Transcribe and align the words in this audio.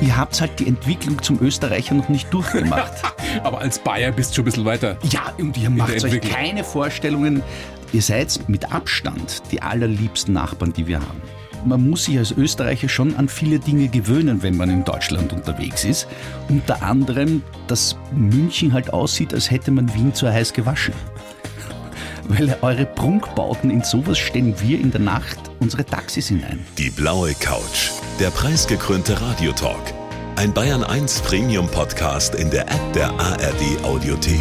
ihr 0.00 0.16
habt 0.16 0.40
halt 0.40 0.58
die 0.58 0.66
Entwicklung 0.66 1.22
zum 1.22 1.40
Österreicher 1.40 1.94
noch 1.94 2.08
nicht 2.08 2.32
durchgemacht. 2.32 2.92
Aber 3.44 3.60
als 3.60 3.78
Bayer 3.78 4.12
bist 4.12 4.30
du 4.30 4.36
schon 4.36 4.42
ein 4.42 4.46
bisschen 4.46 4.64
weiter. 4.64 4.96
ja, 5.10 5.32
und 5.38 5.56
ihr 5.56 5.70
macht 5.70 6.02
euch 6.04 6.20
keine 6.20 6.64
Vorstellungen. 6.64 7.42
Ihr 7.92 8.02
seid 8.02 8.40
mit 8.48 8.72
Abstand 8.72 9.42
die 9.52 9.62
allerliebsten 9.62 10.34
Nachbarn, 10.34 10.72
die 10.72 10.86
wir 10.86 11.00
haben. 11.00 11.22
Man 11.64 11.88
muss 11.88 12.04
sich 12.04 12.18
als 12.18 12.30
Österreicher 12.32 12.88
schon 12.88 13.16
an 13.16 13.28
viele 13.28 13.58
Dinge 13.58 13.88
gewöhnen, 13.88 14.42
wenn 14.42 14.56
man 14.56 14.70
in 14.70 14.84
Deutschland 14.84 15.32
unterwegs 15.32 15.84
ist. 15.84 16.06
Unter 16.48 16.82
anderem, 16.82 17.42
dass 17.66 17.96
München 18.12 18.72
halt 18.72 18.92
aussieht, 18.92 19.34
als 19.34 19.50
hätte 19.50 19.70
man 19.70 19.92
Wien 19.94 20.14
zu 20.14 20.30
heiß 20.32 20.52
gewaschen. 20.52 20.94
Weil 22.28 22.56
eure 22.60 22.86
Prunkbauten 22.86 23.70
in 23.70 23.82
sowas 23.82 24.18
stellen 24.18 24.54
wir 24.60 24.80
in 24.80 24.90
der 24.90 25.00
Nacht 25.00 25.38
unsere 25.60 25.84
Taxis 25.84 26.28
hinein. 26.28 26.64
Die 26.76 26.90
blaue 26.90 27.34
Couch. 27.34 27.90
Der 28.18 28.30
preisgekrönte 28.30 29.20
Radiotalk. 29.20 29.94
Ein 30.34 30.52
Bayern 30.52 30.82
1 30.82 31.20
Premium 31.20 31.68
Podcast 31.68 32.34
in 32.34 32.50
der 32.50 32.62
App 32.62 32.92
der 32.94 33.10
ARD 33.10 33.84
Audiothek. 33.84 34.40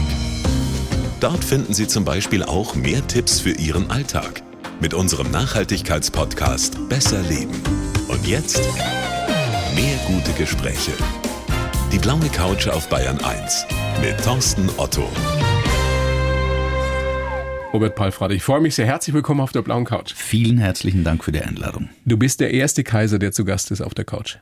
Dort 1.20 1.44
finden 1.44 1.74
Sie 1.74 1.88
zum 1.88 2.04
Beispiel 2.06 2.44
auch 2.44 2.76
mehr 2.76 3.06
Tipps 3.08 3.40
für 3.40 3.52
Ihren 3.52 3.90
Alltag. 3.92 4.42
Mit 4.82 4.94
unserem 4.94 5.30
Nachhaltigkeitspodcast 5.32 6.90
Besser 6.90 7.22
Leben. 7.22 7.62
Und 8.08 8.26
jetzt 8.28 8.62
mehr 9.76 9.98
gute 10.08 10.32
Gespräche. 10.38 10.92
Die 11.92 12.00
blaue 12.00 12.30
Couch 12.30 12.68
auf 12.68 12.90
Bayern 12.90 13.20
1 13.24 13.66
mit 14.02 14.22
Thorsten 14.24 14.70
Otto. 14.78 15.08
Robert 17.76 17.96
Palfrade, 17.96 18.34
ich 18.34 18.42
freue 18.42 18.62
mich 18.62 18.74
sehr. 18.74 18.86
Herzlich 18.86 19.14
willkommen 19.14 19.42
auf 19.42 19.52
der 19.52 19.62
blauen 19.62 19.84
Couch. 19.84 20.14
Vielen 20.16 20.60
herzlichen 20.60 21.04
Dank 21.04 21.26
für 21.26 21.34
die 21.34 21.42
Einladung. 21.42 21.90
Du 22.06 22.16
bist 22.16 22.40
der 22.40 22.54
erste 22.54 22.86
Kaiser, 22.86 23.20
der 23.20 23.34
zu 23.34 23.44
Gast 23.44 23.70
ist 23.70 23.82
auf 23.82 23.94
der 23.94 24.06
Couch. 24.06 24.38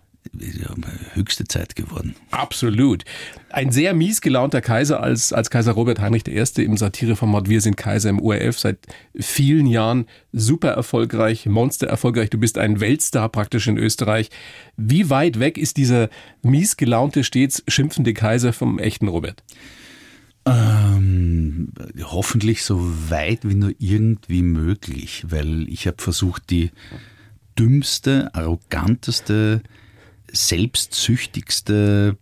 Höchste 1.15 1.45
Zeit 1.45 1.75
geworden. 1.75 2.15
Absolut. 2.29 3.03
Ein 3.49 3.71
sehr 3.71 3.95
mies 3.95 4.21
gelaunter 4.21 4.61
Kaiser 4.61 5.01
als, 5.01 5.33
als 5.33 5.49
Kaiser 5.49 5.71
Robert 5.71 5.99
Heinrich 5.99 6.27
I. 6.27 6.61
im 6.61 6.77
Satireformat 6.77 7.49
Wir 7.49 7.59
sind 7.61 7.75
Kaiser 7.75 8.11
im 8.11 8.21
ORF 8.21 8.59
seit 8.59 8.77
vielen 9.19 9.65
Jahren. 9.65 10.05
Super 10.31 10.69
erfolgreich, 10.69 11.47
monster 11.47 11.87
erfolgreich. 11.87 12.29
Du 12.29 12.37
bist 12.37 12.59
ein 12.59 12.81
Weltstar 12.81 13.29
praktisch 13.29 13.65
in 13.65 13.79
Österreich. 13.79 14.29
Wie 14.77 15.09
weit 15.09 15.39
weg 15.39 15.57
ist 15.57 15.77
dieser 15.77 16.09
mies 16.43 16.77
gelaunte, 16.77 17.23
stets 17.23 17.63
schimpfende 17.67 18.13
Kaiser 18.13 18.53
vom 18.53 18.77
echten 18.77 19.07
Robert? 19.07 19.41
Ähm, 20.45 21.69
hoffentlich 22.01 22.63
so 22.63 22.79
weit 23.09 23.47
wie 23.47 23.55
nur 23.55 23.73
irgendwie 23.79 24.41
möglich, 24.41 25.25
weil 25.27 25.69
ich 25.69 25.87
habe 25.87 26.01
versucht, 26.01 26.49
die 26.49 26.71
dümmste, 27.57 28.33
arroganteste, 28.35 29.61
selbstsüchtigste 30.31 32.17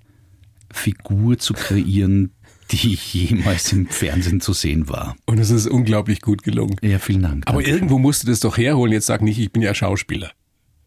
Figur 0.71 1.39
zu 1.39 1.53
kreieren, 1.53 2.31
die 2.71 2.97
jemals 3.11 3.73
im 3.73 3.87
Fernsehen 3.87 4.41
zu 4.41 4.53
sehen 4.53 4.87
war. 4.87 5.15
Und 5.25 5.39
es 5.39 5.49
ist 5.49 5.67
unglaublich 5.67 6.21
gut 6.21 6.43
gelungen. 6.43 6.77
Ja, 6.81 6.99
vielen 6.99 7.23
Dank. 7.23 7.43
Aber 7.47 7.65
irgendwo 7.65 7.99
musst 7.99 8.23
du 8.23 8.27
das 8.27 8.39
doch 8.39 8.57
herholen. 8.57 8.93
Jetzt 8.93 9.07
sag 9.07 9.21
nicht, 9.21 9.39
ich 9.39 9.51
bin 9.51 9.61
ja 9.61 9.73
Schauspieler. 9.73 10.31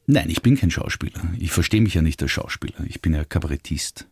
Nein, 0.07 0.29
ich 0.29 0.43
bin 0.43 0.57
kein 0.57 0.71
Schauspieler. 0.71 1.23
Ich 1.39 1.51
verstehe 1.51 1.81
mich 1.81 1.95
ja 1.95 2.03
nicht 2.03 2.23
als 2.23 2.31
Schauspieler. 2.31 2.85
Ich 2.87 3.01
bin 3.01 3.15
ja 3.15 3.25
Kabarettist. 3.25 4.07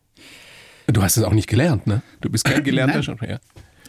Du 0.86 1.02
hast 1.02 1.16
es 1.16 1.24
auch 1.24 1.32
nicht 1.32 1.48
gelernt, 1.48 1.86
ne? 1.86 2.02
Du 2.20 2.30
bist 2.30 2.44
kein 2.44 2.62
gelernter 2.64 2.96
Nein. 2.96 3.02
Schauspieler. 3.02 3.40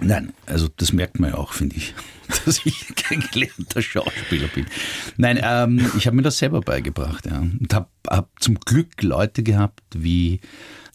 Nein, 0.02 0.34
also 0.46 0.68
das 0.76 0.92
merkt 0.92 1.20
man 1.20 1.32
ja 1.32 1.38
auch, 1.38 1.54
finde 1.54 1.76
ich, 1.76 1.94
dass 2.46 2.66
ich 2.66 2.94
kein 2.96 3.22
gelernter 3.32 3.82
Schauspieler 3.82 4.48
bin. 4.48 4.66
Nein, 5.18 5.40
ähm, 5.42 5.92
ich 5.98 6.08
habe 6.08 6.16
mir 6.16 6.24
das 6.24 6.38
selber 6.38 6.62
beigebracht, 6.62 7.26
ja. 7.26 7.40
Und 7.40 7.74
habe 7.74 7.88
hab 8.08 8.30
zum 8.40 8.60
Glück 8.60 9.02
Leute 9.02 9.44
gehabt 9.44 9.82
wie 9.96 10.42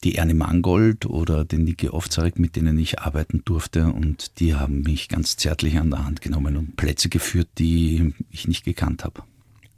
die 0.05 0.17
Ernie 0.17 0.35
Mangold 0.35 1.07
oder 1.07 1.45
den 1.45 1.65
Niki 1.65 1.89
Ofzarek, 1.89 2.39
mit 2.39 2.55
denen 2.57 2.79
ich 2.79 3.01
arbeiten 3.01 3.43
durfte 3.45 3.87
und 3.87 4.39
die 4.39 4.55
haben 4.55 4.83
mich 4.83 5.09
ganz 5.09 5.37
zärtlich 5.37 5.79
an 5.79 5.91
der 5.91 6.05
Hand 6.05 6.21
genommen 6.21 6.57
und 6.57 6.77
Plätze 6.77 7.09
geführt, 7.09 7.49
die 7.59 8.15
ich 8.31 8.47
nicht 8.47 8.65
gekannt 8.65 9.05
habe. 9.05 9.23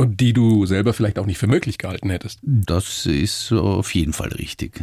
Und 0.01 0.19
die 0.19 0.33
du 0.33 0.65
selber 0.65 0.95
vielleicht 0.95 1.19
auch 1.19 1.27
nicht 1.27 1.37
für 1.37 1.47
möglich 1.47 1.77
gehalten 1.77 2.09
hättest. 2.09 2.39
Das 2.43 3.05
ist 3.05 3.53
auf 3.53 3.95
jeden 3.95 4.15
Fall 4.15 4.33
richtig. 4.33 4.83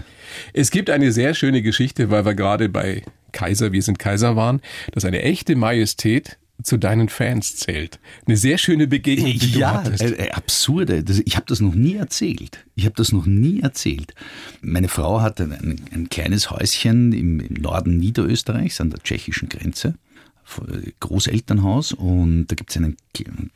Es 0.53 0.69
gibt 0.69 0.91
eine 0.91 1.11
sehr 1.11 1.33
schöne 1.33 1.63
Geschichte, 1.63 2.11
weil 2.11 2.23
wir 2.23 2.35
gerade 2.35 2.69
bei 2.69 3.01
Kaiser, 3.31 3.71
wir 3.71 3.81
sind 3.81 3.97
Kaiser 3.97 4.35
waren, 4.35 4.61
dass 4.91 5.05
eine 5.05 5.23
echte 5.23 5.55
Majestät 5.55 6.37
zu 6.61 6.77
deinen 6.77 7.09
Fans 7.09 7.55
zählt. 7.55 7.99
Eine 8.27 8.37
sehr 8.37 8.59
schöne 8.59 8.85
Begegnung, 8.85 9.31
die 9.31 9.53
du 9.53 9.59
ja, 9.59 9.73
hattest. 9.73 10.03
äh, 10.03 10.27
äh, 10.27 10.31
absurde. 10.31 11.03
Ich 11.25 11.35
habe 11.35 11.45
das 11.47 11.61
noch 11.61 11.73
nie 11.73 11.95
erzählt. 11.95 12.65
Ich 12.75 12.85
habe 12.85 12.95
das 12.95 13.11
noch 13.11 13.25
nie 13.25 13.61
erzählt. 13.61 14.13
Meine 14.61 14.87
Frau 14.87 15.21
hatte 15.21 15.45
ein, 15.45 15.81
ein 15.91 16.09
kleines 16.09 16.51
Häuschen 16.51 17.11
im, 17.11 17.39
im 17.39 17.55
Norden 17.55 17.97
Niederösterreichs 17.97 18.81
an 18.81 18.91
der 18.91 19.01
tschechischen 19.01 19.49
Grenze. 19.49 19.95
Großelternhaus 20.99 21.91
und 21.93 22.47
da 22.47 22.55
gibt 22.55 22.69
es 22.69 22.77
einen, 22.77 22.97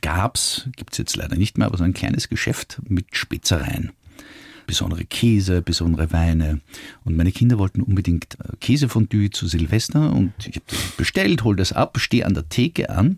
gab's, 0.01 0.67
gibt 0.75 0.93
es 0.93 0.97
jetzt 0.97 1.15
leider 1.15 1.35
nicht 1.35 1.57
mehr, 1.57 1.67
aber 1.67 1.77
so 1.77 1.83
ein 1.83 1.93
kleines 1.93 2.29
Geschäft 2.29 2.81
mit 2.87 3.15
Spezereien. 3.15 3.91
Besondere 4.67 5.05
Käse, 5.05 5.61
besondere 5.61 6.11
Weine. 6.13 6.61
Und 7.03 7.17
meine 7.17 7.31
Kinder 7.31 7.57
wollten 7.57 7.81
unbedingt 7.81 8.37
äh, 8.39 8.55
Käsefondue 8.59 9.29
zu 9.31 9.47
Silvester 9.47 10.13
und 10.13 10.33
ich 10.39 10.55
habe 10.55 10.65
das 10.67 10.91
bestellt, 10.97 11.43
hol 11.43 11.55
das 11.55 11.73
ab, 11.73 11.97
stehe 11.99 12.25
an 12.25 12.33
der 12.33 12.47
Theke 12.47 12.89
an 12.89 13.17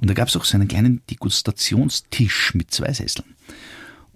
und 0.00 0.10
da 0.10 0.14
gab 0.14 0.28
es 0.28 0.36
auch 0.36 0.44
so 0.44 0.56
einen 0.56 0.68
kleinen 0.68 1.00
Degustationstisch 1.08 2.54
mit 2.54 2.70
zwei 2.70 2.92
Sesseln. 2.92 3.34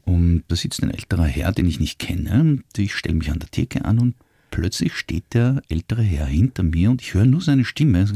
Und 0.05 0.45
da 0.49 0.57
sitzt 0.57 0.83
ein 0.83 0.91
älterer 0.91 1.25
Herr, 1.25 1.53
den 1.53 1.67
ich 1.67 1.81
nicht 1.81 1.99
kenne. 1.99 2.41
Und 2.41 2.65
ich 2.77 2.95
stelle 2.95 3.15
mich 3.15 3.31
an 3.31 3.39
der 3.39 3.51
Theke 3.51 3.85
an 3.85 3.99
und 3.99 4.15
plötzlich 4.51 4.95
steht 4.95 5.33
der 5.33 5.63
ältere 5.69 6.03
Herr 6.03 6.27
hinter 6.27 6.63
mir 6.63 6.91
und 6.91 7.01
ich 7.01 7.15
höre 7.15 7.25
nur 7.25 7.41
seine 7.41 7.65
Stimme. 7.65 8.07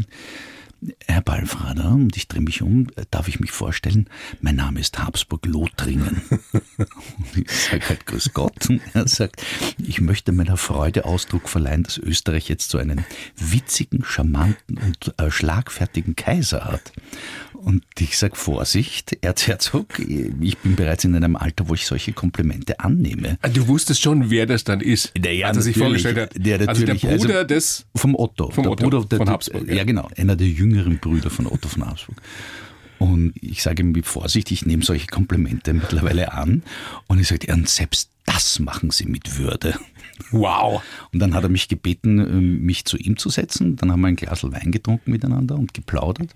Er 0.81 1.15
Herr 1.15 1.23
Ballfrader, 1.23 1.91
und 1.91 2.17
ich 2.17 2.29
drehe 2.29 2.41
mich 2.41 2.63
um, 2.63 2.87
darf 3.11 3.27
ich 3.27 3.41
mich 3.41 3.51
vorstellen, 3.51 4.09
mein 4.41 4.55
Name 4.55 4.79
ist 4.79 4.99
Habsburg-Lothringen. 4.99 6.23
Und 6.79 7.37
ich 7.37 7.51
sage 7.51 7.89
halt 7.89 8.07
Grüß 8.07 8.33
Gott. 8.33 8.69
Und 8.69 8.81
er 8.95 9.09
sagt, 9.09 9.43
ich 9.79 10.01
möchte 10.01 10.31
meiner 10.31 10.57
Freude 10.57 11.05
Ausdruck 11.05 11.49
verleihen, 11.49 11.83
dass 11.83 11.99
Österreich 11.99 12.49
jetzt 12.49 12.71
so 12.71 12.79
einen 12.79 13.05
witzigen, 13.37 14.05
charmanten 14.05 14.79
und 14.79 15.15
äh, 15.19 15.31
schlagfertigen 15.31 16.15
Kaiser 16.15 16.65
hat. 16.67 16.93
Und 17.55 17.83
ich 17.99 18.17
sage 18.17 18.37
Vorsicht, 18.37 19.19
Erzherzog, 19.21 19.99
ich 19.99 20.59
bin 20.59 20.77
bereits 20.77 21.05
in 21.05 21.17
einem 21.17 21.35
Alter, 21.35 21.69
wo 21.69 21.75
ich 21.75 21.87
solche 21.87 22.13
Komplimente 22.13 22.79
annehme. 22.79 23.39
Du 23.53 23.67
wusstest 23.67 24.01
schon, 24.01 24.31
wer 24.31 24.47
das 24.47 24.63
dann 24.63 24.81
ist, 24.81 25.13
Naja, 25.19 25.49
als 25.49 25.57
er 25.57 25.63
sich 25.65 25.77
vorgestellt 25.77 26.19
hat. 26.19 26.47
Ja, 26.47 26.57
also 26.59 26.85
der 26.87 26.95
natürlich. 26.95 27.21
Bruder 27.21 27.35
Also 27.39 27.47
des... 27.49 27.87
Vom 27.97 28.15
Otto. 28.15 28.51
Vom 28.51 28.63
der 28.63 28.73
Otto, 28.73 28.85
Bruder 28.85 29.05
der, 29.05 29.19
von 29.19 29.29
Habsburg, 29.29 29.67
Ja. 29.67 29.75
ja. 29.75 29.85
genau. 29.85 30.09
Einer 30.17 30.37
der 30.37 30.47
jüngeren 30.71 30.99
Brüder 30.99 31.31
von 31.31 31.47
Otto 31.47 31.69
von 31.69 31.87
Habsburg. 31.87 32.21
Und 32.99 33.33
ich 33.41 33.63
sage 33.63 33.83
ihm 33.83 33.93
mit 33.93 34.07
Vorsicht, 34.07 34.51
ich 34.51 34.67
nehme 34.67 34.85
solche 34.85 35.07
Komplimente 35.07 35.73
mittlerweile 35.73 36.33
an. 36.33 36.63
Und 37.07 37.21
ich 37.21 37.29
sage, 37.29 37.53
und 37.53 37.69
selbst 37.69 38.11
das 38.27 38.59
machen 38.59 38.91
Sie 38.91 39.07
mit 39.07 39.39
Würde. 39.39 39.75
Wow. 40.33 40.83
Und 41.13 41.21
dann 41.21 41.35
hat 41.35 41.45
er 41.45 41.49
mich 41.49 41.69
gebeten, 41.69 42.61
mich 42.65 42.85
zu 42.85 42.97
ihm 42.97 43.17
zu 43.17 43.31
setzen. 43.31 43.77
Dann 43.77 43.93
haben 43.93 44.01
wir 44.01 44.09
ein 44.09 44.17
Glas 44.17 44.43
Wein 44.43 44.73
getrunken 44.73 45.13
miteinander 45.13 45.55
und 45.55 45.75
geplaudert. 45.75 46.35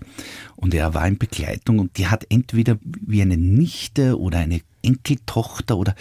Und 0.55 0.73
er 0.73 0.93
war 0.93 1.05
in 1.07 1.17
Begleitung 1.17 1.79
und 1.79 1.97
die 1.97 2.07
hat 2.07 2.25
entweder 2.29 2.79
wie 2.81 3.21
eine 3.21 3.37
Nichte 3.37 4.17
oder 4.17 4.39
eine 4.39 4.61
Enkeltochter 4.81 5.77
oder 5.77 5.95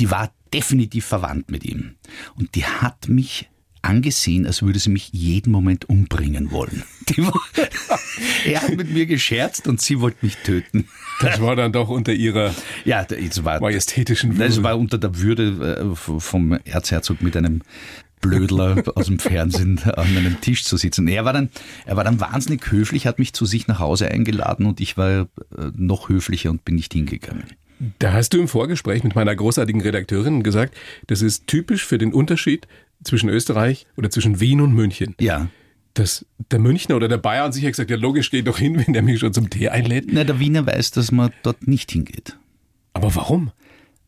die 0.00 0.10
war 0.10 0.32
definitiv 0.52 1.04
verwandt 1.04 1.50
mit 1.50 1.64
ihm. 1.64 1.96
Und 2.34 2.54
die 2.54 2.64
hat 2.64 3.08
mich 3.08 3.48
angesehen, 3.88 4.46
als 4.46 4.62
würde 4.62 4.78
sie 4.78 4.90
mich 4.90 5.10
jeden 5.12 5.50
Moment 5.50 5.88
umbringen 5.88 6.50
wollen. 6.50 6.82
Er 8.44 8.62
hat 8.62 8.76
mit 8.76 8.90
mir 8.90 9.06
gescherzt 9.06 9.66
und 9.66 9.80
sie 9.80 10.00
wollte 10.00 10.18
mich 10.22 10.36
töten. 10.38 10.88
Das 11.20 11.40
war 11.40 11.56
dann 11.56 11.72
doch 11.72 11.88
unter 11.88 12.12
ihrer 12.12 12.54
Ja, 12.84 13.04
es 13.04 13.44
war, 13.44 13.60
majestätischen 13.60 14.34
Würde. 14.36 14.48
das 14.48 14.62
war 14.62 14.78
unter 14.78 14.98
der 14.98 15.18
Würde 15.18 15.92
äh, 15.92 15.96
vom 16.20 16.58
Erzherzog 16.64 17.22
mit 17.22 17.36
einem 17.36 17.62
Blödler 18.20 18.82
aus 18.94 19.06
dem 19.06 19.18
Fernsehen 19.18 19.78
an 19.84 20.16
einem 20.16 20.40
Tisch 20.40 20.64
zu 20.64 20.76
sitzen. 20.76 21.08
Er 21.08 21.24
war 21.24 21.32
dann, 21.32 21.50
er 21.86 21.96
war 21.96 22.04
dann 22.04 22.20
wahnsinnig 22.20 22.70
höflich, 22.70 23.06
hat 23.06 23.18
mich 23.18 23.32
zu 23.32 23.46
sich 23.46 23.68
nach 23.68 23.78
Hause 23.78 24.10
eingeladen 24.10 24.66
und 24.66 24.80
ich 24.80 24.96
war 24.96 25.22
äh, 25.22 25.26
noch 25.76 26.08
höflicher 26.08 26.50
und 26.50 26.64
bin 26.64 26.74
nicht 26.74 26.92
hingegangen. 26.92 27.44
Da 28.00 28.12
hast 28.12 28.34
du 28.34 28.40
im 28.40 28.48
Vorgespräch 28.48 29.04
mit 29.04 29.14
meiner 29.14 29.34
großartigen 29.36 29.80
Redakteurin 29.80 30.42
gesagt, 30.42 30.74
das 31.06 31.22
ist 31.22 31.46
typisch 31.46 31.84
für 31.84 31.98
den 31.98 32.12
Unterschied 32.12 32.66
zwischen 33.04 33.28
Österreich 33.28 33.86
oder 33.96 34.10
zwischen 34.10 34.40
Wien 34.40 34.60
und 34.60 34.72
München. 34.72 35.14
Ja. 35.20 35.48
Dass 35.94 36.26
der 36.50 36.58
Münchner 36.58 36.96
oder 36.96 37.08
der 37.08 37.18
Bayern 37.18 37.52
sicher 37.52 37.68
gesagt, 37.68 37.90
ja 37.90 37.96
logisch, 37.96 38.30
geh 38.30 38.42
doch 38.42 38.58
hin, 38.58 38.78
wenn 38.86 38.92
der 38.92 39.02
mich 39.02 39.20
schon 39.20 39.32
zum 39.32 39.50
Tee 39.50 39.68
einlädt. 39.68 40.06
Na, 40.10 40.24
der 40.24 40.38
Wiener 40.38 40.66
weiß, 40.66 40.90
dass 40.92 41.12
man 41.12 41.30
dort 41.42 41.66
nicht 41.66 41.90
hingeht. 41.90 42.36
Aber 42.92 43.14
warum? 43.14 43.52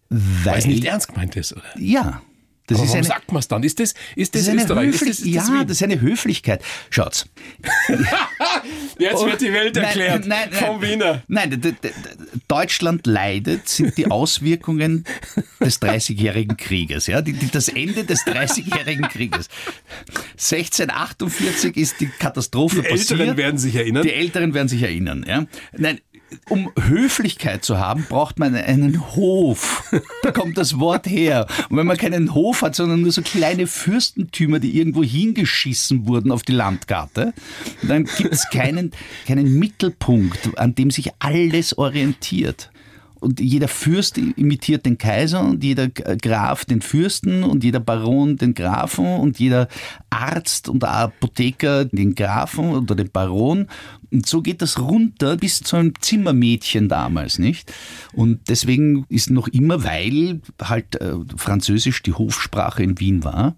Weil, 0.08 0.54
Weil 0.54 0.58
es 0.58 0.66
nicht 0.66 0.84
ernst 0.84 1.08
gemeint 1.08 1.36
ist, 1.36 1.52
oder? 1.52 1.62
Ja, 1.78 2.22
Das 2.70 2.78
Aber 2.78 2.84
ist 2.84 2.90
warum 2.90 2.98
eine, 2.98 3.06
sagt 3.08 3.32
man 3.32 3.40
es 3.40 3.48
dann? 3.48 3.62
Ist 3.64 3.80
das, 3.80 3.94
ist 4.14 4.34
das, 4.34 4.42
das 4.42 4.42
ist 4.42 4.48
eine 4.48 4.60
Österreich? 4.62 4.88
Ist 4.88 4.94
Höflich- 5.00 5.08
das, 5.10 5.18
ist 5.26 5.36
das 5.36 5.48
ja, 5.48 5.54
Wien? 5.54 5.66
das 5.66 5.76
ist 5.76 5.82
eine 5.82 6.00
Höflichkeit. 6.00 6.62
Schaut's. 6.90 7.26
Jetzt 8.98 9.24
wird 9.24 9.40
die 9.40 9.52
Welt 9.52 9.74
Nein, 9.74 9.84
erklärt 9.84 10.26
nein, 10.26 10.48
nein. 10.50 10.64
vom 10.64 10.80
Wiener. 10.82 11.22
Nein, 11.26 11.76
Deutschland 12.46 13.06
leidet, 13.06 13.68
sind 13.68 13.96
die 13.98 14.10
Auswirkungen 14.10 15.04
des 15.58 15.80
Dreißigjährigen 15.80 16.56
Krieges. 16.56 17.06
Ja? 17.06 17.22
Die, 17.22 17.32
die, 17.32 17.50
das 17.50 17.68
Ende 17.68 18.04
des 18.04 18.24
Dreißigjährigen 18.24 19.08
Krieges. 19.08 19.48
1648 20.32 21.76
ist 21.76 22.00
die 22.00 22.06
Katastrophe 22.06 22.82
Die 22.82 22.88
passiert. 22.88 23.10
Älteren 23.20 23.36
werden 23.36 23.58
sich 23.58 23.74
erinnern. 23.74 24.02
Die 24.04 24.12
Älteren 24.12 24.54
werden 24.54 24.68
sich 24.68 24.82
erinnern. 24.82 25.24
Ja? 25.26 25.46
Nein, 25.76 26.00
um 26.48 26.70
Höflichkeit 26.78 27.64
zu 27.64 27.78
haben, 27.78 28.06
braucht 28.08 28.38
man 28.38 28.54
einen 28.54 29.14
Hof. 29.14 29.92
Da 30.22 30.32
kommt 30.32 30.58
das 30.58 30.78
Wort 30.78 31.06
her. 31.06 31.46
Und 31.68 31.76
wenn 31.76 31.86
man 31.86 31.96
keinen 31.96 32.34
Hof 32.34 32.62
hat, 32.62 32.74
sondern 32.74 33.00
nur 33.02 33.12
so 33.12 33.22
kleine 33.22 33.66
Fürstentümer, 33.66 34.58
die 34.58 34.76
irgendwo 34.76 35.02
hingeschissen 35.02 36.06
wurden 36.06 36.30
auf 36.30 36.42
die 36.42 36.52
Landkarte, 36.52 37.32
dann 37.82 38.04
gibt 38.04 38.32
es 38.32 38.48
keinen, 38.50 38.92
keinen 39.26 39.58
Mittelpunkt, 39.58 40.58
an 40.58 40.74
dem 40.74 40.90
sich 40.90 41.10
alles 41.18 41.76
orientiert. 41.76 42.70
Und 43.20 43.40
jeder 43.40 43.68
Fürst 43.68 44.18
imitiert 44.18 44.86
den 44.86 44.98
Kaiser 44.98 45.40
und 45.40 45.62
jeder 45.62 45.88
Graf 45.88 46.64
den 46.64 46.80
Fürsten 46.80 47.44
und 47.44 47.62
jeder 47.62 47.80
Baron 47.80 48.36
den 48.36 48.54
Grafen 48.54 49.06
und 49.06 49.38
jeder 49.38 49.68
Arzt 50.08 50.68
und 50.68 50.84
Apotheker 50.84 51.84
den 51.84 52.14
Grafen 52.14 52.70
oder 52.70 52.94
den 52.94 53.10
Baron. 53.10 53.66
Und 54.10 54.26
so 54.26 54.42
geht 54.42 54.62
das 54.62 54.78
runter 54.78 55.36
bis 55.36 55.60
zu 55.60 55.76
einem 55.76 55.92
Zimmermädchen 56.00 56.88
damals, 56.88 57.38
nicht? 57.38 57.72
Und 58.12 58.48
deswegen 58.48 59.04
ist 59.08 59.30
noch 59.30 59.48
immer, 59.48 59.84
weil 59.84 60.40
halt 60.60 61.00
äh, 61.00 61.14
Französisch 61.36 62.02
die 62.02 62.14
Hofsprache 62.14 62.82
in 62.82 62.98
Wien 62.98 63.22
war, 63.22 63.56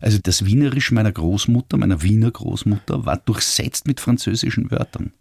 also 0.00 0.18
das 0.22 0.44
Wienerisch 0.44 0.92
meiner 0.92 1.12
Großmutter, 1.12 1.76
meiner 1.76 2.02
Wiener 2.02 2.30
Großmutter, 2.30 3.06
war 3.06 3.16
durchsetzt 3.16 3.86
mit 3.86 4.00
französischen 4.00 4.70
Wörtern. 4.70 5.12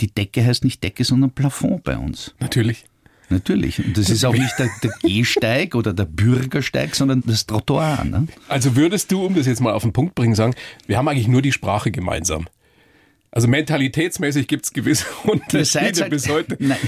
Die 0.00 0.12
Decke 0.12 0.44
heißt 0.44 0.64
nicht 0.64 0.82
Decke, 0.82 1.04
sondern 1.04 1.30
Plafond 1.30 1.84
bei 1.84 1.96
uns. 1.96 2.34
Natürlich. 2.40 2.84
Natürlich. 3.30 3.84
Und 3.84 3.98
das 3.98 4.08
ist 4.08 4.24
auch 4.24 4.32
nicht 4.32 4.58
der, 4.58 4.70
der 4.82 4.92
Gehsteig 5.02 5.74
oder 5.74 5.92
der 5.92 6.06
Bürgersteig, 6.06 6.94
sondern 6.94 7.22
das 7.26 7.46
Trottoir. 7.46 8.04
Ne? 8.04 8.26
Also 8.48 8.74
würdest 8.74 9.12
du, 9.12 9.24
um 9.24 9.34
das 9.34 9.46
jetzt 9.46 9.60
mal 9.60 9.72
auf 9.74 9.82
den 9.82 9.92
Punkt 9.92 10.14
bringen, 10.14 10.34
sagen, 10.34 10.54
wir 10.86 10.96
haben 10.96 11.08
eigentlich 11.08 11.28
nur 11.28 11.42
die 11.42 11.52
Sprache 11.52 11.90
gemeinsam. 11.90 12.46
Also 13.30 13.46
mentalitätsmäßig 13.46 14.48
gibt 14.48 14.64
es 14.64 14.72
gewisse 14.72 15.04
Unterschiede 15.24 16.00
halt, 16.00 16.10
bis 16.10 16.28
heute. 16.28 16.56
Nein, 16.58 16.78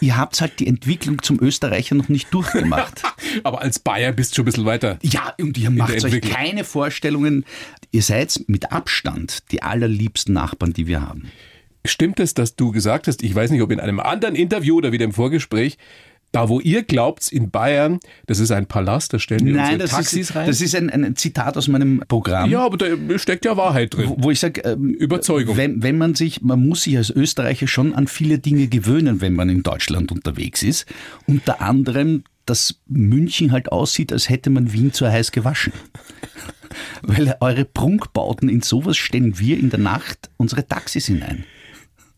ihr 0.00 0.16
habt 0.16 0.40
halt 0.40 0.60
die 0.60 0.66
Entwicklung 0.66 1.22
zum 1.22 1.40
Österreicher 1.40 1.94
noch 1.94 2.10
nicht 2.10 2.32
durchgemacht. 2.34 3.02
Aber 3.44 3.62
als 3.62 3.78
Bayer 3.78 4.12
bist 4.12 4.32
du 4.32 4.36
schon 4.36 4.42
ein 4.42 4.46
bisschen 4.46 4.66
weiter. 4.66 4.98
ja, 5.02 5.34
und 5.40 5.56
ihr 5.56 5.70
macht 5.70 6.04
euch 6.04 6.20
keine 6.20 6.64
Vorstellungen. 6.64 7.46
Ihr 7.92 8.02
seid 8.02 8.44
mit 8.46 8.72
Abstand 8.72 9.50
die 9.52 9.62
allerliebsten 9.62 10.34
Nachbarn, 10.34 10.74
die 10.74 10.86
wir 10.86 11.00
haben. 11.00 11.30
Stimmt 11.86 12.20
es, 12.20 12.34
dass 12.34 12.56
du 12.56 12.72
gesagt 12.72 13.08
hast, 13.08 13.22
ich 13.22 13.34
weiß 13.34 13.50
nicht, 13.50 13.62
ob 13.62 13.70
in 13.72 13.80
einem 13.80 14.00
anderen 14.00 14.34
Interview 14.34 14.76
oder 14.76 14.92
wieder 14.92 15.04
im 15.04 15.12
Vorgespräch, 15.12 15.78
da 16.32 16.48
wo 16.48 16.60
ihr 16.60 16.84
glaubt, 16.84 17.32
in 17.32 17.50
Bayern, 17.50 17.98
das 18.26 18.38
ist 18.38 18.52
ein 18.52 18.66
Palast, 18.66 19.12
da 19.12 19.18
stellen 19.18 19.44
wir 19.46 19.54
Nein, 19.54 19.74
unsere 19.74 19.90
Taxis 19.90 20.30
ist, 20.30 20.36
rein. 20.36 20.46
das 20.46 20.60
ist 20.60 20.76
ein, 20.76 20.88
ein 20.90 21.16
Zitat 21.16 21.56
aus 21.56 21.66
meinem 21.66 22.04
Programm. 22.06 22.48
ja, 22.50 22.64
aber 22.64 22.76
da 22.76 23.18
steckt 23.18 23.44
ja 23.44 23.56
Wahrheit 23.56 23.94
drin. 23.94 24.10
wo, 24.10 24.24
wo 24.24 24.30
ich 24.30 24.38
sage, 24.38 24.60
ähm, 24.60 24.94
Überzeugung. 24.94 25.56
Wenn, 25.56 25.82
wenn 25.82 25.98
man 25.98 26.14
sich, 26.14 26.40
man 26.42 26.66
muss 26.66 26.82
sich 26.82 26.96
als 26.96 27.10
Österreicher 27.10 27.66
schon 27.66 27.94
an 27.94 28.06
viele 28.06 28.38
Dinge 28.38 28.68
gewöhnen, 28.68 29.20
wenn 29.20 29.32
man 29.32 29.48
in 29.48 29.62
Deutschland 29.62 30.12
unterwegs 30.12 30.62
ist. 30.62 30.86
Unter 31.26 31.60
anderem, 31.60 32.22
dass 32.46 32.80
München 32.86 33.50
halt 33.50 33.72
aussieht, 33.72 34.12
als 34.12 34.28
hätte 34.28 34.50
man 34.50 34.72
Wien 34.72 34.92
zu 34.92 35.10
heiß 35.10 35.32
gewaschen. 35.32 35.72
Weil 37.02 37.36
eure 37.40 37.64
Prunkbauten 37.64 38.48
in 38.48 38.62
sowas 38.62 38.96
stellen 38.96 39.40
wir 39.40 39.58
in 39.58 39.70
der 39.70 39.80
Nacht 39.80 40.30
unsere 40.36 40.66
Taxis 40.66 41.06
hinein. 41.06 41.44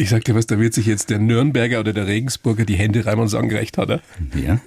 Ich 0.03 0.11
sag 0.11 0.25
dir 0.25 0.35
was, 0.35 0.49
da 0.49 0.59
wird 0.59 0.75
sich 0.75 0.87
jetzt 0.87 1.11
der 1.11 1.21
Nürnberger 1.21 1.79
oder 1.79 1.93
der 1.93 2.09
Regensburger 2.09 2.65
die 2.65 2.75
Hände 2.75 3.07
reiben 3.07 3.21
und 3.21 3.29
sagen, 3.29 3.49
gerecht 3.49 3.79
hat 3.79 3.89
er. 3.89 4.03
Ja? 4.35 4.61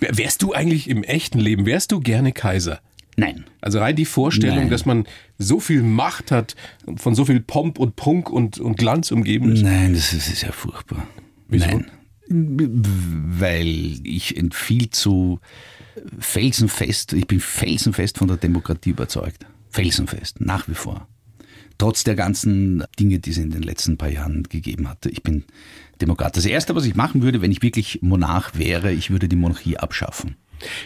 Wärst 0.00 0.42
du 0.42 0.52
eigentlich 0.52 0.88
im 0.88 1.02
echten 1.02 1.40
Leben, 1.40 1.66
wärst 1.66 1.90
du 1.90 1.98
gerne 1.98 2.30
Kaiser? 2.30 2.78
Nein. 3.16 3.46
Also 3.60 3.80
rein 3.80 3.96
die 3.96 4.04
Vorstellung, 4.04 4.58
Nein. 4.58 4.70
dass 4.70 4.86
man 4.86 5.08
so 5.38 5.58
viel 5.58 5.82
Macht 5.82 6.30
hat, 6.30 6.54
von 6.96 7.16
so 7.16 7.24
viel 7.24 7.40
Pomp 7.40 7.80
und 7.80 7.96
Prunk 7.96 8.30
und, 8.30 8.60
und 8.60 8.76
Glanz 8.76 9.10
umgeben 9.10 9.50
ist. 9.50 9.62
Nein, 9.62 9.94
das 9.94 10.12
ist, 10.12 10.28
ist 10.28 10.42
ja 10.42 10.52
furchtbar. 10.52 11.04
Wieso? 11.48 11.66
Nein. 11.66 11.90
Weil 12.28 13.66
ich 14.04 14.36
viel 14.52 14.90
zu 14.90 15.40
felsenfest, 16.20 17.12
ich 17.12 17.26
bin 17.26 17.40
felsenfest 17.40 18.18
von 18.18 18.28
der 18.28 18.36
Demokratie 18.36 18.90
überzeugt. 18.90 19.46
Felsenfest, 19.70 20.40
nach 20.40 20.68
wie 20.68 20.74
vor. 20.74 21.08
Trotz 21.78 22.04
der 22.04 22.14
ganzen 22.14 22.84
Dinge, 22.98 23.18
die 23.18 23.30
es 23.30 23.38
in 23.38 23.50
den 23.50 23.62
letzten 23.62 23.98
paar 23.98 24.08
Jahren 24.08 24.44
gegeben 24.44 24.88
hatte. 24.88 25.10
Ich 25.10 25.22
bin 25.22 25.44
Demokrat. 26.00 26.36
Das 26.36 26.46
Erste, 26.46 26.74
was 26.74 26.86
ich 26.86 26.94
machen 26.94 27.22
würde, 27.22 27.42
wenn 27.42 27.50
ich 27.50 27.62
wirklich 27.62 28.00
Monarch 28.02 28.58
wäre, 28.58 28.92
ich 28.92 29.10
würde 29.10 29.28
die 29.28 29.36
Monarchie 29.36 29.76
abschaffen. 29.76 30.36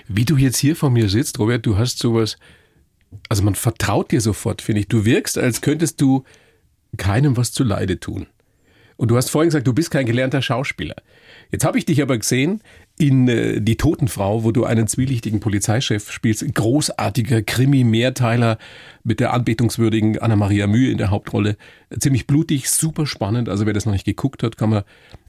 Wie 0.09 0.25
du 0.25 0.37
jetzt 0.37 0.59
hier 0.59 0.77
vor 0.77 0.91
mir 0.91 1.09
sitzt, 1.09 1.39
Robert, 1.39 1.65
du 1.65 1.77
hast 1.77 1.99
sowas, 1.99 2.37
also 3.29 3.43
man 3.43 3.55
vertraut 3.55 4.11
dir 4.11 4.21
sofort, 4.21 4.63
finde 4.63 4.81
ich. 4.81 4.89
Du 4.89 5.05
wirkst, 5.05 5.39
als 5.39 5.61
könntest 5.61 6.01
du 6.01 6.25
keinem 6.97 7.37
was 7.37 7.53
zu 7.53 7.65
Leide 7.65 8.01
tun. 8.01 8.27
Und 8.97 9.09
du 9.09 9.17
hast 9.17 9.31
vorhin 9.31 9.49
gesagt, 9.49 9.67
du 9.67 9.73
bist 9.73 9.91
kein 9.91 10.07
gelernter 10.07 10.43
Schauspieler. 10.43 10.97
Jetzt 11.51 11.65
habe 11.65 11.79
ich 11.79 11.87
dich 11.87 12.03
aber 12.03 12.19
gesehen 12.19 12.63
in 13.00 13.29
äh, 13.29 13.61
Die 13.61 13.76
Totenfrau, 13.76 14.44
wo 14.44 14.52
du 14.52 14.64
einen 14.64 14.87
zwielichtigen 14.87 15.41
Polizeichef 15.41 16.12
spielst. 16.12 16.44
Großartiger 16.55 17.43
Krimi-Mehrteiler 17.43 18.58
mit 19.02 19.20
der 19.20 19.32
anbetungswürdigen 19.32 20.19
Anna-Maria 20.19 20.67
Mühe 20.67 20.91
in 20.91 20.99
der 20.99 21.11
Hauptrolle. 21.11 21.56
Ziemlich 21.99 22.26
blutig, 22.26 22.69
super 22.70 23.06
spannend. 23.06 23.49
Also 23.49 23.67
wer 23.67 23.73
das 23.73 23.87
noch 23.87 23.94
nicht 23.94 24.05
geguckt 24.05 24.43
hat, 24.43 24.56
kann 24.58 24.70
man 24.70 24.82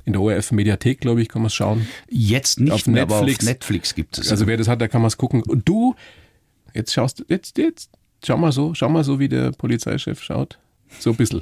in 0.03 0.13
der 0.13 0.21
ORF-Mediathek, 0.21 0.99
glaube 0.99 1.21
ich, 1.21 1.29
kann 1.29 1.41
man 1.41 1.47
es 1.47 1.53
schauen. 1.53 1.87
Jetzt 2.09 2.59
nicht 2.59 2.73
Auf 2.73 2.87
mehr, 2.87 3.03
aber 3.03 3.15
auf 3.15 3.21
Netflix. 3.21 3.45
Netflix 3.45 3.95
gibt 3.95 4.17
es. 4.17 4.31
Also 4.31 4.47
wer 4.47 4.57
das 4.57 4.67
hat, 4.67 4.81
der 4.81 4.89
kann 4.89 5.01
man 5.01 5.07
es 5.07 5.17
gucken. 5.17 5.41
Und 5.43 5.67
du, 5.67 5.95
jetzt 6.73 6.93
schaust 6.93 7.19
du, 7.19 7.23
jetzt, 7.29 7.57
jetzt, 7.57 7.89
schau 8.25 8.37
mal 8.37 8.51
so, 8.51 8.73
schau 8.73 8.89
mal 8.89 9.03
so, 9.03 9.19
wie 9.19 9.29
der 9.29 9.51
Polizeichef 9.51 10.21
schaut. 10.21 10.59
So 10.99 11.11
ein 11.11 11.15
bisschen. 11.15 11.41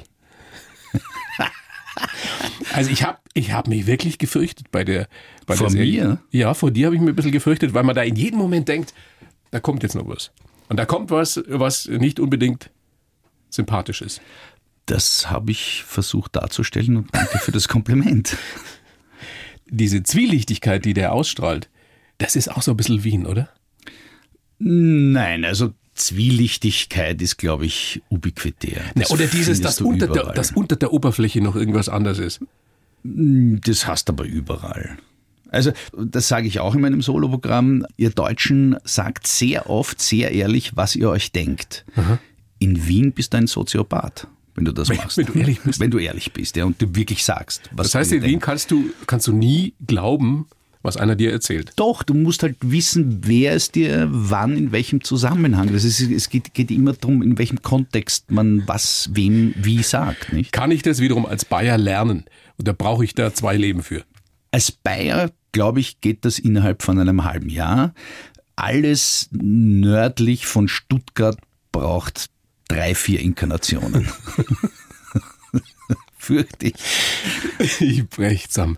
Also 2.72 2.90
ich 2.90 3.04
habe 3.04 3.18
ich 3.34 3.52
hab 3.52 3.68
mich 3.68 3.86
wirklich 3.86 4.18
gefürchtet 4.18 4.70
bei 4.70 4.84
der 4.84 5.08
bei 5.46 5.56
Vor 5.56 5.68
der 5.68 5.72
Serie. 5.72 6.04
mir? 6.04 6.18
Ja, 6.30 6.54
vor 6.54 6.70
dir 6.70 6.86
habe 6.86 6.96
ich 6.96 7.00
mich 7.00 7.10
ein 7.10 7.16
bisschen 7.16 7.32
gefürchtet, 7.32 7.74
weil 7.74 7.84
man 7.84 7.94
da 7.94 8.02
in 8.02 8.16
jedem 8.16 8.38
Moment 8.38 8.68
denkt, 8.68 8.94
da 9.50 9.60
kommt 9.60 9.82
jetzt 9.82 9.94
noch 9.94 10.06
was. 10.06 10.30
Und 10.68 10.76
da 10.76 10.84
kommt 10.86 11.10
was, 11.10 11.42
was 11.48 11.86
nicht 11.86 12.20
unbedingt 12.20 12.70
sympathisch 13.48 14.02
ist. 14.02 14.20
das 14.86 15.30
habe 15.30 15.50
ich 15.52 15.84
versucht 15.84 16.36
darzustellen 16.36 16.96
und 16.96 17.14
danke 17.14 17.38
für 17.38 17.52
das 17.52 17.68
Kompliment. 17.68 18.36
Diese 19.66 20.02
Zwielichtigkeit, 20.02 20.84
die 20.84 20.94
der 20.94 21.12
ausstrahlt, 21.12 21.68
das 22.18 22.34
ist 22.36 22.48
auch 22.48 22.62
so 22.62 22.72
ein 22.72 22.76
bisschen 22.76 23.04
Wien, 23.04 23.26
oder? 23.26 23.48
Nein, 24.58 25.44
also 25.44 25.72
Zwielichtigkeit 26.00 27.20
ist, 27.22 27.36
glaube 27.38 27.66
ich, 27.66 28.02
ubiquitär. 28.08 28.82
Das 28.94 29.10
oder 29.10 29.26
dieses, 29.26 29.60
dass 29.60 29.80
unter, 29.80 30.08
der, 30.08 30.32
dass 30.32 30.50
unter 30.52 30.76
der 30.76 30.92
Oberfläche 30.92 31.40
noch 31.40 31.56
irgendwas 31.56 31.88
anderes 31.88 32.18
ist. 32.18 32.40
Das 33.02 33.86
hast 33.86 34.08
aber 34.10 34.24
überall. 34.24 34.98
Also, 35.50 35.72
das 35.96 36.28
sage 36.28 36.46
ich 36.46 36.60
auch 36.60 36.74
in 36.74 36.80
meinem 36.80 37.02
Soloprogramm. 37.02 37.84
Ihr 37.96 38.10
Deutschen 38.10 38.76
sagt 38.84 39.26
sehr 39.26 39.68
oft, 39.68 40.00
sehr 40.00 40.30
ehrlich, 40.32 40.76
was 40.76 40.94
ihr 40.96 41.08
euch 41.10 41.32
denkt. 41.32 41.84
In 42.58 42.86
Wien 42.86 43.12
bist 43.12 43.32
du 43.32 43.38
ein 43.38 43.46
Soziopath, 43.46 44.26
wenn 44.54 44.64
du 44.64 44.72
das 44.72 44.88
Wenn- 44.90 44.98
machst. 44.98 45.16
wenn 45.18 45.26
du 45.26 45.38
ehrlich 45.38 45.60
bist. 45.60 45.80
Wenn 45.80 45.90
du 45.90 45.98
ehrlich 45.98 46.32
bist, 46.32 46.56
ja, 46.56 46.64
und 46.66 46.80
du 46.80 46.94
wirklich 46.94 47.24
sagst, 47.24 47.62
was 47.72 47.88
Das 47.88 47.94
heißt, 47.96 48.10
du 48.12 48.16
in 48.16 48.22
Wien 48.22 48.30
denkst. 48.32 48.44
kannst 48.46 48.70
du, 48.70 48.90
kannst 49.06 49.26
du 49.26 49.32
nie 49.32 49.74
glauben, 49.86 50.46
was 50.82 50.96
einer 50.96 51.16
dir 51.16 51.30
erzählt. 51.30 51.72
Doch, 51.76 52.02
du 52.02 52.14
musst 52.14 52.42
halt 52.42 52.56
wissen, 52.60 53.20
wer 53.24 53.54
es 53.54 53.70
dir 53.70 54.08
wann, 54.10 54.56
in 54.56 54.72
welchem 54.72 55.02
Zusammenhang. 55.04 55.72
Das 55.72 55.84
ist, 55.84 56.00
es 56.00 56.30
geht, 56.30 56.54
geht 56.54 56.70
immer 56.70 56.94
darum, 56.94 57.22
in 57.22 57.38
welchem 57.38 57.62
Kontext 57.62 58.30
man 58.30 58.66
was 58.66 59.10
wem 59.12 59.54
wie 59.56 59.82
sagt. 59.82 60.32
Nicht? 60.32 60.52
Kann 60.52 60.70
ich 60.70 60.82
das 60.82 61.00
wiederum 61.00 61.26
als 61.26 61.44
Bayer 61.44 61.76
lernen? 61.76 62.24
Oder 62.58 62.72
brauche 62.72 63.04
ich 63.04 63.14
da 63.14 63.34
zwei 63.34 63.56
Leben 63.56 63.82
für? 63.82 64.04
Als 64.50 64.72
Bayer, 64.72 65.30
glaube 65.52 65.80
ich, 65.80 66.00
geht 66.00 66.24
das 66.24 66.38
innerhalb 66.38 66.82
von 66.82 66.98
einem 66.98 67.24
halben 67.24 67.48
Jahr. 67.48 67.94
Alles 68.56 69.28
nördlich 69.32 70.46
von 70.46 70.68
Stuttgart 70.68 71.38
braucht 71.72 72.30
drei, 72.68 72.94
vier 72.94 73.20
Inkarnationen. 73.20 74.08
Fürchte 76.30 76.66
ich. 76.66 76.74
Ich 77.80 78.08
brech 78.08 78.48
zusammen. 78.48 78.76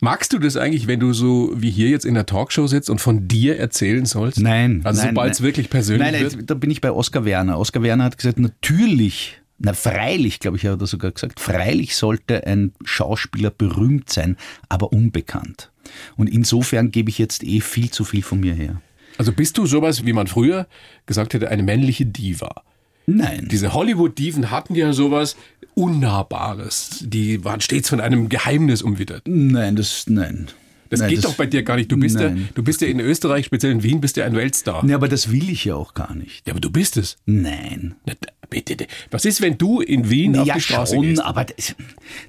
Magst 0.00 0.32
du 0.32 0.38
das 0.38 0.56
eigentlich, 0.56 0.86
wenn 0.86 1.00
du 1.00 1.12
so 1.12 1.52
wie 1.56 1.70
hier 1.70 1.88
jetzt 1.88 2.04
in 2.04 2.14
der 2.14 2.26
Talkshow 2.26 2.66
sitzt 2.66 2.90
und 2.90 3.00
von 3.00 3.26
dir 3.26 3.58
erzählen 3.58 4.06
sollst? 4.06 4.38
Nein. 4.38 4.80
Also 4.84 5.02
nein, 5.02 5.10
sobald 5.10 5.32
es 5.32 5.40
nein. 5.40 5.46
wirklich 5.48 5.70
persönlich 5.70 6.12
Nein, 6.12 6.20
wird? 6.20 6.36
nein, 6.36 6.46
da 6.46 6.54
bin 6.54 6.70
ich 6.70 6.80
bei 6.80 6.92
Oskar 6.92 7.24
Werner. 7.24 7.58
Oskar 7.58 7.82
Werner 7.82 8.04
hat 8.04 8.16
gesagt, 8.16 8.38
natürlich, 8.38 9.40
na 9.58 9.72
freilich, 9.72 10.38
glaube 10.38 10.56
ich, 10.56 10.66
hat 10.66 10.80
er 10.80 10.86
sogar 10.86 11.10
gesagt, 11.10 11.40
freilich 11.40 11.96
sollte 11.96 12.46
ein 12.46 12.72
Schauspieler 12.84 13.50
berühmt 13.50 14.10
sein, 14.10 14.36
aber 14.68 14.92
unbekannt. 14.92 15.70
Und 16.16 16.28
insofern 16.28 16.90
gebe 16.90 17.10
ich 17.10 17.18
jetzt 17.18 17.42
eh 17.42 17.60
viel 17.60 17.90
zu 17.90 18.04
viel 18.04 18.22
von 18.22 18.40
mir 18.40 18.54
her. 18.54 18.80
Also 19.18 19.32
bist 19.32 19.58
du 19.58 19.66
sowas, 19.66 20.06
wie 20.06 20.12
man 20.12 20.26
früher 20.26 20.66
gesagt 21.06 21.34
hätte, 21.34 21.48
eine 21.48 21.62
männliche 21.62 22.06
Diva? 22.06 22.62
Nein. 23.06 23.48
Diese 23.50 23.72
Hollywood-Diven 23.72 24.50
hatten 24.50 24.74
ja 24.74 24.92
sowas 24.92 25.36
Unnahbares. 25.74 26.98
Die 27.02 27.44
waren 27.44 27.60
stets 27.60 27.88
von 27.88 28.00
einem 28.00 28.28
Geheimnis 28.28 28.82
umwittert. 28.82 29.22
Nein, 29.26 29.76
das, 29.76 30.04
nein. 30.08 30.48
Das 30.92 31.00
Nein, 31.00 31.08
geht 31.08 31.24
doch 31.24 31.34
bei 31.36 31.46
dir 31.46 31.62
gar 31.62 31.76
nicht. 31.76 31.90
Du 31.90 31.96
bist, 31.96 32.20
ja, 32.20 32.34
du 32.54 32.62
bist 32.62 32.82
ja 32.82 32.86
in 32.86 33.00
Österreich, 33.00 33.46
speziell 33.46 33.72
in 33.72 33.82
Wien, 33.82 34.02
bist 34.02 34.18
ja 34.18 34.26
ein 34.26 34.36
Weltstar. 34.36 34.84
Nee, 34.84 34.92
aber 34.92 35.08
das 35.08 35.30
will 35.32 35.48
ich 35.48 35.64
ja 35.64 35.74
auch 35.74 35.94
gar 35.94 36.14
nicht. 36.14 36.46
Ja, 36.46 36.52
aber 36.52 36.60
du 36.60 36.68
bist 36.68 36.98
es. 36.98 37.16
Nein. 37.24 37.94
Na, 38.04 38.12
bitte. 38.50 38.86
Was 39.10 39.24
ist, 39.24 39.40
wenn 39.40 39.56
du 39.56 39.80
in 39.80 40.10
Wien 40.10 40.36
auf 40.36 40.46
ja, 40.46 40.52
die 40.52 40.60
Straße 40.60 40.94
schon, 40.94 41.04
gehst? 41.04 41.24
aber 41.24 41.46
das, 41.46 41.74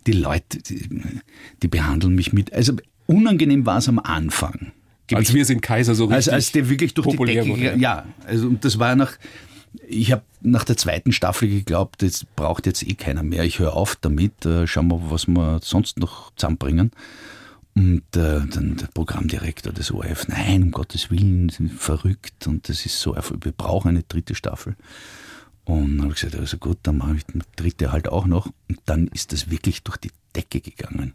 die 0.07 0.13
Leute, 0.13 0.59
die, 0.59 0.87
die 1.61 1.67
behandeln 1.67 2.15
mich 2.15 2.31
mit. 2.31 2.53
Also 2.53 2.71
unangenehm 3.05 3.65
war 3.65 3.79
es 3.79 3.89
am 3.89 3.99
Anfang. 3.99 4.71
Als 5.11 5.33
wir 5.33 5.43
sind 5.43 5.61
Kaiser 5.61 5.93
so 5.93 6.05
richtig 6.05 6.15
als, 6.15 6.29
als 6.29 6.51
der 6.53 6.69
wirklich 6.69 6.93
durch 6.93 7.05
populär 7.05 7.43
die 7.43 7.49
Decke 7.49 7.71
wurde. 7.71 7.81
Ja, 7.81 8.05
also 8.25 8.47
und 8.47 8.63
das 8.63 8.79
war 8.79 8.95
nach. 8.95 9.17
Ich 9.87 10.11
habe 10.11 10.23
nach 10.41 10.63
der 10.63 10.77
zweiten 10.77 11.11
Staffel 11.11 11.49
geglaubt, 11.49 12.01
das 12.01 12.25
braucht 12.35 12.65
jetzt 12.65 12.83
eh 12.83 12.93
keiner 12.93 13.23
mehr. 13.23 13.43
Ich 13.43 13.59
höre 13.59 13.73
auf 13.73 13.95
damit. 13.95 14.45
Äh, 14.45 14.67
schauen 14.67 14.87
wir, 14.89 15.11
was 15.11 15.27
wir 15.27 15.59
sonst 15.63 15.99
noch 15.99 16.31
zusammenbringen. 16.35 16.91
Und 17.75 18.03
äh, 18.15 18.41
dann 18.45 18.77
der 18.79 18.87
Programmdirektor 18.93 19.73
des 19.73 19.91
ORF, 19.91 20.27
nein, 20.27 20.61
um 20.61 20.71
Gottes 20.71 21.09
Willen, 21.09 21.49
verrückt 21.49 22.45
und 22.45 22.69
das 22.69 22.85
ist 22.85 22.99
so, 22.99 23.15
erfol- 23.15 23.43
wir 23.43 23.51
brauchen 23.51 23.89
eine 23.89 24.03
dritte 24.03 24.35
Staffel. 24.35 24.75
Und 25.65 25.97
dann 25.97 26.01
habe 26.03 26.13
ich 26.13 26.21
gesagt, 26.21 26.35
also 26.35 26.57
gut, 26.57 26.77
dann 26.83 26.97
mache 26.97 27.15
ich 27.15 27.25
die 27.25 27.39
dritte 27.55 27.91
halt 27.91 28.09
auch 28.09 28.27
noch. 28.27 28.47
Und 28.69 28.79
dann 28.85 29.07
ist 29.07 29.33
das 29.33 29.49
wirklich 29.49 29.81
durch 29.81 29.97
die 29.97 30.11
Decke 30.35 30.61
gegangen. 30.61 31.13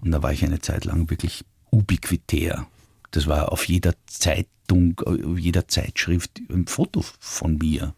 Und 0.00 0.12
da 0.12 0.22
war 0.22 0.32
ich 0.32 0.44
eine 0.44 0.60
Zeit 0.60 0.86
lang 0.86 1.10
wirklich 1.10 1.44
ubiquitär. 1.70 2.66
Das 3.10 3.26
war 3.26 3.52
auf 3.52 3.68
jeder 3.68 3.92
Zeitung, 4.06 4.98
auf 5.04 5.38
jeder 5.38 5.68
Zeitschrift 5.68 6.40
ein 6.48 6.66
Foto 6.68 7.04
von 7.20 7.58
mir. 7.58 7.94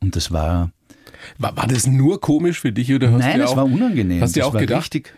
Und 0.00 0.16
das 0.16 0.30
war, 0.30 0.72
War, 1.38 1.56
war 1.56 1.66
das 1.66 1.86
nur 1.86 2.20
komisch 2.20 2.60
für 2.60 2.72
dich 2.72 2.92
oder 2.92 3.12
hast 3.12 3.20
nein, 3.20 3.38
du 3.38 3.44
es 3.44 3.50
auch, 3.50 3.56
war 3.56 3.64
unangenehm. 3.66 4.20
Hast 4.20 4.36
du 4.36 4.44
auch 4.44 4.56
gedacht? 4.56 4.82
Richtig, 4.82 5.14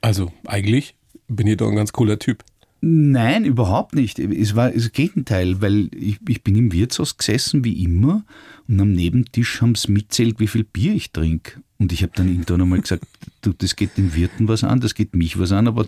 Also 0.00 0.32
eigentlich 0.46 0.94
bin 1.28 1.46
ich 1.46 1.56
doch 1.56 1.68
ein 1.68 1.76
ganz 1.76 1.92
cooler 1.92 2.18
Typ. 2.18 2.44
Nein, 2.82 3.44
überhaupt 3.44 3.94
nicht. 3.94 4.18
Es 4.18 4.56
war 4.56 4.70
das 4.70 4.92
Gegenteil, 4.92 5.60
weil 5.60 5.90
ich, 5.94 6.18
ich 6.26 6.42
bin 6.42 6.56
im 6.56 6.72
Wirtshaus 6.72 7.18
gesessen, 7.18 7.62
wie 7.62 7.82
immer, 7.84 8.24
und 8.68 8.80
am 8.80 8.92
Nebentisch 8.92 9.60
haben 9.60 9.74
sie 9.74 9.92
mitzählt, 9.92 10.40
wie 10.40 10.46
viel 10.46 10.64
Bier 10.64 10.94
ich 10.94 11.12
trinke. 11.12 11.60
Und 11.78 11.92
ich 11.92 12.02
habe 12.02 12.12
dann 12.14 12.28
irgendwann 12.28 12.62
einmal 12.62 12.80
gesagt, 12.80 13.04
du, 13.42 13.52
das 13.52 13.76
geht 13.76 13.98
den 13.98 14.14
Wirten 14.14 14.48
was 14.48 14.64
an, 14.64 14.80
das 14.80 14.94
geht 14.94 15.14
mich 15.14 15.38
was 15.38 15.52
an, 15.52 15.68
aber 15.68 15.86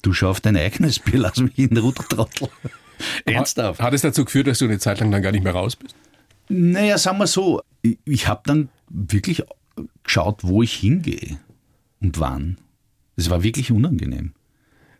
du 0.00 0.12
schau 0.14 0.30
auf 0.30 0.40
dein 0.40 0.56
eigenes 0.56 0.98
Bier, 1.00 1.18
lass 1.18 1.38
mich 1.38 1.58
in 1.58 1.76
Ruhe, 1.76 1.92
Trottel. 1.92 2.48
Ernsthaft. 3.26 3.80
Hat 3.82 3.92
es 3.92 4.00
dazu 4.00 4.24
geführt, 4.24 4.46
dass 4.46 4.58
du 4.58 4.64
eine 4.64 4.78
Zeit 4.78 5.00
lang 5.00 5.10
dann 5.10 5.20
gar 5.22 5.32
nicht 5.32 5.44
mehr 5.44 5.52
raus 5.52 5.76
bist? 5.76 5.94
Naja, 6.48 6.98
sagen 6.98 7.18
wir 7.18 7.26
so, 7.26 7.62
ich, 7.82 7.98
ich 8.04 8.28
habe 8.28 8.42
dann 8.44 8.68
wirklich 8.88 9.42
geschaut, 10.04 10.40
wo 10.42 10.62
ich 10.62 10.72
hingehe 10.74 11.38
und 12.00 12.18
wann. 12.20 12.58
Das 13.16 13.30
war 13.30 13.42
wirklich 13.42 13.70
unangenehm. 13.72 14.32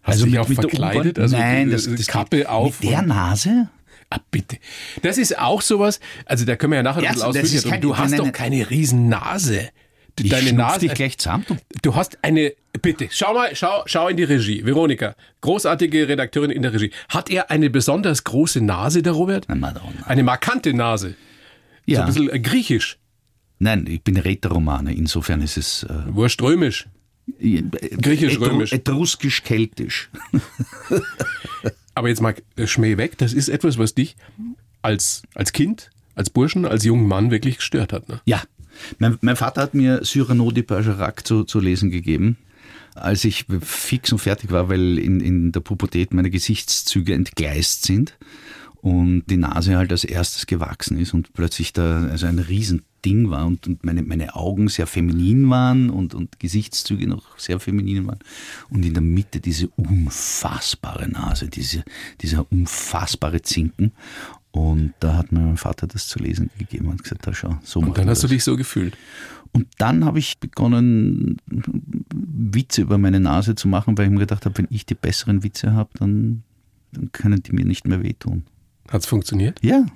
Hast 0.03 0.23
du 0.23 0.27
dich 0.27 0.39
auch 0.39 0.49
verkleidet? 0.49 1.19
Also 1.19 1.37
Nein, 1.37 1.71
das, 1.71 1.85
die 1.85 1.97
das 1.97 2.07
Kappe 2.07 2.49
auf 2.49 2.81
Mit 2.81 2.91
der 2.91 3.03
Nase? 3.03 3.69
Ah, 4.09 4.21
bitte. 4.31 4.59
Das 5.03 5.19
ist 5.19 5.37
auch 5.37 5.61
sowas, 5.63 5.99
also 6.27 6.45
da 6.45 6.55
können 6.55 6.73
wir 6.73 6.77
ja 6.77 6.83
nachher 6.85 7.03
Ja, 7.03 7.11
ein 7.11 7.33
bisschen 7.33 7.69
kein- 7.69 7.81
Du 7.81 7.97
hast 7.99 8.11
nein, 8.13 8.21
doch 8.21 8.33
keine 8.33 8.71
riesen 8.71 9.09
Nase. 9.09 9.69
Du- 10.15 10.23
Ich 10.25 10.31
Deine 10.31 10.53
Nase. 10.53 10.81
dich 10.81 10.95
gleich 10.95 11.19
zusammen, 11.19 11.45
du 11.83 11.95
hast 11.95 12.17
eine, 12.23 12.53
bitte, 12.81 13.09
schau 13.11 13.35
mal, 13.35 13.55
schau, 13.57 13.83
schau 13.87 14.09
in 14.09 14.17
die 14.17 14.23
Regie. 14.23 14.65
Veronika, 14.65 15.15
großartige 15.43 16.09
Redakteurin 16.09 16.51
in 16.53 16.63
der 16.63 16.73
Regie. 16.73 16.91
Hat 17.09 17.29
er 17.31 17.51
eine 17.51 17.69
besonders 17.69 18.23
große 18.25 18.61
Nase, 18.63 19.03
der 19.03 19.13
Robert? 19.13 19.45
Na, 19.49 19.57
Madonna. 19.57 20.07
Eine 20.07 20.23
markante 20.23 20.73
Nase. 20.73 21.17
So 21.87 21.93
Ja. 21.93 22.01
ein 22.01 22.07
bisschen 22.07 22.31
äh, 22.31 22.41
griechisch, 22.41 22.99
Nein, 23.59 23.87
ich 23.89 24.03
bin 24.03 24.19
Rätoromane, 24.19 24.95
insofern 24.95 25.41
ist 25.41 25.57
es 25.57 25.83
äh, 25.85 25.89
wurströmisch. 26.09 26.89
Griechisch-römisch. 27.41 28.73
Etruskisch-Keltisch. 28.73 30.11
Aber 31.95 32.09
jetzt 32.09 32.21
mal 32.21 32.35
äh, 32.57 32.67
Schmäh 32.67 32.99
weg, 32.99 33.17
das 33.19 33.33
ist 33.33 33.49
etwas, 33.49 33.79
was 33.79 33.95
dich 33.95 34.17
als, 34.83 35.23
als 35.35 35.53
Kind, 35.53 35.91
als 36.15 36.29
Burschen, 36.31 36.67
als 36.67 36.85
jungen 36.85 37.09
Mann 37.09 37.31
wirklich 37.31 37.57
gestört 37.57 37.93
hat. 37.95 38.09
Ne? 38.09 38.21
Ja, 38.27 38.43
mein, 38.99 39.17
mein 39.23 39.37
Vater 39.37 39.63
hat 39.63 39.73
mir 39.75 40.03
Cyrano 40.05 40.51
de 40.51 40.63
Bergerac 40.63 41.27
zu, 41.27 41.45
zu 41.45 41.59
lesen 41.59 41.91
gegeben, 41.91 42.37
als 42.95 43.25
ich 43.25 43.47
fix 43.63 44.13
und 44.13 44.19
fertig 44.19 44.51
war, 44.51 44.69
weil 44.69 44.99
in, 44.99 45.21
in 45.21 45.53
der 45.53 45.61
Pubertät 45.61 46.13
meine 46.13 46.31
Gesichtszüge 46.31 47.15
entgleist 47.15 47.85
sind 47.85 48.17
und 48.87 49.25
die 49.29 49.37
Nase 49.37 49.77
halt 49.77 49.91
als 49.91 50.05
erstes 50.05 50.47
gewachsen 50.47 50.97
ist 50.97 51.13
und 51.13 51.33
plötzlich 51.33 51.73
da 51.73 52.05
also 52.07 52.27
ein 52.27 52.39
Riesending 52.39 53.31
war 53.31 53.45
und, 53.45 53.67
und 53.67 53.83
meine, 53.83 54.05
meine 54.05 54.37
Augen 54.37 54.69
sehr 54.69 54.87
feminin 54.87 55.51
waren 55.51 55.91
und, 55.91 56.15
und 56.15 56.39
Gesichtszüge 56.39 57.09
noch 57.09 57.37
sehr 57.37 57.59
feminin 57.59 58.07
waren 58.07 58.21
und 58.71 58.85
in 58.85 58.95
der 58.95 59.03
Mitte 59.03 59.41
diese 59.41 59.67
unfassbare 59.71 61.09
Nase, 61.09 61.49
diese, 61.49 61.83
dieser 62.21 62.47
unfassbare 62.53 63.43
Zinken 63.43 63.91
und 64.53 64.95
da 65.01 65.17
hat 65.17 65.33
mir 65.33 65.41
mein 65.41 65.57
Vater 65.57 65.89
das 65.89 66.07
zu 66.07 66.21
lesen 66.21 66.51
gegeben 66.57 66.87
und 66.87 67.03
gesagt, 67.03 67.27
da 67.27 67.35
schau, 67.35 67.59
so 67.65 67.81
Und 67.81 67.99
dann 67.99 68.09
hast 68.09 68.23
du 68.23 68.29
das. 68.29 68.35
dich 68.37 68.45
so 68.45 68.57
gefühlt. 68.57 68.97
Und 69.51 69.67
dann 69.79 70.05
habe 70.05 70.21
ich 70.21 70.39
begonnen, 70.39 71.39
Witze 72.15 72.83
über 72.83 72.99
meine 72.99 73.19
Nase 73.19 73.57
zu 73.57 73.67
machen, 73.67 73.99
weil 73.99 74.05
ich 74.05 74.13
mir 74.13 74.21
gedacht 74.21 74.45
habe, 74.45 74.57
wenn 74.59 74.69
ich 74.71 74.87
die 74.87 74.95
besseren 74.95 75.43
Witze 75.43 75.73
habe, 75.73 75.91
dann, 75.99 76.45
dann 76.93 77.11
können 77.11 77.43
die 77.43 77.53
mir 77.53 77.65
nicht 77.65 77.89
mehr 77.89 78.05
wehtun. 78.05 78.45
Hat's 78.89 79.07
funktioniert? 79.07 79.59
Ja, 79.63 79.87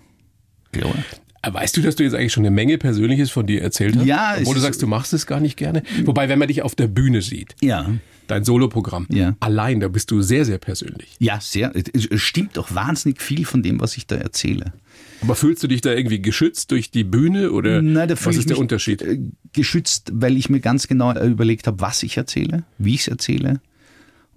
klar. 0.72 0.94
Äh, 1.42 1.52
Weißt 1.54 1.76
du, 1.76 1.80
dass 1.80 1.96
du 1.96 2.02
jetzt 2.04 2.14
eigentlich 2.14 2.32
schon 2.34 2.42
eine 2.44 2.50
Menge 2.50 2.76
Persönliches 2.76 3.30
von 3.30 3.46
dir 3.46 3.62
erzählt 3.62 3.96
hast? 3.96 4.04
Ja, 4.04 4.34
es 4.34 4.40
Obwohl 4.42 4.56
du 4.56 4.60
sagst, 4.60 4.82
du 4.82 4.86
machst 4.86 5.12
es 5.14 5.26
gar 5.26 5.40
nicht 5.40 5.56
gerne. 5.56 5.82
Wobei, 6.04 6.28
wenn 6.28 6.38
man 6.38 6.48
dich 6.48 6.60
auf 6.62 6.74
der 6.74 6.86
Bühne 6.86 7.22
sieht, 7.22 7.54
Ja, 7.62 7.88
dein 8.26 8.44
Soloprogramm, 8.44 9.06
Ja. 9.10 9.36
allein, 9.40 9.80
da 9.80 9.88
bist 9.88 10.10
du 10.10 10.20
sehr, 10.20 10.44
sehr 10.44 10.58
persönlich. 10.58 11.16
ja, 11.18 11.38
sehr. 11.40 11.72
Es 11.74 12.04
es 12.06 12.20
stimmt 12.20 12.58
doch 12.58 12.74
wahnsinnig 12.74 13.22
viel 13.22 13.46
von 13.46 13.62
dem, 13.62 13.80
was 13.80 13.96
ich 13.96 14.06
da 14.06 14.16
erzähle. 14.16 14.74
Aber 15.22 15.34
fühlst 15.34 15.62
du 15.62 15.66
dich 15.66 15.80
da 15.80 15.92
irgendwie 15.94 16.20
geschützt 16.20 16.70
durch 16.72 16.90
die 16.90 17.04
Bühne 17.04 17.52
oder 17.52 17.80
Nein, 17.82 18.08
da 18.08 18.14
was 18.22 18.36
ist 18.36 18.48
der 18.50 18.56
mich 18.56 18.60
Unterschied? 18.60 19.00
äh, 19.02 19.18
geschützt, 19.54 20.10
weil 20.14 20.36
ich 20.36 20.50
mir 20.50 20.60
ganz 20.60 20.88
genau 20.88 21.12
äh, 21.12 21.26
überlegt 21.26 21.66
habe, 21.66 21.80
was 21.80 22.02
ich 22.02 22.16
erzähle, 22.18 22.64
wie 22.78 22.94
ich 22.94 23.00
es 23.02 23.08
erzähle 23.08 23.60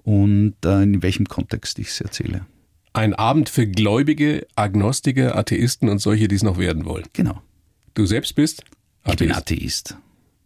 und 0.03 0.55
in 0.65 1.01
welchem 1.03 1.25
Kontext 1.27 1.79
ich 1.79 1.87
es 1.89 2.01
erzähle. 2.01 2.45
Ein 2.93 3.13
Abend 3.15 3.49
für 3.49 3.65
Gläubige, 3.67 4.45
Agnostiker, 4.55 5.35
Atheisten 5.35 5.89
und 5.89 5.99
solche, 5.99 6.27
die 6.27 6.35
es 6.35 6.43
noch 6.43 6.57
werden 6.59 6.85
wollen. 6.85 7.05
Genau. 7.13 7.41
Du 7.95 8.05
selbst 8.05 8.35
bist 8.35 8.63
Ich 9.05 9.15
bin 9.17 9.31
Atheist, 9.31 9.93
Atheist. 9.93 9.97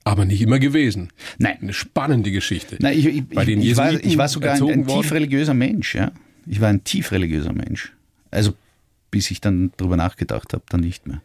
aber 0.05 0.25
nicht 0.25 0.41
immer 0.41 0.59
gewesen. 0.59 1.11
Nein, 1.37 1.57
Eine 1.61 1.73
spannende 1.73 2.31
Geschichte. 2.31 2.77
Nein, 2.79 2.97
ich, 2.97 3.05
ich, 3.05 3.27
Bei 3.27 3.43
den 3.45 3.61
ich, 3.61 3.71
ich, 3.71 3.77
war, 3.77 3.87
Jesuiten 3.91 4.09
ich 4.09 4.17
war 4.17 4.27
sogar 4.29 4.55
ein, 4.55 4.63
ein 4.63 4.87
tief 4.87 5.11
religiöser 5.11 5.53
Mensch, 5.53 5.93
ja. 5.95 6.11
Ich 6.45 6.61
war 6.61 6.69
ein 6.69 6.83
tief 6.85 7.11
religiöser 7.11 7.51
Mensch. 7.53 7.93
Also 8.31 8.53
bis 9.11 9.29
ich 9.31 9.41
dann 9.41 9.71
drüber 9.77 9.97
nachgedacht 9.97 10.53
habe, 10.53 10.63
dann 10.69 10.81
nicht 10.81 11.05
mehr. 11.07 11.21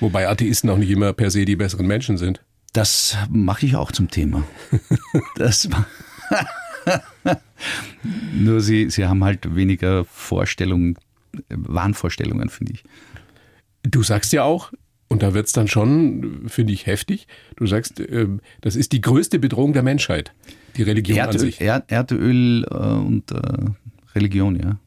Wobei 0.00 0.28
Atheisten 0.28 0.68
auch 0.70 0.78
nicht 0.78 0.90
immer 0.90 1.12
per 1.14 1.30
se 1.30 1.44
die 1.46 1.56
besseren 1.56 1.86
Menschen 1.86 2.18
sind. 2.18 2.42
Das 2.74 3.16
mache 3.30 3.64
ich 3.64 3.76
auch 3.76 3.92
zum 3.92 4.10
Thema. 4.10 4.44
Das 5.36 5.68
ma- 5.68 5.86
Nur 8.34 8.60
sie, 8.60 8.90
sie 8.90 9.06
haben 9.06 9.24
halt 9.24 9.54
weniger 9.54 10.04
Vorstellungen, 10.04 10.96
Wahnvorstellungen, 11.48 12.48
finde 12.48 12.74
ich. 12.74 12.84
Du 13.82 14.02
sagst 14.02 14.32
ja 14.32 14.42
auch, 14.42 14.72
und 15.08 15.22
da 15.22 15.34
wird's 15.34 15.52
dann 15.52 15.68
schon, 15.68 16.48
finde 16.48 16.72
ich, 16.72 16.86
heftig, 16.86 17.28
du 17.56 17.66
sagst, 17.66 18.00
ähm, 18.00 18.40
das 18.60 18.76
ist 18.76 18.92
die 18.92 19.00
größte 19.00 19.38
Bedrohung 19.38 19.72
der 19.72 19.82
Menschheit, 19.82 20.32
die 20.76 20.82
Religion 20.82 21.18
an 21.18 21.26
Erdöl, 21.26 21.40
sich. 21.40 21.60
Erd, 21.60 21.90
Erdöl 21.90 22.64
äh, 22.64 22.74
und 22.74 23.30
äh, 23.30 23.40
Religion, 24.14 24.58
ja. 24.58 24.78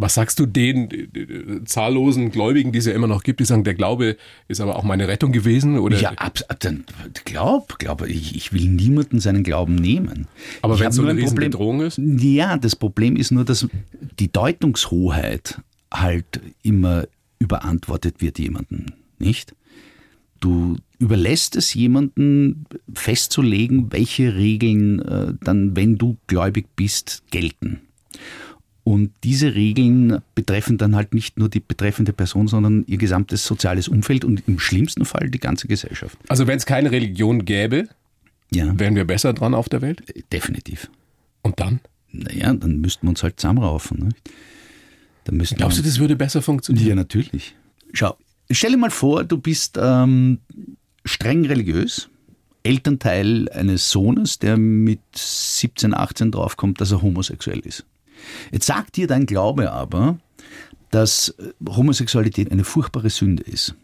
Was 0.00 0.14
sagst 0.14 0.38
du 0.40 0.46
den 0.46 0.90
äh, 0.90 1.64
zahllosen 1.64 2.30
Gläubigen, 2.30 2.72
die 2.72 2.78
es 2.78 2.86
ja 2.86 2.94
immer 2.94 3.06
noch 3.06 3.22
gibt, 3.22 3.38
die 3.40 3.44
sagen, 3.44 3.64
der 3.64 3.74
Glaube 3.74 4.16
ist 4.48 4.62
aber 4.62 4.76
auch 4.76 4.82
meine 4.82 5.08
Rettung 5.08 5.30
gewesen? 5.30 5.78
Oder 5.78 6.00
Ja, 6.00 6.12
ab, 6.12 6.38
ab, 6.48 6.58
dann 6.60 6.84
glaub, 7.26 7.78
glaub, 7.78 8.06
ich, 8.06 8.34
ich 8.34 8.54
will 8.54 8.66
niemanden 8.66 9.20
seinen 9.20 9.44
Glauben 9.44 9.74
nehmen. 9.74 10.26
Aber 10.62 10.80
wenn 10.80 10.88
es 10.88 10.94
so 10.96 11.02
nur 11.02 11.10
eine 11.10 11.20
ein 11.20 11.26
Problem- 11.26 11.52
Riesenbedrohung 11.52 11.80
ist? 11.82 11.98
Ja, 11.98 12.56
das 12.56 12.76
Problem 12.76 13.14
ist 13.14 13.30
nur, 13.30 13.44
dass 13.44 13.68
die 14.18 14.32
Deutungshoheit 14.32 15.60
halt 15.92 16.40
immer 16.62 17.06
überantwortet 17.38 18.22
wird 18.22 18.38
jemandem, 18.38 18.86
nicht? 19.18 19.54
Du 20.40 20.76
überlässt 20.98 21.56
es 21.56 21.74
jemandem 21.74 22.64
festzulegen, 22.94 23.92
welche 23.92 24.34
Regeln 24.34 25.00
äh, 25.00 25.34
dann, 25.44 25.76
wenn 25.76 25.98
du 25.98 26.16
gläubig 26.26 26.68
bist, 26.74 27.22
gelten. 27.30 27.80
Und 28.90 29.12
diese 29.22 29.54
Regeln 29.54 30.18
betreffen 30.34 30.76
dann 30.76 30.96
halt 30.96 31.14
nicht 31.14 31.38
nur 31.38 31.48
die 31.48 31.60
betreffende 31.60 32.12
Person, 32.12 32.48
sondern 32.48 32.82
ihr 32.88 32.98
gesamtes 32.98 33.44
soziales 33.46 33.86
Umfeld 33.86 34.24
und 34.24 34.42
im 34.48 34.58
schlimmsten 34.58 35.04
Fall 35.04 35.30
die 35.30 35.38
ganze 35.38 35.68
Gesellschaft. 35.68 36.18
Also 36.28 36.48
wenn 36.48 36.56
es 36.56 36.66
keine 36.66 36.90
Religion 36.90 37.44
gäbe, 37.44 37.88
Ja, 38.52 38.76
wären 38.80 38.96
wir 38.96 39.04
besser 39.04 39.32
dran 39.32 39.54
auf 39.54 39.68
der 39.68 39.80
Welt? 39.80 40.02
definitiv. 40.32 40.90
Und 41.42 41.60
dann? 41.60 41.78
Naja, 42.10 42.52
dann 42.52 42.80
müssten 42.80 43.06
wir 43.06 43.10
uns 43.10 43.22
halt 43.22 43.38
zusammenraufen. 43.38 44.06
Nicht? 44.08 44.16
Da 45.22 45.30
müssen 45.32 45.56
Glaubst 45.56 45.78
du, 45.78 45.82
das 45.82 46.00
würde 46.00 46.16
besser 46.16 46.42
funktionieren? 46.42 46.88
Ja, 46.88 46.94
natürlich. 46.96 47.54
Schau, 47.92 48.16
stell 48.50 48.72
dir 48.72 48.76
mal 48.76 48.90
vor, 48.90 49.22
du 49.22 49.38
bist 49.38 49.78
ähm, 49.80 50.38
streng 51.04 51.44
religiös, 51.46 52.08
Elternteil 52.64 53.48
eines 53.50 53.88
Sohnes, 53.88 54.40
der 54.40 54.56
mit 54.56 54.98
17, 55.14 55.94
18 55.94 56.32
draufkommt, 56.32 56.80
dass 56.80 56.90
er 56.90 57.02
homosexuell 57.02 57.60
ist. 57.60 57.84
Jetzt 58.50 58.66
sagt 58.66 58.96
dir 58.96 59.06
dein 59.06 59.26
Glaube 59.26 59.72
aber, 59.72 60.18
dass 60.90 61.30
äh, 61.30 61.52
Homosexualität 61.68 62.50
eine 62.50 62.64
furchtbare 62.64 63.10
Sünde 63.10 63.42
ist. 63.42 63.74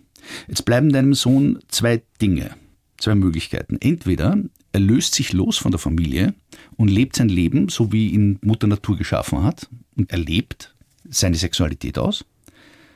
Jetzt 0.48 0.64
bleiben 0.64 0.92
deinem 0.92 1.14
Sohn 1.14 1.60
zwei 1.68 2.02
Dinge, 2.20 2.50
zwei 2.98 3.14
Möglichkeiten. 3.14 3.76
Entweder 3.80 4.38
er 4.72 4.80
löst 4.80 5.14
sich 5.14 5.32
los 5.32 5.56
von 5.56 5.70
der 5.70 5.78
Familie 5.78 6.34
und 6.76 6.88
lebt 6.88 7.16
sein 7.16 7.28
Leben, 7.28 7.68
so 7.68 7.92
wie 7.92 8.10
ihn 8.10 8.38
Mutter 8.42 8.66
Natur 8.66 8.96
geschaffen 8.96 9.42
hat, 9.42 9.68
und 9.96 10.10
er 10.10 10.18
lebt 10.18 10.74
seine 11.08 11.36
Sexualität 11.36 11.98
aus, 11.98 12.24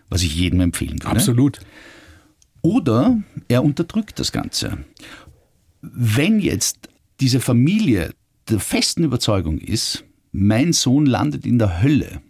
was 0.09 0.23
ich 0.23 0.35
jedem 0.35 0.61
empfehlen 0.61 0.99
kann. 0.99 1.13
Absolut. 1.13 1.61
Oder 2.63 3.23
er 3.49 3.65
unterdrückt 3.65 4.19
das 4.19 4.33
Ganze. 4.33 4.85
Wenn 5.81 6.41
jetzt 6.41 6.89
diese 7.21 7.41
Familie 7.41 8.13
der 8.49 8.61
festen 8.61 9.05
Überzeugung 9.05 9.59
ist, 9.59 10.05
mein 10.33 10.73
Sohn 10.73 11.07
landet 11.07 11.45
in 11.47 11.59
der 11.59 11.83
Hölle, 11.83 12.21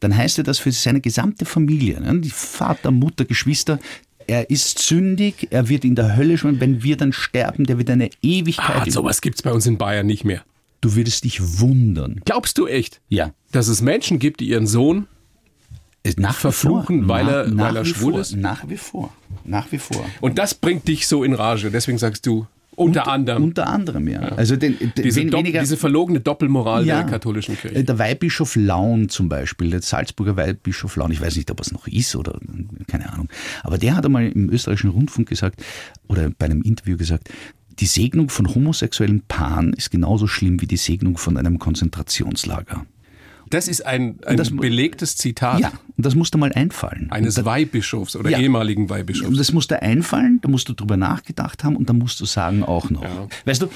dann 0.00 0.16
heißt 0.16 0.38
ja 0.38 0.44
das 0.44 0.58
für 0.58 0.72
seine 0.72 1.00
gesamte 1.00 1.44
Familie, 1.44 2.00
ne, 2.00 2.20
die 2.20 2.30
Vater, 2.30 2.90
Mutter, 2.90 3.24
Geschwister, 3.24 3.78
er 4.26 4.48
ist 4.50 4.78
sündig, 4.78 5.48
er 5.50 5.68
wird 5.68 5.84
in 5.84 5.94
der 5.96 6.16
Hölle 6.16 6.38
schon, 6.38 6.60
wenn 6.60 6.82
wir 6.82 6.96
dann 6.96 7.12
sterben, 7.12 7.64
der 7.64 7.78
wird 7.78 7.90
eine 7.90 8.10
Ewigkeit. 8.22 8.86
Ah, 8.86 8.90
sowas 8.90 9.20
gibt's 9.20 9.42
bei 9.42 9.52
uns 9.52 9.66
in 9.66 9.76
Bayern 9.78 10.06
nicht 10.06 10.24
mehr. 10.24 10.42
Du 10.80 10.94
würdest 10.94 11.24
dich 11.24 11.58
wundern. 11.60 12.20
Glaubst 12.24 12.56
du 12.58 12.66
echt, 12.66 13.00
Ja. 13.08 13.32
dass 13.52 13.66
es 13.68 13.82
Menschen 13.82 14.18
gibt, 14.18 14.40
die 14.40 14.48
ihren 14.48 14.66
Sohn 14.68 15.06
Nach 16.16 16.30
wie 16.36 16.40
Verfluchen, 16.40 17.00
vor. 17.00 17.08
weil 17.08 17.28
er- 17.28 17.46
nach, 17.48 17.64
weil 17.66 17.76
er 17.76 17.82
nach 17.82 17.86
schwul 17.90 18.12
vor. 18.12 18.20
ist? 18.20 18.36
Nach 18.36 18.68
wie 18.68 18.76
vor. 18.76 19.12
Nach 19.44 19.72
wie 19.72 19.78
vor. 19.78 20.04
und 20.20 20.38
das 20.38 20.54
bringt 20.54 20.86
dich 20.88 21.06
so 21.08 21.24
in 21.24 21.34
Rage. 21.34 21.70
Deswegen 21.70 21.98
sagst 21.98 22.24
du 22.26 22.46
unter 22.76 23.08
anderem 23.08 23.44
Unter 23.44 23.66
anderem, 23.68 24.08
ja. 24.08 24.20
Also 24.20 24.56
den, 24.56 24.78
den, 24.78 24.92
diese, 24.96 25.20
wen- 25.20 25.32
weniger, 25.32 25.60
diese 25.60 25.76
verlogene 25.76 26.20
Doppelmoral 26.20 26.86
Ja. 26.86 27.02
der 27.02 27.10
katholischen 27.10 27.56
Kirche. 27.58 27.76
Äh, 27.76 27.84
Der 27.84 27.98
Weihbischof 27.98 28.56
Laun 28.56 29.08
zum 29.08 29.28
Beispiel, 29.28 29.70
der 29.70 29.82
Salzburger 29.82 30.36
Weihbischof 30.36 30.96
Laun, 30.96 31.10
ich 31.12 31.20
weiß 31.20 31.36
nicht, 31.36 31.50
ob 31.50 31.60
es 31.60 31.72
noch 31.72 31.86
ist 31.86 32.16
oder 32.16 32.38
keine 32.86 33.12
Ahnung, 33.12 33.28
aber 33.62 33.76
der 33.78 33.96
hat 33.96 34.06
einmal 34.06 34.26
im 34.28 34.48
österreichischen 34.50 34.90
Rundfunk 34.90 35.28
gesagt 35.28 35.62
oder 36.08 36.30
bei 36.38 36.46
einem 36.46 36.62
Interview 36.62 36.96
gesagt, 36.96 37.28
die 37.80 37.86
Segnung 37.86 38.28
von 38.28 38.54
homosexuellen 38.54 39.22
Paaren 39.26 39.72
ist 39.72 39.90
genauso 39.90 40.26
schlimm 40.26 40.60
wie 40.60 40.66
die 40.66 40.76
Segnung 40.76 41.16
von 41.18 41.36
einem 41.36 41.58
Konzentrationslager. 41.58 42.84
Das 43.50 43.68
ist 43.68 43.84
ein, 43.84 44.18
ein 44.24 44.36
das- 44.36 44.50
belegtes 44.56 45.16
Zitat 45.16 45.60
Ja, 45.60 45.72
und 45.96 46.06
das 46.06 46.14
muss 46.14 46.30
dir 46.30 46.38
mal 46.38 46.52
einfallen. 46.52 47.08
eines 47.10 47.44
Weihbischofs 47.44 48.16
oder 48.16 48.30
Ja. 48.30 48.38
ehemaligen 48.38 48.84
Und 48.84 48.90
Weihbischofs. 48.90 49.36
das 49.36 49.52
muss 49.52 49.66
dir 49.66 49.82
einfallen, 49.82 50.38
da 50.42 50.48
musst 50.48 50.68
du 50.68 50.72
drüber 50.72 50.96
nachgedacht 50.96 51.64
haben 51.64 51.76
und 51.76 51.88
dann 51.88 51.98
musst 51.98 52.20
du 52.20 52.24
sagen 52.26 52.62
auch 52.62 52.90
noch. 52.90 53.04
Weißt 53.44 53.62
du, 53.62 53.68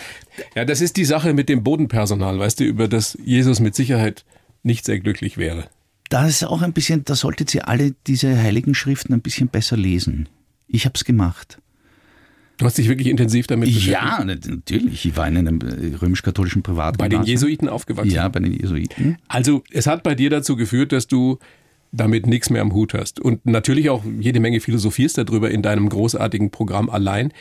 Ja, 0.54 0.64
das 0.64 0.81
ist 0.81 0.97
die 0.97 1.04
Sache 1.04 1.35
mit 1.35 1.49
dem 1.49 1.62
Bodenpersonal, 1.64 2.38
weißt 2.38 2.61
du, 2.61 2.64
über 2.64 2.88
das 2.88 3.19
Jesus 3.25 3.61
mit 3.61 3.75
Sicherheit 3.75 4.25
nicht 4.62 4.85
sehr 4.85 4.99
glücklich 5.00 5.37
wäre. 5.37 5.64
da 6.11 6.26
ist 6.28 6.45
auch 6.45 6.62
ein 6.62 6.73
bisschen, 6.73 7.04
da 7.04 7.14
solltet 7.16 7.52
ihr 7.54 7.66
alle 7.66 7.95
diese 8.07 8.37
heiligen 8.40 8.75
Schriften 8.75 9.12
ein 9.14 9.21
bisschen 9.23 9.49
besser 9.49 9.76
lesen. 9.76 10.28
Ich 10.69 10.85
habe 10.85 10.93
es 10.95 11.04
gemacht. 11.04 11.59
Du 12.58 12.64
hast 12.66 12.78
dich 12.78 12.88
wirklich 12.88 13.08
intensiv 13.08 13.46
damit 13.49 13.68
beschäftigt. 13.68 13.92
Ja, 13.92 14.25
nat- 14.25 14.46
natürlich. 14.46 15.04
Ich 15.06 15.16
war 15.16 15.26
in 15.26 15.37
einem 15.37 15.61
äh, 15.61 15.96
römisch-katholischen 15.96 16.62
Privat. 16.62 16.99
Bei 16.99 17.08
den 17.08 17.25
Jesuiten 17.25 17.68
aufgewachsen. 17.68 18.11
Ja, 18.12 18.28
bei 18.28 18.40
den 18.40 18.52
Jesuiten. 18.52 19.18
Also 19.28 19.62
es 19.73 19.87
hat 19.87 20.02
bei 20.04 20.14
dir 20.14 20.30
dazu 20.30 20.54
geführt, 20.56 20.92
dass 20.92 21.06
du 21.08 21.38
damit 21.90 22.26
nichts 22.26 22.50
mehr 22.50 22.62
am 22.62 22.73
Hut 22.73 22.94
hast. 22.94 23.20
Und 23.20 23.44
natürlich 23.46 23.90
auch 23.90 24.04
jede 24.20 24.40
Menge 24.40 24.61
philosophierst 24.61 25.18
darüber 25.18 25.50
in 25.50 25.62
deinem 25.62 25.88
großartigen 25.88 26.50
Programm 26.50 26.90
allein. 26.90 27.32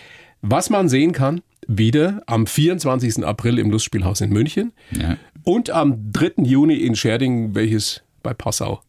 Was 0.41 0.69
man 0.69 0.89
sehen 0.89 1.11
kann, 1.11 1.41
wieder 1.67 2.21
am 2.27 2.45
24. 2.47 3.23
April 3.25 3.57
im 3.59 3.71
Lustspielhaus 3.71 4.19
in 4.21 4.29
München 4.31 4.73
Ja, 4.91 5.17
und 5.43 5.69
am 5.69 6.11
3. 6.11 6.43
Juni 6.43 6.75
in 6.75 6.95
Scherding, 6.95 7.55
welches 7.55 8.01
bei 8.21 8.33
Passau 8.33 8.81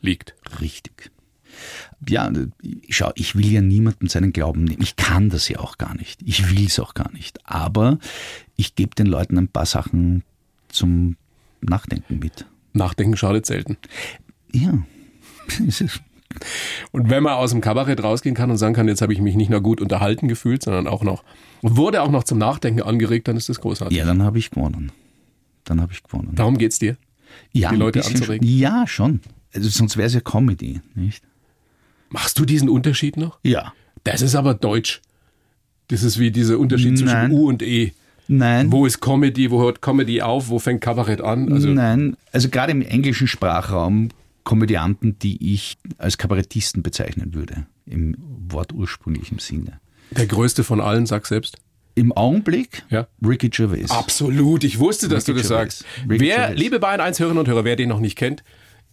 liegt. 0.00 0.34
richtig. 0.60 1.10
Ja, 2.08 2.32
schau, 2.88 3.12
ich 3.14 3.36
will 3.36 3.52
ja 3.52 3.60
niemandem 3.60 4.08
seinen 4.08 4.32
Glauben 4.32 4.64
nehmen. 4.64 4.82
Ich 4.82 4.96
kann 4.96 5.28
das 5.28 5.48
ja 5.48 5.58
auch 5.58 5.76
gar 5.76 5.94
nicht. 5.94 6.20
Ich 6.24 6.50
will 6.50 6.66
es 6.66 6.78
auch 6.78 6.94
gar 6.94 7.12
nicht. 7.12 7.38
Aber 7.48 7.98
ich 8.56 8.74
gebe 8.74 8.94
den 8.94 9.06
Leuten 9.06 9.36
ein 9.36 9.48
paar 9.48 9.66
Sachen 9.66 10.22
zum 10.68 11.16
Nachdenken 11.60 12.18
mit. 12.18 12.46
Nachdenken 12.72 13.16
schadet 13.16 13.46
selten. 13.46 13.76
Ja. 14.52 14.78
Es 15.66 15.82
Und 16.92 17.10
wenn 17.10 17.24
man 17.24 17.32
aus 17.32 17.50
dem 17.50 17.60
Kabarett 17.60 18.04
rausgehen 18.04 18.36
kann 18.36 18.52
und 18.52 18.56
sagen 18.56 18.72
kann, 18.72 18.86
jetzt 18.86 19.02
habe 19.02 19.12
ich 19.12 19.20
mich 19.20 19.34
nicht 19.34 19.50
nur 19.50 19.60
gut 19.60 19.80
unterhalten 19.80 20.28
gefühlt, 20.28 20.62
sondern 20.62 20.86
auch 20.86 21.02
noch, 21.02 21.24
wurde 21.60 22.02
auch 22.02 22.10
noch 22.10 22.22
zum 22.22 22.38
Nachdenken 22.38 22.82
angeregt, 22.82 23.26
dann 23.26 23.36
ist 23.36 23.48
das 23.48 23.60
großartig. 23.60 23.98
ja, 23.98 24.04
dann 24.04 24.22
habe 24.22 24.38
ich 24.38 24.50
gewonnen. 24.50 24.92
Dann 25.64 25.80
habe 25.80 25.92
ich 25.92 26.04
gewonnen. 26.04 26.30
Darum 26.36 26.56
geht's 26.56 26.78
dir. 26.78 26.96
ja, 27.52 27.70
die 27.70 27.76
Leute 27.76 28.04
anzuregen? 28.04 28.46
Ja, 28.46 28.86
schon. 28.86 29.20
Also 29.52 29.68
sonst 29.68 29.96
wäre 29.96 30.06
es 30.06 30.14
ja 30.14 30.20
Comedy, 30.20 30.80
nicht? 30.94 31.24
Machst 32.10 32.38
du 32.38 32.44
diesen 32.44 32.68
Unterschied 32.68 33.16
noch? 33.16 33.38
Ja. 33.42 33.72
Das 34.04 34.20
ist 34.22 34.34
aber 34.34 34.54
deutsch. 34.54 35.00
Das 35.88 36.02
ist 36.02 36.18
wie 36.18 36.30
dieser 36.30 36.58
Unterschied 36.58 36.98
zwischen 36.98 37.12
Nein. 37.12 37.30
U 37.32 37.48
und 37.48 37.62
E. 37.62 37.92
Nein. 38.28 38.70
Wo 38.70 38.86
ist 38.86 39.00
Comedy, 39.00 39.50
wo 39.50 39.60
hört 39.60 39.82
Comedy 39.82 40.22
auf, 40.22 40.48
wo 40.50 40.58
fängt 40.60 40.80
Kabarett 40.80 41.20
an? 41.20 41.52
Also 41.52 41.68
Nein, 41.68 42.16
also 42.30 42.48
gerade 42.48 42.70
im 42.72 42.82
englischen 42.82 43.26
Sprachraum 43.26 44.10
Komödianten, 44.44 45.18
die 45.18 45.52
ich 45.52 45.76
als 45.98 46.16
Kabarettisten 46.16 46.82
bezeichnen 46.82 47.34
würde, 47.34 47.66
im 47.86 48.16
wortursprünglichen 48.48 49.38
Sinne. 49.38 49.80
der 50.12 50.26
größte 50.26 50.64
von 50.64 50.80
allen, 50.80 51.06
sag 51.06 51.26
selbst. 51.26 51.58
Im 51.96 52.12
Augenblick 52.12 52.84
Ja. 52.88 53.08
Ricky 53.24 53.48
Gervais. 53.50 53.90
Absolut, 53.90 54.62
ich 54.64 54.78
wusste, 54.78 55.08
dass 55.08 55.24
Ricky 55.24 55.32
du 55.32 55.38
das 55.38 55.48
Gervais. 55.48 55.62
sagst. 55.78 55.84
Ricky 56.08 56.20
wer, 56.24 56.36
Gervais. 56.36 56.56
liebe 56.58 56.78
Bayern 56.80 57.00
1 57.00 57.18
Hörerinnen 57.20 57.40
und 57.40 57.48
Hörer, 57.48 57.64
wer 57.64 57.76
den 57.76 57.88
noch 57.88 58.00
nicht 58.00 58.16
kennt, 58.16 58.42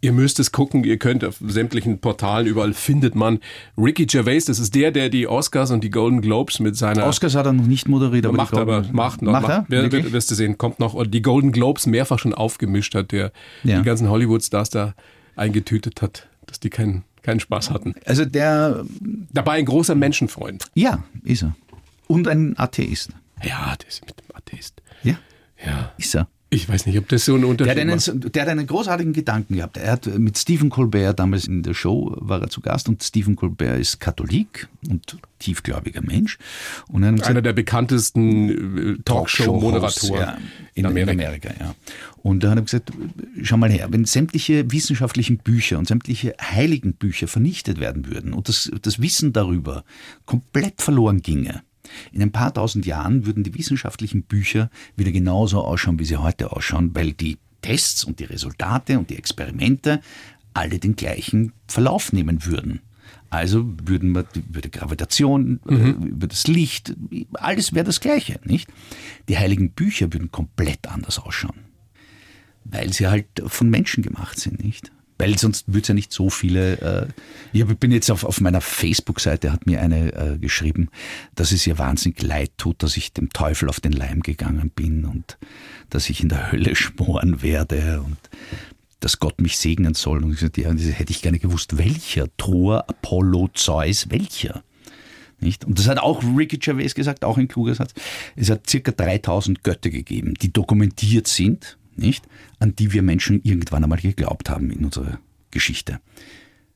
ihr 0.02 0.12
müsst 0.12 0.40
es 0.40 0.52
gucken, 0.52 0.84
ihr 0.84 0.98
könnt 0.98 1.24
auf 1.26 1.38
sämtlichen 1.46 2.00
Portalen, 2.00 2.46
überall 2.48 2.74
findet 2.74 3.16
man 3.16 3.40
Ricky 3.78 4.06
Gervais, 4.06 4.46
das 4.46 4.60
ist 4.60 4.76
der, 4.76 4.92
der 4.92 5.10
die 5.10 5.28
Oscars 5.28 5.72
und 5.72 5.84
die 5.84 5.90
Golden 5.90 6.22
Globes 6.22 6.60
mit 6.60 6.76
seiner 6.78 7.06
Oscars 7.08 7.36
hat 7.36 7.46
er 7.48 7.54
noch 7.54 7.66
nicht 7.66 7.88
moderiert, 7.88 8.26
aber 8.26 8.38
macht 8.38 8.54
aber, 8.54 8.84
macht 8.92 9.22
noch, 9.22 9.32
Macht 9.34 9.50
er? 9.50 9.66
macht, 9.70 10.12
wirst 10.14 10.30
du 10.32 10.36
sehen, 10.36 10.58
kommt 10.58 10.80
noch 10.80 10.94
und 10.94 11.12
die 11.14 11.22
Golden 11.22 11.52
Globes 11.52 11.86
mehrfach 11.88 12.20
schon 12.20 12.34
aufgemischt 12.34 12.94
hat, 12.96 13.12
der 13.12 13.32
Ja. 13.64 13.80
die 13.80 13.84
ganzen 13.84 14.10
Hollywood-Stars 14.10 14.70
da 14.70 14.94
eingetütet 15.36 16.02
hat, 16.02 16.28
dass 16.46 16.60
die 16.60 16.70
keinen 16.70 17.04
keinen 17.24 17.40
Spaß 17.42 17.72
hatten. 17.72 17.94
Also 18.06 18.24
der, 18.24 18.86
Dabei 19.34 19.54
ein 19.54 19.66
großer 19.66 19.96
Menschenfreund. 19.96 20.66
ja, 20.76 21.04
ist 21.24 21.44
er. 21.44 21.56
Und 22.08 22.28
ein 22.30 22.58
Atheist. 22.58 23.10
Ja, 23.44 23.76
der 23.76 23.88
ist 23.90 24.06
mit 24.06 24.16
dem 24.18 24.34
Atheist. 24.34 24.82
Ja, 25.04 25.16
Ja. 25.66 25.92
ist 25.98 26.16
er. 26.16 26.28
Ich 26.50 26.70
weiß 26.70 26.86
nicht, 26.86 26.98
ob 26.98 27.10
das 27.10 27.26
so 27.26 27.36
ein 27.36 27.42
Der 27.42 27.50
Unterschied 27.50 27.72
hat, 27.72 27.78
einen, 27.80 27.90
macht. 28.22 28.36
der 28.36 28.42
hat 28.42 28.50
einen 28.50 28.68
großartigen 28.68 29.12
Gedanken 29.12 29.56
gehabt. 29.58 29.76
Er 29.76 29.92
hat 29.92 30.06
mit 30.06 30.38
Stephen 30.38 30.70
Colbert 30.70 31.20
damals 31.20 31.46
in 31.46 31.62
der 31.62 31.74
Show 31.74 32.16
war 32.20 32.42
er 32.42 32.50
zu 32.50 32.62
Gast 32.62 32.88
und 32.88 33.04
Stephen 33.04 33.36
Colbert 33.36 33.80
ist 33.80 34.00
Katholik 34.00 34.70
und 34.90 35.18
tiefgläubiger 35.40 36.02
Mensch. 36.02 36.38
Und 36.88 37.04
er 37.04 37.10
hat 37.10 37.16
gesagt, 37.16 37.30
Einer 37.32 37.42
der 37.42 37.52
bekanntesten 37.52 38.96
äh, 38.96 38.98
Talkshow-Moderatoren 39.04 40.22
ja, 40.22 40.38
in, 40.74 40.86
Amerika. 40.86 41.12
in 41.12 41.20
Amerika. 41.20 41.50
ja. 41.60 41.76
Und 42.24 42.44
da 42.44 42.52
hat 42.52 42.60
er 42.60 42.62
gesagt, 42.64 42.94
schau 43.44 43.58
mal 43.58 43.70
her, 43.70 43.88
wenn 43.92 44.06
sämtliche 44.06 44.72
wissenschaftlichen 44.72 45.40
Bücher 45.40 45.78
und 45.78 45.88
sämtliche 45.88 46.34
heiligen 46.42 46.94
Bücher 46.94 47.28
vernichtet 47.28 47.82
werden 47.82 48.08
würden 48.08 48.32
und 48.32 48.48
das, 48.48 48.72
das 48.82 49.02
Wissen 49.02 49.34
darüber 49.34 49.84
komplett 50.26 50.82
verloren 50.82 51.22
ginge, 51.22 51.62
in 52.12 52.22
ein 52.22 52.32
paar 52.32 52.54
tausend 52.54 52.86
Jahren 52.86 53.26
würden 53.26 53.44
die 53.44 53.56
wissenschaftlichen 53.56 54.24
Bücher 54.24 54.70
wieder 54.96 55.12
genauso 55.12 55.62
ausschauen, 55.64 56.00
wie 56.00 56.06
sie 56.06 56.18
heute 56.18 56.52
ausschauen, 56.52 56.96
weil 56.96 57.14
die 57.14 57.38
Tests 57.62 58.04
und 58.04 58.20
die 58.20 58.26
Resultate 58.26 58.98
und 58.98 59.10
die 59.10 59.18
Experimente 59.18 60.02
alle 60.54 60.80
den 60.80 60.96
gleichen 60.96 61.54
Verlauf 61.68 62.14
nehmen 62.14 62.46
würden. 62.46 62.82
Also 63.30 63.66
würden 63.84 64.14
wir 64.14 64.26
über 64.36 64.62
die 64.62 64.72
Gravitation, 64.72 65.60
äh, 65.68 65.90
über 65.90 66.28
das 66.28 66.48
Licht, 66.48 66.96
alles 67.34 67.74
wäre 67.74 67.86
das 67.86 68.00
Gleiche, 68.00 68.40
nicht? 68.46 68.70
Die 69.28 69.38
heiligen 69.38 69.72
Bücher 69.72 70.12
würden 70.14 70.32
komplett 70.32 70.88
anders 70.88 71.20
ausschauen. 71.20 71.66
Weil 72.64 72.94
sie 72.94 73.08
halt 73.08 73.28
von 73.46 73.70
Menschen 73.70 74.02
gemacht 74.02 74.40
sind, 74.40 74.64
nicht? 74.64 74.92
Weil 75.18 75.38
sonst 75.38 75.68
würde 75.68 75.82
es 75.82 75.88
ja 75.88 75.94
nicht 75.94 76.14
so 76.14 76.30
viele. 76.30 76.80
Äh, 76.80 77.08
ich 77.54 77.66
bin 77.66 77.92
jetzt 77.92 78.12
auf, 78.12 78.24
auf 78.24 78.40
meiner 78.40 78.62
Facebook-Seite, 78.62 79.52
hat 79.52 79.66
mir 79.66 79.82
eine 79.82 80.14
äh, 80.14 80.38
geschrieben, 80.38 80.90
dass 81.36 81.52
es 81.52 81.66
ihr 81.66 81.78
wahnsinnig 81.78 82.22
leid 82.22 82.52
tut, 82.58 82.84
dass 82.84 82.98
ich 82.98 83.14
dem 83.14 83.30
Teufel 83.30 83.70
auf 83.70 83.80
den 83.80 83.94
Leim 83.94 84.22
gegangen 84.22 84.70
bin 84.70 85.06
und 85.06 85.38
dass 85.90 86.10
ich 86.10 86.22
in 86.22 86.30
der 86.30 86.52
Hölle 86.52 86.76
schmoren 86.76 87.42
werde 87.42 88.02
und 88.06 88.18
dass 89.00 89.20
Gott 89.20 89.42
mich 89.42 89.58
segnen 89.58 89.94
soll. 89.94 90.24
Und 90.24 90.34
ich 90.34 90.40
sagte, 90.40 90.62
ja, 90.62 90.72
hätte 90.72 91.12
ich 91.12 91.22
gerne 91.22 91.40
gewusst, 91.40 91.78
welcher? 91.78 92.28
Thor, 92.38 92.88
Apollo, 92.88 93.50
Zeus, 93.54 94.10
welcher? 94.10 94.64
Nicht? 95.40 95.66
Und 95.66 95.78
das 95.78 95.88
hat 95.88 96.00
auch 96.00 96.24
Ricky 96.24 96.58
Gervais 96.58 96.96
gesagt, 96.96 97.24
auch 97.24 97.38
ein 97.38 97.48
kluger 97.48 97.76
Satz. 97.76 97.94
Es 98.36 98.50
hat 98.50 98.68
circa 98.68 98.92
3000 98.92 99.64
Götter 99.64 99.92
gegeben, 99.92 100.34
die 100.34 100.52
dokumentiert 100.52 101.28
sind, 101.28 101.78
nicht? 101.98 102.26
An 102.60 102.76
die 102.76 102.94
wir 102.94 103.02
Menschen 103.02 103.42
irgendwann 103.44 103.84
einmal 103.84 104.00
geglaubt 104.00 104.50
haben 104.50 104.72
in 104.72 104.86
unserer 104.86 105.20
Geschichte. 105.52 106.00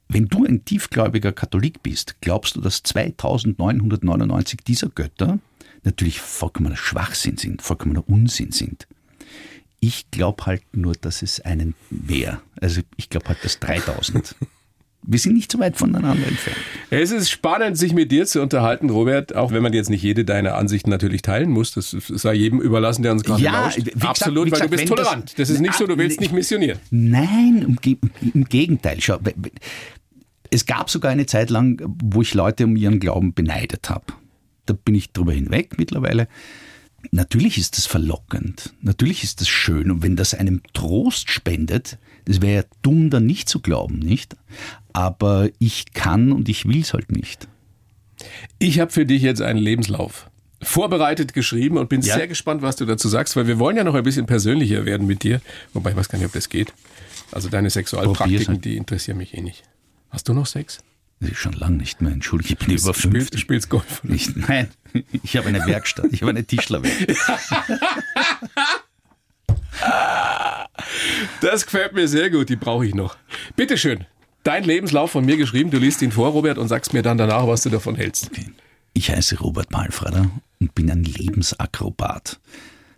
Wenn 0.07 0.27
du 0.27 0.45
ein 0.45 0.65
tiefgläubiger 0.65 1.31
Katholik 1.31 1.83
bist, 1.83 2.19
glaubst 2.21 2.55
du, 2.55 2.61
dass 2.61 2.83
2999 2.83 4.59
dieser 4.67 4.89
Götter 4.89 5.39
natürlich 5.83 6.19
vollkommener 6.19 6.75
Schwachsinn 6.75 7.37
sind, 7.37 7.61
vollkommener 7.61 8.03
Unsinn 8.07 8.51
sind. 8.51 8.87
Ich 9.79 10.11
glaube 10.11 10.45
halt 10.45 10.63
nur, 10.73 10.93
dass 10.93 11.21
es 11.21 11.39
einen 11.39 11.75
mehr. 11.89 12.41
Also 12.59 12.81
ich 12.97 13.09
glaube 13.09 13.29
halt, 13.29 13.43
dass 13.43 13.59
3000. 13.59 14.35
Wir 15.03 15.17
sind 15.17 15.33
nicht 15.33 15.51
so 15.51 15.57
weit 15.59 15.77
voneinander 15.77 16.27
entfernt. 16.27 16.57
Es 16.91 17.09
ist 17.11 17.31
spannend, 17.31 17.75
sich 17.77 17.93
mit 17.93 18.11
dir 18.11 18.25
zu 18.27 18.41
unterhalten, 18.41 18.89
Robert, 18.91 19.35
auch 19.35 19.51
wenn 19.51 19.63
man 19.63 19.73
jetzt 19.73 19.89
nicht 19.89 20.03
jede 20.03 20.25
deiner 20.25 20.55
Ansichten 20.55 20.89
natürlich 20.91 21.23
teilen 21.23 21.49
muss. 21.49 21.71
Das 21.73 21.89
sei 21.89 22.33
jedem 22.35 22.61
überlassen, 22.61 23.01
der 23.01 23.11
uns 23.13 23.23
gerade 23.23 23.41
Ja, 23.41 23.63
lauscht. 23.63 23.77
gesagt- 23.83 24.05
Absolut, 24.05 24.47
wie 24.47 24.51
weil 24.51 24.59
du 24.61 24.69
gesagt, 24.69 24.71
bist 24.71 24.81
wenn 24.83 24.95
das- 24.97 25.05
tolerant. 25.07 25.33
Das, 25.39 25.49
ist 25.49 25.59
nicht 25.59 25.73
so, 25.73 25.87
du 25.87 25.97
willst 25.97 26.19
nicht 26.21 26.33
missionieren. 26.33 26.77
Nein, 26.91 27.77
im, 27.83 27.97
im 28.33 28.45
Gegenteil. 28.45 28.97
Schau, 29.01 29.17
es 30.51 30.65
gab 30.65 30.89
sogar 30.89 31.11
eine 31.11 31.25
Zeit 31.25 31.49
lang, 31.49 31.81
wo 32.03 32.21
ich 32.21 32.33
Leute 32.33 32.65
um 32.65 32.75
ihren 32.75 32.99
Glauben 32.99 33.33
beneidet 33.33 33.89
habe. 33.89 34.05
Da 34.67 34.73
bin 34.73 34.93
ich 34.95 35.11
drüber 35.13 35.33
hinweg 35.33 35.77
mittlerweile. 35.79 36.27
Natürlich 37.09 37.57
ist 37.57 37.77
das 37.77 37.87
verlockend. 37.87 38.73
Natürlich 38.81 39.23
ist 39.23 39.41
das 39.41 39.47
schön. 39.47 39.89
Und 39.89 40.03
wenn 40.03 40.15
das 40.15 40.35
einem 40.35 40.61
Trost 40.73 41.31
spendet, 41.31 41.97
das 42.25 42.41
wäre 42.41 42.61
ja 42.63 42.63
dumm, 42.81 43.09
da 43.09 43.19
nicht 43.19 43.49
zu 43.49 43.59
glauben, 43.59 43.99
nicht? 43.99 44.35
Aber 44.93 45.49
ich 45.59 45.93
kann 45.93 46.31
und 46.31 46.49
ich 46.49 46.65
will 46.67 46.81
es 46.81 46.93
halt 46.93 47.11
nicht. 47.11 47.47
Ich 48.59 48.79
habe 48.79 48.91
für 48.91 49.05
dich 49.05 49.21
jetzt 49.21 49.41
einen 49.41 49.59
Lebenslauf 49.59 50.29
vorbereitet 50.61 51.33
geschrieben 51.33 51.77
und 51.77 51.89
bin 51.89 52.01
Ja. 52.01 52.15
sehr 52.15 52.27
gespannt, 52.27 52.61
was 52.61 52.75
du 52.75 52.85
dazu 52.85 53.07
sagst, 53.09 53.35
weil 53.35 53.47
wir 53.47 53.57
wollen 53.57 53.77
ja 53.77 53.83
noch 53.83 53.95
ein 53.95 54.03
bisschen 54.03 54.27
persönlicher 54.27 54.85
werden 54.85 55.07
mit 55.07 55.23
dir. 55.23 55.41
Wobei 55.73 55.91
ich 55.91 55.95
weiß 55.95 56.07
gar 56.09 56.19
nicht, 56.19 56.27
ob 56.27 56.33
das 56.33 56.49
geht. 56.49 56.71
Also 57.31 57.49
deine 57.49 57.69
Sexualpraktiken, 57.69 58.47
halt. 58.47 58.65
die 58.65 58.77
interessieren 58.77 59.17
mich 59.17 59.33
eh 59.35 59.41
nicht. 59.41 59.63
Hast 60.09 60.27
du 60.29 60.33
noch 60.33 60.45
Sex? 60.45 60.79
Das 61.19 61.31
ist 61.31 61.37
schon 61.37 61.53
lange 61.53 61.77
nicht 61.77 62.01
mehr. 62.01 62.11
Entschuldige, 62.11 62.53
ich 62.53 62.59
bin 62.59 62.75
über 62.77 62.91
Du 62.91 62.99
spielst, 62.99 63.13
du 63.33 63.37
50. 63.37 63.39
spielst 63.39 63.69
Golf. 63.69 64.03
oder? 64.03 64.13
Ich, 64.13 64.35
nein, 64.35 64.69
ich 65.23 65.37
habe 65.37 65.47
eine 65.47 65.65
Werkstatt. 65.65 66.07
Ich 66.11 66.21
habe 66.21 66.31
eine 66.31 66.43
Tischlerwerkstatt. 66.43 67.39
Das 71.41 71.65
gefällt 71.65 71.93
mir 71.93 72.07
sehr 72.07 72.29
gut, 72.29 72.49
die 72.49 72.55
brauche 72.55 72.85
ich 72.85 72.93
noch. 72.93 73.17
Bitteschön, 73.55 74.05
dein 74.43 74.63
Lebenslauf 74.63 75.11
von 75.11 75.25
mir 75.25 75.37
geschrieben, 75.37 75.71
du 75.71 75.77
liest 75.77 76.01
ihn 76.01 76.11
vor, 76.11 76.29
Robert, 76.29 76.57
und 76.57 76.67
sagst 76.67 76.93
mir 76.93 77.01
dann 77.01 77.17
danach, 77.17 77.47
was 77.47 77.63
du 77.63 77.69
davon 77.69 77.95
hältst. 77.95 78.29
Ich 78.93 79.09
heiße 79.09 79.39
Robert 79.39 79.71
Malfrader 79.71 80.29
und 80.59 80.75
bin 80.75 80.91
ein 80.91 81.03
Lebensakrobat. 81.03 82.39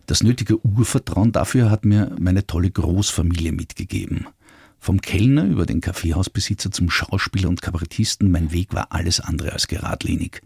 Das 0.05 0.23
nötige 0.23 0.63
Urvertrauen 0.65 1.31
dafür 1.31 1.69
hat 1.69 1.85
mir 1.85 2.11
meine 2.19 2.45
tolle 2.45 2.69
Großfamilie 2.69 3.51
mitgegeben. 3.51 4.27
Vom 4.83 4.99
Kellner 4.99 5.45
über 5.45 5.65
den 5.65 5.79
Kaffeehausbesitzer 5.79 6.69
zum 6.69 6.89
Schauspieler 6.89 7.47
und 7.47 7.61
Kabarettisten, 7.61 8.29
mein 8.29 8.51
Weg 8.51 8.73
war 8.73 8.87
alles 8.89 9.21
andere 9.21 9.53
als 9.53 9.69
geradlinig. 9.69 10.41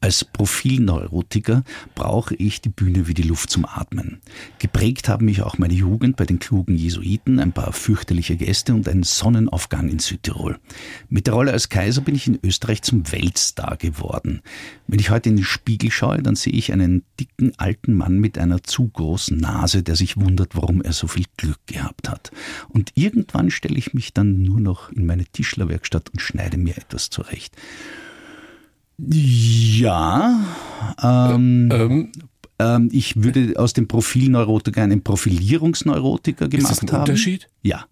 Als 0.00 0.24
Profilneurotiker 0.24 1.64
brauche 1.96 2.36
ich 2.36 2.60
die 2.60 2.68
Bühne 2.68 3.08
wie 3.08 3.14
die 3.14 3.24
Luft 3.24 3.50
zum 3.50 3.64
Atmen. 3.64 4.20
Geprägt 4.60 5.08
haben 5.08 5.24
mich 5.24 5.42
auch 5.42 5.58
meine 5.58 5.74
Jugend 5.74 6.16
bei 6.16 6.24
den 6.24 6.38
klugen 6.38 6.76
Jesuiten, 6.76 7.40
ein 7.40 7.50
paar 7.50 7.72
fürchterliche 7.72 8.36
Gäste 8.36 8.72
und 8.72 8.88
ein 8.88 9.02
Sonnenaufgang 9.02 9.88
in 9.88 9.98
Südtirol. 9.98 10.60
Mit 11.08 11.26
der 11.26 11.34
Rolle 11.34 11.52
als 11.52 11.68
Kaiser 11.68 12.02
bin 12.02 12.14
ich 12.14 12.28
in 12.28 12.38
Österreich 12.40 12.82
zum 12.82 13.10
Weltstar 13.10 13.76
geworden. 13.78 14.42
Wenn 14.86 15.00
ich 15.00 15.10
heute 15.10 15.30
in 15.30 15.36
den 15.36 15.44
Spiegel 15.44 15.90
schaue, 15.90 16.22
dann 16.22 16.36
sehe 16.36 16.52
ich 16.52 16.72
einen 16.72 17.02
dicken 17.18 17.52
alten 17.58 17.94
Mann 17.94 18.18
mit 18.18 18.38
einer 18.38 18.62
zu 18.62 18.88
großen 18.88 19.38
Nase, 19.38 19.82
der 19.82 19.96
sich 19.96 20.16
wundert, 20.18 20.54
warum 20.54 20.82
er 20.82 20.92
so 20.92 21.08
viel 21.08 21.24
Glück 21.36 21.58
gehabt 21.66 22.08
hat. 22.08 22.30
Und 22.68 22.92
irgendwann 22.94 23.50
stelle 23.50 23.71
ich 23.78 23.94
mich 23.94 24.12
dann 24.12 24.42
nur 24.42 24.60
noch 24.60 24.90
in 24.92 25.06
meine 25.06 25.24
Tischlerwerkstatt 25.24 26.10
und 26.10 26.20
schneide 26.20 26.56
mir 26.56 26.76
etwas 26.76 27.10
zurecht. 27.10 27.54
Ja, 28.98 30.40
ähm, 31.02 31.68
Ähm, 31.72 32.12
ähm, 32.58 32.88
ich 32.92 33.22
würde 33.22 33.54
aus 33.56 33.72
dem 33.72 33.88
Profilneurotiker 33.88 34.82
einen 34.82 35.02
Profilierungsneurotiker 35.02 36.48
gemacht 36.48 36.70
das 36.70 36.82
ein 36.82 36.92
haben. 36.92 37.00
Unterschied? 37.00 37.48
Ja. 37.62 37.86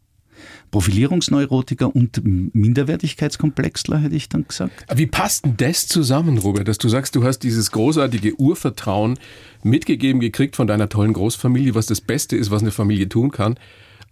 Profilierungsneurotiker 0.70 1.94
und 1.94 2.20
Minderwertigkeitskomplexler, 2.24 3.98
hätte 3.98 4.14
ich 4.14 4.28
dann 4.28 4.46
gesagt. 4.46 4.84
wie 4.94 5.06
passt 5.06 5.44
denn 5.44 5.56
das 5.56 5.88
zusammen, 5.88 6.38
Robert, 6.38 6.68
dass 6.68 6.78
du 6.78 6.88
sagst, 6.88 7.16
du 7.16 7.24
hast 7.24 7.40
dieses 7.40 7.72
großartige 7.72 8.38
Urvertrauen 8.38 9.18
mitgegeben 9.64 10.20
gekriegt 10.20 10.54
von 10.56 10.68
deiner 10.68 10.88
tollen 10.88 11.12
Großfamilie, 11.12 11.74
was 11.74 11.86
das 11.86 12.00
Beste 12.00 12.36
ist, 12.36 12.50
was 12.52 12.62
eine 12.62 12.70
Familie 12.70 13.08
tun 13.08 13.32
kann, 13.32 13.58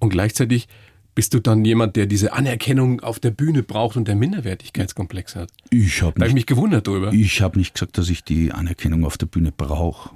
und 0.00 0.10
gleichzeitig 0.10 0.68
bist 1.18 1.34
du 1.34 1.40
dann 1.40 1.64
jemand, 1.64 1.96
der 1.96 2.06
diese 2.06 2.32
Anerkennung 2.32 3.00
auf 3.00 3.18
der 3.18 3.32
Bühne 3.32 3.64
braucht 3.64 3.96
und 3.96 4.06
der 4.06 4.14
Minderwertigkeitskomplex 4.14 5.34
hat. 5.34 5.50
Ich 5.68 6.00
habe 6.00 6.12
habe 6.12 6.26
nicht, 6.26 6.34
mich 6.34 6.46
gewundert 6.46 6.86
drüber. 6.86 7.12
ich 7.12 7.42
hab 7.42 7.56
nicht 7.56 7.74
gesagt, 7.74 7.98
dass 7.98 8.08
ich 8.08 8.22
die 8.22 8.52
Anerkennung 8.52 9.04
auf 9.04 9.18
der 9.18 9.26
Bühne 9.26 9.50
brauche. 9.50 10.10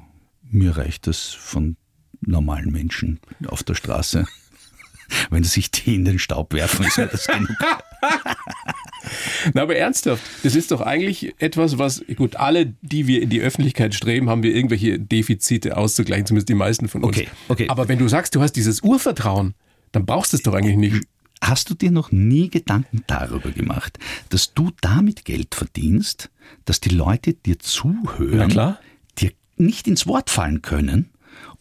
Mir 0.49 0.77
reicht 0.77 1.09
das 1.09 1.31
von 1.31 1.77
normalen 2.21 2.71
Menschen 2.71 3.19
auf 3.49 3.65
der 3.65 3.75
Straße. 3.75 4.27
Wenn 5.31 5.43
sich 5.43 5.73
die 5.73 5.97
in 5.97 6.05
den 6.05 6.21
Staub 6.21 6.55
werfen, 6.55 6.87
ist 6.87 6.97
mir 6.97 7.09
das 7.09 7.27
genug. 7.27 7.51
Na, 9.55 9.63
aber 9.63 9.75
ernsthaft, 9.75 10.23
das 10.45 10.55
ist 10.55 10.71
doch 10.71 10.83
eigentlich 10.83 11.35
etwas, 11.41 11.79
was, 11.79 12.05
gut, 12.15 12.37
alle, 12.37 12.75
die 12.81 13.09
wir 13.09 13.23
in 13.23 13.29
die 13.29 13.41
Öffentlichkeit 13.41 13.97
streben, 13.97 14.31
haben 14.31 14.45
wir 14.45 14.55
irgendwelche 14.55 15.01
Defizite 15.01 15.77
auszugleichen, 15.77 16.27
zumindest 16.27 16.49
die 16.49 16.55
meisten 16.55 16.87
von 16.87 17.03
uns. 17.03 17.19
Okay, 17.19 17.29
okay. 17.49 17.67
Aber 17.71 17.89
wenn 17.89 17.99
du 17.99 18.07
sagst, 18.07 18.37
du 18.37 18.41
hast 18.41 18.53
dieses 18.53 18.85
Urvertrauen, 18.85 19.55
dann 19.93 20.07
brauchst 20.07 20.33
du 20.33 20.37
es 20.37 20.43
doch 20.43 20.55
eigentlich 20.55 20.77
nicht. 20.77 21.07
Hast 21.41 21.71
du 21.71 21.75
dir 21.75 21.91
noch 21.91 22.13
nie 22.13 22.51
Gedanken 22.51 23.03
darüber 23.07 23.51
gemacht, 23.51 23.99
dass 24.29 24.55
du 24.55 24.71
damit 24.81 25.25
Geld 25.25 25.55
verdienst, 25.55 26.31
dass 26.65 26.81
die 26.81 26.91
Leute 26.91 27.35
dir 27.35 27.59
zuhören, 27.59 28.77
dir 29.19 29.33
nicht 29.57 29.89
ins 29.89 30.07
Wort 30.07 30.31
fallen 30.31 30.63
können 30.63 31.11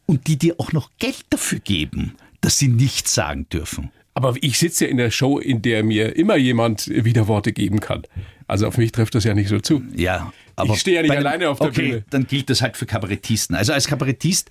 und 0.06 0.28
die 0.28 0.38
dir 0.38 0.60
auch 0.60 0.72
noch 0.72 0.92
Geld 1.00 1.26
dafür 1.32 1.60
geben, 1.60 2.16
dass 2.42 2.60
sie 2.60 2.68
nichts 2.68 3.16
sagen 3.16 3.48
dürfen? 3.50 3.92
Aber 4.14 4.36
ich 4.42 4.60
sitze 4.60 4.86
ja 4.86 4.92
in 4.92 4.98
der 4.98 5.10
Show, 5.10 5.40
in 5.40 5.62
der 5.62 5.84
mir 5.84 6.16
immer 6.16 6.36
jemand 6.36 6.88
Widerworte 6.88 7.54
geben 7.54 7.80
kann. 7.80 8.04
Also 8.48 8.68
auf 8.68 8.78
mich 8.78 8.92
trifft 8.92 9.16
das 9.16 9.24
ja 9.24 9.34
nicht 9.34 9.48
so 9.48 9.60
zu. 9.60 9.82
Ja, 9.96 10.34
aber 10.56 10.74
Ich 10.74 10.82
stehe 10.82 10.98
ja 10.98 11.02
nicht 11.02 11.16
alleine 11.16 11.50
auf 11.50 11.60
der 11.60 11.70
okay, 11.70 11.82
Bühne. 11.82 12.06
Dann 12.10 12.28
gilt 12.28 12.50
das 12.50 12.62
halt 12.62 12.76
für 12.76 12.86
Kabarettisten. 12.86 13.56
Also 13.56 13.74
als 13.74 13.88
Kabarettist 13.88 14.50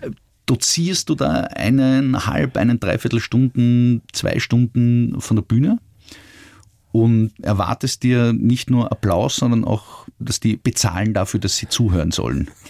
äh, 0.00 0.10
dozierst 0.48 1.08
du 1.08 1.14
da 1.14 1.42
eineinhalb, 1.42 2.56
einen 2.56 2.80
Dreiviertelstunden, 2.80 4.02
zwei 4.12 4.38
Stunden 4.40 5.20
von 5.20 5.36
der 5.36 5.42
Bühne 5.44 5.78
und 6.92 7.32
erwartest 7.42 8.02
dir 8.02 8.32
nicht 8.32 8.70
nur 8.70 8.90
Applaus, 8.90 9.36
sondern 9.36 9.64
auch, 9.64 10.06
dass 10.18 10.40
die 10.40 10.56
bezahlen 10.56 11.14
dafür, 11.14 11.38
dass 11.40 11.56
sie 11.56 11.68
zuhören 11.68 12.10
sollen. 12.10 12.50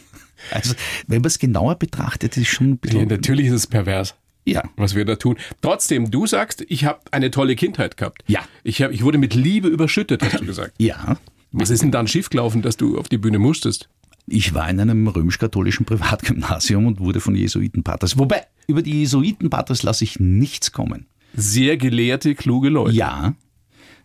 Also, 0.53 0.75
wenn 1.09 1.21
man 1.21 1.27
es 1.27 1.41
genauer 1.41 1.75
betrachtet, 1.81 2.37
ist 2.37 2.43
es 2.43 2.47
schon 2.49 2.67
ein 2.69 2.71
Ja, 2.71 2.79
bisschen. 2.81 3.09
natürlich 3.09 3.47
ist 3.49 3.55
es 3.55 3.67
pervers. 3.67 4.15
Ja. 4.45 4.63
was 4.77 4.95
wir 4.95 5.05
da 5.05 5.17
tun. 5.17 5.37
Trotzdem, 5.63 6.13
du 6.13 6.29
sagst, 6.29 6.65
ich 6.69 6.85
habe 6.85 7.01
eine 7.11 7.33
tolle 7.33 7.57
Kindheit 7.57 7.97
gehabt. 7.97 8.23
Ja. 8.29 8.43
Ich, 8.63 8.81
hab, 8.81 8.93
ich 8.93 9.03
wurde 9.03 9.19
mit 9.19 9.35
Liebe 9.35 9.67
überschüttet, 9.67 10.23
hast 10.23 10.39
du 10.41 10.47
gesagt. 10.47 10.75
Ja. 10.79 11.19
Was 11.51 11.71
ist 11.71 11.83
denn 11.83 11.91
dann 11.91 12.07
schiefgelaufen, 12.07 12.63
dass 12.63 12.77
du 12.77 12.99
auf 12.99 13.09
die 13.09 13.19
Bühne 13.19 13.41
musstest? 13.41 13.89
Ich 14.31 14.55
war 14.55 14.69
in 14.69 14.81
einem 14.81 15.07
römisch-katholischen 15.09 15.87
Privatgymnasium 15.87 16.87
und 16.87 17.01
wurde 17.01 17.21
von 17.21 17.35
Jesuitenpaters. 17.35 18.19
Wobei, 18.19 18.47
über 18.67 18.83
die 18.83 19.01
Jesuitenpaters 19.01 19.83
lasse 19.83 20.05
ich 20.05 20.21
nichts 20.21 20.73
kommen. 20.73 21.07
Sehr 21.35 21.77
gelehrte, 21.77 22.35
kluge 22.35 22.69
Leute. 22.69 22.97
Ja. 22.97 23.35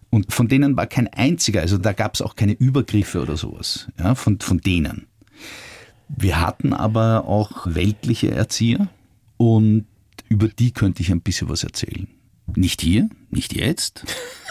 Und 0.09 0.31
von 0.31 0.47
denen 0.47 0.77
war 0.77 0.85
kein 0.85 1.07
einziger, 1.07 1.61
also 1.61 1.77
da 1.77 1.91
gab 1.91 2.13
es 2.13 2.21
auch 2.21 2.35
keine 2.35 2.53
Übergriffe 2.53 3.21
oder 3.21 3.35
sowas, 3.35 3.87
ja, 3.97 4.13
von, 4.13 4.39
von 4.39 4.59
denen. 4.59 5.07
Wir 6.07 6.39
hatten 6.39 6.73
aber 6.73 7.25
auch 7.25 7.65
weltliche 7.65 8.29
Erzieher 8.29 8.89
und 9.37 9.87
über 10.29 10.47
die 10.47 10.71
könnte 10.71 11.01
ich 11.01 11.11
ein 11.11 11.21
bisschen 11.21 11.49
was 11.49 11.63
erzählen. 11.63 12.07
Nicht 12.55 12.81
hier, 12.81 13.09
nicht 13.31 13.53
jetzt. 13.53 14.05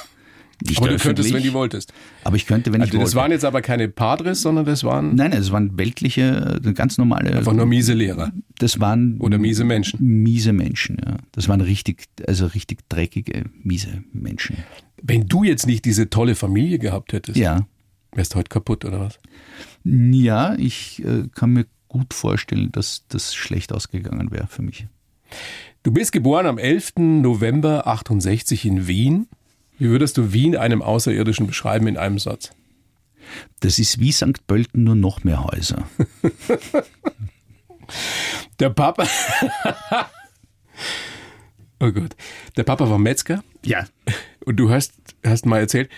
Nicht 0.67 0.79
Aber 0.79 0.89
du 0.89 0.97
könntest, 0.97 1.33
wenn 1.33 1.43
du 1.43 1.53
wolltest. 1.53 1.93
Aber 2.25 2.37
ich 2.37 2.47
könnte, 2.47 2.73
wenn 2.73 2.81
ich 2.83 2.89
Also 2.89 2.99
das 2.99 3.07
wollte. 3.09 3.17
waren 3.17 3.31
jetzt 3.33 3.45
aber 3.45 3.63
keine 3.63 3.89
Padres, 3.89 4.43
sondern 4.43 4.65
das 4.65 4.85
waren 4.85 5.15
Nein, 5.15 5.33
es 5.33 5.51
waren 5.53 5.77
weltliche, 5.79 6.61
ganz 6.75 6.99
normale. 6.99 7.33
einfach 7.37 7.53
nur 7.53 7.67
miese 7.67 7.95
Lehrer. 7.95 8.33
Das 8.59 8.79
waren 8.81 9.19
Oder 9.21 9.39
miese 9.39 9.65
Menschen. 9.65 9.99
Miese 10.23 10.53
Menschen, 10.53 10.99
ja. 11.05 11.17
Das 11.33 11.49
waren 11.49 11.61
richtig, 11.61 12.05
also 12.27 12.47
richtig 12.47 12.89
dreckige, 12.89 13.45
miese 13.63 14.05
Menschen. 14.13 14.57
Wenn 15.03 15.27
du 15.27 15.43
jetzt 15.45 15.67
nicht 15.67 15.85
diese 15.85 16.11
tolle 16.11 16.35
Familie 16.35 16.79
gehabt 16.79 17.13
hättest, 17.13 17.37
Ja. 17.39 17.67
wärst 18.15 18.35
du 18.35 18.39
heute 18.39 18.49
kaputt, 18.49 18.85
oder 18.85 19.01
was? 19.01 19.19
Ja, 19.85 20.55
ich 20.57 21.03
äh, 21.05 21.25
kann 21.35 21.51
mir 21.51 21.67
gut 21.89 22.15
vorstellen, 22.15 22.71
dass 22.73 23.05
das 23.09 23.35
schlecht 23.35 23.73
ausgegangen 23.73 24.31
wäre 24.31 24.47
für 24.47 24.63
mich. 24.63 24.87
Du 25.83 25.91
bist 25.93 26.13
geboren 26.13 26.47
am 26.47 26.59
11. 26.59 26.93
November 26.99 27.87
68 27.87 28.65
in 28.65 28.87
Wien. 28.87 29.27
Wie 29.83 29.91
würdest 29.91 30.17
du 30.17 30.33
Wien 30.33 30.57
einem 30.57 30.81
Außerirdischen 30.81 31.49
beschreiben 31.49 31.89
in 31.89 31.97
einem 31.97 32.21
Satz? 32.21 32.51
Das 33.59 33.81
ist 33.81 33.99
wie 33.99 34.13
St. 34.13 34.47
Pölten, 34.47 34.85
nur 34.85 34.95
noch 34.95 35.25
mehr 35.25 35.43
Häuser. 35.45 35.89
Der 38.61 38.71
Papa. 38.71 39.09
Oh 41.81 41.91
Gott. 41.91 42.15
Der 42.57 42.63
Papa 42.63 42.89
war 42.89 42.99
Metzger 42.99 43.43
Ja. 43.65 43.87
und 44.45 44.55
du 44.57 44.71
hast, 44.71 44.93
hast 45.27 45.47
mal 45.47 45.59
erzählt, 45.59 45.91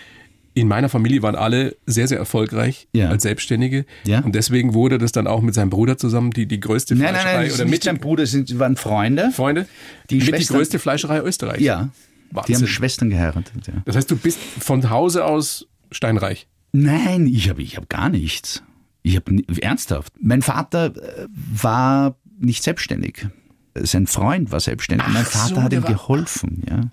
in 0.55 0.67
meiner 0.67 0.89
Familie 0.89 1.21
waren 1.21 1.35
alle 1.35 1.75
sehr, 1.85 2.07
sehr 2.07 2.17
erfolgreich 2.17 2.87
Ja. 2.93 3.09
als 3.09 3.21
Selbstständige. 3.21 3.85
Ja. 4.05 4.21
Und 4.21 4.33
deswegen 4.33 4.73
wurde 4.73 4.97
das 4.97 5.11
dann 5.11 5.27
auch 5.27 5.41
mit 5.41 5.53
seinem 5.53 5.69
Bruder 5.69 5.99
zusammen 5.99 6.31
die, 6.31 6.47
die 6.47 6.59
größte 6.59 6.95
Nein, 6.95 7.03
nein, 7.03 7.13
Fleischerei 7.13 7.35
nein, 7.35 7.45
das 7.45 7.53
oder 7.53 7.63
ist 7.65 7.65
mit 7.65 7.71
nicht 7.71 7.83
sein 7.83 7.99
Bruder, 7.99 8.25
sind, 8.25 8.57
waren 8.57 8.77
Freunde. 8.77 9.29
Freunde, 9.31 9.67
Die 10.09 10.15
mit 10.15 10.23
die 10.23 10.27
Schwestern- 10.31 10.57
größte 10.57 10.79
Fleischerei 10.79 11.19
Österreichs. 11.19 11.61
Ja. 11.61 11.89
Die 12.31 12.35
Wahnsinn. 12.35 12.55
haben 12.55 12.67
Schwestern 12.67 13.09
geheiratet. 13.09 13.67
Ja. 13.67 13.73
Das 13.85 13.95
heißt, 13.95 14.09
du 14.11 14.15
bist 14.15 14.39
von 14.59 14.89
Hause 14.89 15.25
aus 15.25 15.67
steinreich. 15.91 16.47
Nein, 16.71 17.27
ich 17.27 17.49
habe 17.49 17.61
ich 17.61 17.77
hab 17.77 17.89
gar 17.89 18.09
nichts. 18.09 18.63
Ich 19.01 19.15
habe 19.15 19.43
ernsthaft. 19.61 20.13
Mein 20.19 20.41
Vater 20.41 20.95
äh, 20.95 21.27
war 21.29 22.15
nicht 22.39 22.63
selbstständig. 22.63 23.27
Sein 23.75 24.07
Freund 24.07 24.51
war 24.51 24.59
selbstständig. 24.59 25.05
Ach 25.07 25.13
mein 25.13 25.25
Vater 25.25 25.55
so, 25.55 25.61
hat 25.61 25.73
ihm 25.73 25.83
geholfen, 25.83 26.63
ja. 26.67 26.91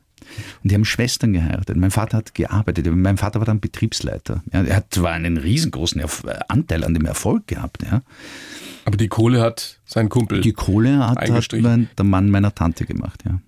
Und 0.62 0.70
die 0.70 0.74
haben 0.74 0.84
Schwestern 0.84 1.32
geheiratet. 1.32 1.76
Mein 1.76 1.90
Vater 1.90 2.18
hat 2.18 2.34
gearbeitet. 2.34 2.86
Mein 2.94 3.16
Vater 3.16 3.40
war 3.40 3.46
dann 3.46 3.60
Betriebsleiter. 3.60 4.42
Ja, 4.52 4.62
er 4.62 4.76
hat 4.76 4.94
zwar 4.94 5.12
einen 5.12 5.36
riesengroßen 5.36 6.00
Erf 6.00 6.24
Anteil 6.48 6.84
an 6.84 6.94
dem 6.94 7.04
Erfolg 7.04 7.46
gehabt. 7.46 7.82
Ja. 7.82 8.02
Aber 8.84 8.96
die 8.96 9.08
Kohle 9.08 9.40
hat 9.40 9.80
sein 9.84 10.08
Kumpel. 10.08 10.40
Die 10.40 10.52
Kohle 10.52 10.98
hat, 10.98 11.18
hat 11.18 11.52
mein, 11.60 11.88
der 11.96 12.04
Mann 12.04 12.30
meiner 12.30 12.54
Tante 12.54 12.84
gemacht. 12.86 13.22
Ja, 13.24 13.40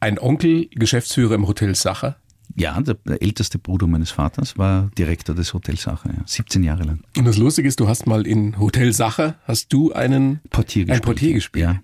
Ein 0.00 0.18
Onkel, 0.18 0.68
Geschäftsführer 0.74 1.34
im 1.34 1.46
Hotel 1.48 1.74
Sacher. 1.74 2.16
ja 2.54 2.80
der, 2.80 2.96
älteste 3.20 3.58
Bruder 3.58 3.86
meines 3.86 4.10
Vaters 4.10 4.56
war 4.58 4.90
Direktor 4.98 5.34
des 5.34 5.52
Hotels 5.54 5.82
Sacher. 5.82 6.10
Ja. 6.10 6.22
17 6.26 6.62
Jahre 6.64 6.84
lang. 6.84 7.00
Und 7.16 7.24
das 7.24 7.36
Lustige 7.38 7.68
ist, 7.68 7.80
du 7.80 7.88
hast 7.88 8.06
mal 8.06 8.26
in 8.26 8.58
Hotel 8.58 8.92
Sacher, 8.92 9.36
hast 9.44 9.72
du 9.72 9.92
einen 9.92 10.40
Portier 10.50 10.82
Ein 10.82 10.86
gespielt. 10.88 11.02
Portier 11.04 11.32
gespielt. 11.34 11.64
Ja. 11.64 11.80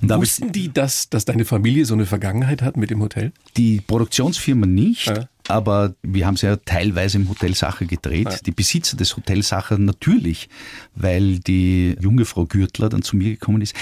Und 0.00 0.10
habe 0.12 0.24
ich 0.24 0.30
Wussten 0.30 0.52
die, 0.52 0.72
dass, 0.72 1.10
dass 1.10 1.24
deine 1.24 1.44
Familie 1.44 1.84
so 1.84 1.94
eine 1.94 2.06
Vergangenheit 2.06 2.62
hat 2.62 2.76
mit 2.76 2.90
dem 2.90 3.00
Hotel? 3.02 3.32
Die 3.56 3.80
Produktionsfirma 3.80 4.66
nicht, 4.66 5.06
Ja. 5.06 5.28
aber 5.48 5.96
wir 6.02 6.26
haben 6.28 6.34
es 6.34 6.42
ja 6.42 6.54
teilweise 6.56 7.18
im 7.18 7.28
Hotel 7.28 7.54
Sacher 7.56 7.84
gedreht. 7.84 8.42
Die 8.46 8.52
Besitzer 8.52 8.96
des 8.96 9.16
Hotel 9.16 9.42
Sacher 9.42 9.76
natürlich, 9.78 10.48
weil 10.94 11.40
die 11.40 11.96
junge 12.00 12.24
Frau 12.24 12.46
Gürtler 12.46 12.88
dann 12.88 13.02
zu 13.02 13.16
mir 13.16 13.30
gekommen 13.30 13.62
ist. 13.62 13.74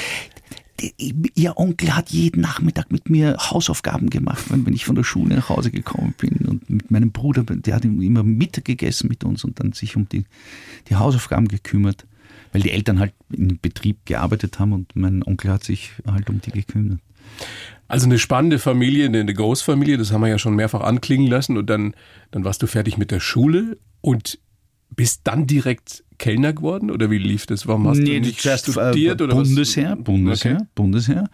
Ihr 1.34 1.56
Onkel 1.56 1.94
hat 1.94 2.10
jeden 2.10 2.40
Nachmittag 2.40 2.90
mit 2.90 3.08
mir 3.08 3.36
Hausaufgaben 3.38 4.10
gemacht, 4.10 4.50
wenn 4.50 4.66
wenn 4.66 4.74
ich 4.74 4.84
von 4.84 4.96
der 4.96 5.04
Schule 5.04 5.36
nach 5.36 5.48
Hause 5.48 5.70
gekommen 5.70 6.14
bin. 6.18 6.46
Und 6.46 6.68
mit 6.68 6.90
meinem 6.90 7.12
Bruder, 7.12 7.42
der 7.44 7.74
hat 7.74 7.84
immer 7.84 8.22
Mittag 8.22 8.64
gegessen 8.64 9.08
mit 9.08 9.24
uns 9.24 9.44
und 9.44 9.60
dann 9.60 9.72
sich 9.72 9.96
um 9.96 10.08
die, 10.08 10.24
die 10.88 10.96
Hausaufgaben 10.96 11.48
gekümmert. 11.48 12.06
Weil 12.52 12.62
die 12.62 12.70
Eltern 12.70 12.98
halt 12.98 13.14
im 13.30 13.58
Betrieb 13.60 14.04
gearbeitet 14.04 14.58
haben 14.58 14.72
und 14.72 14.94
mein 14.94 15.22
Onkel 15.22 15.50
hat 15.50 15.64
sich 15.64 15.92
halt 16.06 16.28
um 16.28 16.40
die 16.40 16.50
gekümmert. 16.50 17.00
Also 17.88 18.06
eine 18.06 18.18
spannende 18.18 18.58
Familie, 18.58 19.06
eine 19.06 19.20
eine 19.20 19.34
Großfamilie, 19.34 19.98
das 19.98 20.12
haben 20.12 20.22
wir 20.22 20.28
ja 20.28 20.38
schon 20.38 20.54
mehrfach 20.54 20.80
anklingen 20.80 21.28
lassen. 21.28 21.56
Und 21.56 21.70
dann, 21.70 21.94
dann 22.30 22.44
warst 22.44 22.62
du 22.62 22.66
fertig 22.66 22.98
mit 22.98 23.10
der 23.10 23.20
Schule 23.20 23.78
und 24.00 24.38
bist 24.90 25.22
dann 25.24 25.46
direkt 25.46 26.04
Kellner 26.22 26.52
geworden? 26.52 26.90
Oder 26.90 27.10
wie 27.10 27.18
lief 27.18 27.46
das? 27.46 27.66
Warum 27.66 27.88
hast 27.88 27.98
du 27.98 28.02
nicht 28.04 28.40
zuerst, 28.40 28.70
studiert? 28.70 29.20
äh, 29.20 29.24
oder 29.24 29.36
was? 29.36 29.48
Bundesheer, 29.48 29.96
Bundesheer, 29.96 30.54
Okay. 30.56 30.64
Bundesheer. 30.74 31.28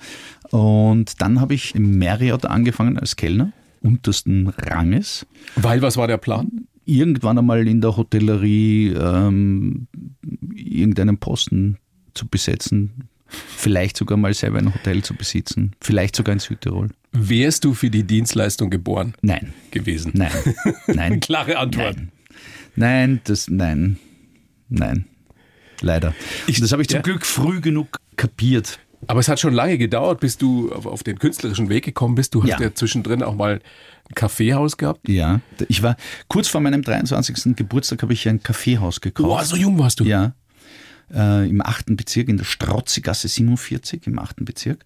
Und 0.50 1.20
dann 1.20 1.40
habe 1.40 1.52
ich 1.54 1.74
im 1.74 1.98
Marriott 1.98 2.46
angefangen 2.46 2.98
als 2.98 3.14
Kellner, 3.16 3.52
untersten 3.82 4.48
Ranges. 4.48 5.26
Weil, 5.56 5.82
was 5.82 5.96
war 5.98 6.06
der 6.08 6.16
Plan? 6.16 6.66
Irgendwann 6.86 7.36
einmal 7.38 7.68
in 7.68 7.82
der 7.82 7.96
Hotellerie 7.98 8.94
ähm, 8.94 9.88
irgendeinen 10.54 11.18
Posten 11.18 11.76
zu 12.14 12.26
besetzen. 12.26 13.08
Vielleicht 13.26 13.98
sogar 13.98 14.16
mal 14.16 14.32
selber 14.32 14.56
ein 14.58 14.72
Hotel 14.72 15.02
zu 15.02 15.14
besitzen. 15.14 15.72
Vielleicht 15.82 16.16
sogar 16.16 16.32
in 16.32 16.38
Südtirol. 16.38 16.88
Wärst 17.12 17.64
du 17.64 17.74
für 17.74 17.90
die 17.90 18.04
Dienstleistung 18.04 18.70
geboren 18.70 19.12
Nein, 19.20 19.52
gewesen? 19.70 20.12
nein, 20.14 20.30
nein. 20.86 21.20
Klare 21.20 21.58
Antwort. 21.58 21.96
Nein. 21.96 22.10
Nein, 22.76 23.20
das, 23.24 23.48
nein, 23.50 23.98
nein. 24.68 25.06
Leider. 25.80 26.14
Und 26.48 26.60
das 26.60 26.72
habe 26.72 26.82
ich 26.82 26.88
zum 26.88 26.96
ja. 26.96 27.02
Glück 27.02 27.24
früh 27.24 27.60
genug 27.60 27.98
kapiert. 28.16 28.80
Aber 29.06 29.20
es 29.20 29.28
hat 29.28 29.38
schon 29.38 29.54
lange 29.54 29.78
gedauert, 29.78 30.18
bis 30.18 30.38
du 30.38 30.72
auf, 30.72 31.04
den 31.04 31.18
künstlerischen 31.20 31.68
Weg 31.68 31.84
gekommen 31.84 32.16
bist. 32.16 32.34
Du 32.34 32.42
hast 32.42 32.48
ja, 32.50 32.60
Ja. 32.60 32.74
zwischendrin 32.74 33.22
auch 33.22 33.36
mal 33.36 33.60
ein 34.08 34.14
Kaffeehaus 34.14 34.76
gehabt. 34.76 35.08
Ja, 35.08 35.40
ich 35.68 35.82
war 35.84 35.96
kurz 36.26 36.48
vor 36.48 36.60
meinem 36.60 36.82
23. 36.82 37.54
Geburtstag 37.54 38.02
habe 38.02 38.12
ich 38.12 38.28
ein 38.28 38.42
Kaffeehaus 38.42 39.00
gekauft. 39.00 39.28
Boah, 39.28 39.44
so 39.44 39.54
jung 39.54 39.78
warst 39.78 40.00
du. 40.00 40.04
Ja, 40.04 40.34
äh, 41.14 41.48
im 41.48 41.62
achten 41.62 41.96
Bezirk, 41.96 42.28
in 42.28 42.38
der 42.38 42.44
Strotzigasse 42.44 43.28
47, 43.28 44.06
im 44.06 44.18
achten 44.18 44.44
Bezirk. 44.44 44.84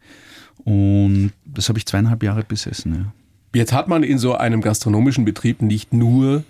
Und 0.64 1.32
das 1.44 1.68
habe 1.68 1.78
ich 1.78 1.86
zweieinhalb 1.86 2.22
Jahre 2.22 2.44
besessen. 2.44 2.94
Ja. 2.94 3.12
Jetzt 3.54 3.72
hat 3.72 3.88
man 3.88 4.02
in 4.02 4.18
so 4.18 4.34
einem 4.34 4.60
gastronomischen 4.60 5.24
Betrieb 5.24 5.62
nicht 5.62 5.92
nur 5.92 6.44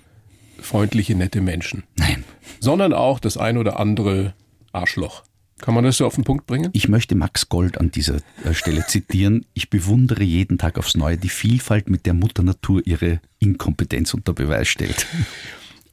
freundliche, 0.60 1.14
nette 1.14 1.40
Menschen, 1.40 1.84
Nein, 1.96 2.24
sondern 2.62 2.92
auch 2.92 3.18
das 3.18 3.36
ein 3.36 3.58
oder 3.58 3.80
andere 3.80 4.34
Arschloch. 4.72 5.24
Kann 5.60 5.74
man 5.74 5.84
das 5.84 5.96
so 5.96 6.06
auf 6.06 6.14
den 6.14 6.24
Punkt 6.24 6.46
bringen? 6.46 6.70
ich 6.72 6.88
möchte 6.88 7.14
Max 7.14 7.48
Gold 7.48 7.78
an 7.78 7.90
dieser 7.90 8.16
äh, 8.44 8.52
Stelle 8.52 8.86
zitieren. 8.86 9.46
Ich 9.52 9.68
bewundere 9.68 10.22
jeden 10.22 10.58
Tag 10.58 10.78
aufs 10.78 10.96
Neue 10.96 11.16
die 11.16 11.28
Vielfalt, 11.28 11.90
mit 11.90 12.06
der 12.06 12.14
Mutter 12.14 12.42
Natur 12.42 12.82
ihre 12.84 13.20
Inkompetenz 13.38 14.14
unter 14.14 14.32
Beweis 14.32 14.68
stellt. 14.68 15.06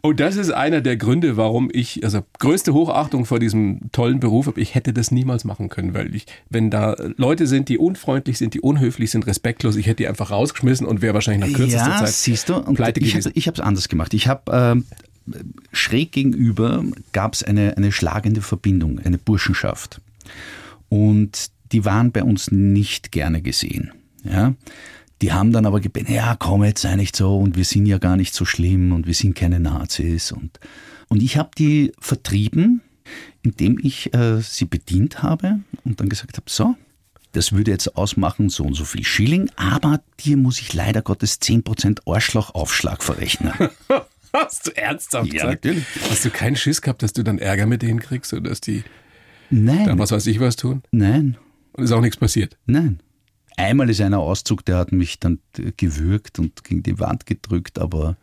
Und 0.02 0.22
das 0.22 0.38
ist 0.38 0.52
einer 0.52 0.80
der 0.80 0.96
Gründe, 0.96 1.36
warum 1.36 1.70
ich, 1.74 2.04
also 2.06 2.22
größte 2.40 2.74
Hochachtung 2.74 3.26
vor 3.26 3.40
diesem 3.40 3.92
tollen 3.92 4.22
Beruf 4.22 4.48
habe. 4.48 4.62
Ich 4.62 4.74
hätte 4.74 4.94
das 4.94 5.12
niemals 5.12 5.44
machen 5.44 5.68
können, 5.68 5.94
weil 5.94 6.16
ich, 6.16 6.26
wenn 6.50 6.70
da 6.70 6.96
Leute 7.18 7.48
sind, 7.48 7.68
die 7.68 7.78
unfreundlich 7.78 8.38
sind, 8.38 8.54
die 8.54 8.62
unhöflich 8.62 9.12
sind, 9.12 9.28
respektlos, 9.28 9.76
ich 9.76 9.88
hätte 9.88 9.98
die 9.98 10.08
einfach 10.08 10.32
rausgeschmissen 10.32 10.88
und 10.88 11.02
wäre 11.02 11.16
wahrscheinlich 11.16 11.52
nach 11.52 11.58
kürzester 11.58 11.90
ja, 11.90 11.98
Zeit 11.98 12.14
siehst 12.14 12.48
du, 12.48 12.56
und 12.56 12.76
pleite 12.76 13.02
ich 13.02 13.12
gewesen. 13.12 13.30
habe 13.30 13.38
ich 13.38 13.48
es 13.48 13.60
anders 13.60 13.90
gemacht. 13.90 14.14
Ich 14.14 14.30
habe 14.30 14.44
ähm, 14.54 14.86
schräg 15.72 16.12
gegenüber 16.12 16.84
gab 17.12 17.34
es 17.34 17.44
eine, 17.44 17.78
eine 17.78 17.92
schlagende 17.92 18.42
Verbindung, 18.42 19.00
eine 19.00 19.18
Burschenschaft. 19.18 20.02
Und 20.90 21.52
die 21.72 21.86
waren 21.86 22.12
bei 22.12 22.24
uns 22.24 22.52
nicht 22.52 23.12
gerne 23.12 23.42
gesehen. 23.42 23.92
Ja? 24.24 24.54
Die 25.22 25.34
haben 25.34 25.52
dann 25.52 25.66
aber 25.66 25.82
gebeten, 25.82 26.14
ja, 26.14 26.36
komm 26.38 26.64
jetzt, 26.64 26.82
sei 26.82 26.96
nicht 26.96 27.16
so 27.16 27.38
und 27.38 27.56
wir 27.56 27.66
sind 27.66 27.86
ja 27.86 27.98
gar 27.98 28.16
nicht 28.16 28.34
so 28.34 28.46
schlimm 28.46 28.94
und 28.94 29.06
wir 29.06 29.14
sind 29.14 29.36
keine 29.36 29.60
Nazis. 29.60 30.32
Und, 30.32 30.60
und 31.10 31.22
ich 31.22 31.38
habe 31.38 31.50
die 31.58 31.92
vertrieben, 32.00 32.82
indem 33.42 33.80
ich 33.82 34.14
äh, 34.14 34.42
sie 34.42 34.66
bedient 34.66 35.22
habe 35.22 35.60
und 35.84 36.00
dann 36.00 36.10
gesagt 36.10 36.38
habe, 36.38 36.50
so, 36.50 36.76
das 37.34 37.52
würde 37.52 37.72
jetzt 37.72 37.96
ausmachen, 37.96 38.50
so 38.50 38.64
und 38.64 38.74
so 38.74 38.86
viel 38.86 39.04
Schilling, 39.06 39.52
aber 39.56 40.02
dir 40.20 40.38
muss 40.38 40.60
ich 40.62 40.74
leider 40.74 41.02
Gottes 41.02 41.40
10% 41.42 42.08
Arschlochaufschlag 42.08 43.04
verrechnen. 43.04 43.54
Hast 44.34 44.68
du 44.68 44.78
ernsthaft 44.78 45.28
Ja, 45.34 45.34
gesagt? 45.46 45.66
natürlich. 45.66 45.86
Hast 46.10 46.26
du 46.26 46.30
keinen 46.30 46.56
Schiss 46.56 46.82
gehabt, 46.82 47.02
dass 47.04 47.14
du 47.14 47.24
dann 47.24 47.40
Ärger 47.40 47.66
mit 47.66 47.82
denen 47.82 48.00
kriegst 48.00 48.34
oder 48.34 48.50
dass 48.50 48.62
die 48.62 48.84
Nein, 49.50 49.86
dann 49.86 50.00
was 50.00 50.12
weiß 50.12 50.28
ich 50.28 50.40
was 50.40 50.56
tun? 50.56 50.84
nein, 50.92 51.38
Und 51.74 51.84
ist 51.84 51.92
auch 51.92 52.02
nichts 52.02 52.18
passiert. 52.18 52.58
nein. 52.66 53.00
Einmal 53.58 53.90
ist 53.90 54.00
einer 54.00 54.20
Auszug, 54.20 54.64
der 54.64 54.78
hat 54.78 54.94
mich 54.94 55.20
dann 55.20 55.40
gewürgt 55.76 56.40
und 56.40 56.64
gegen 56.64 56.82
die 56.82 56.98
Wand 56.98 57.26
gedrückt, 57.26 57.78
aber 57.78 58.16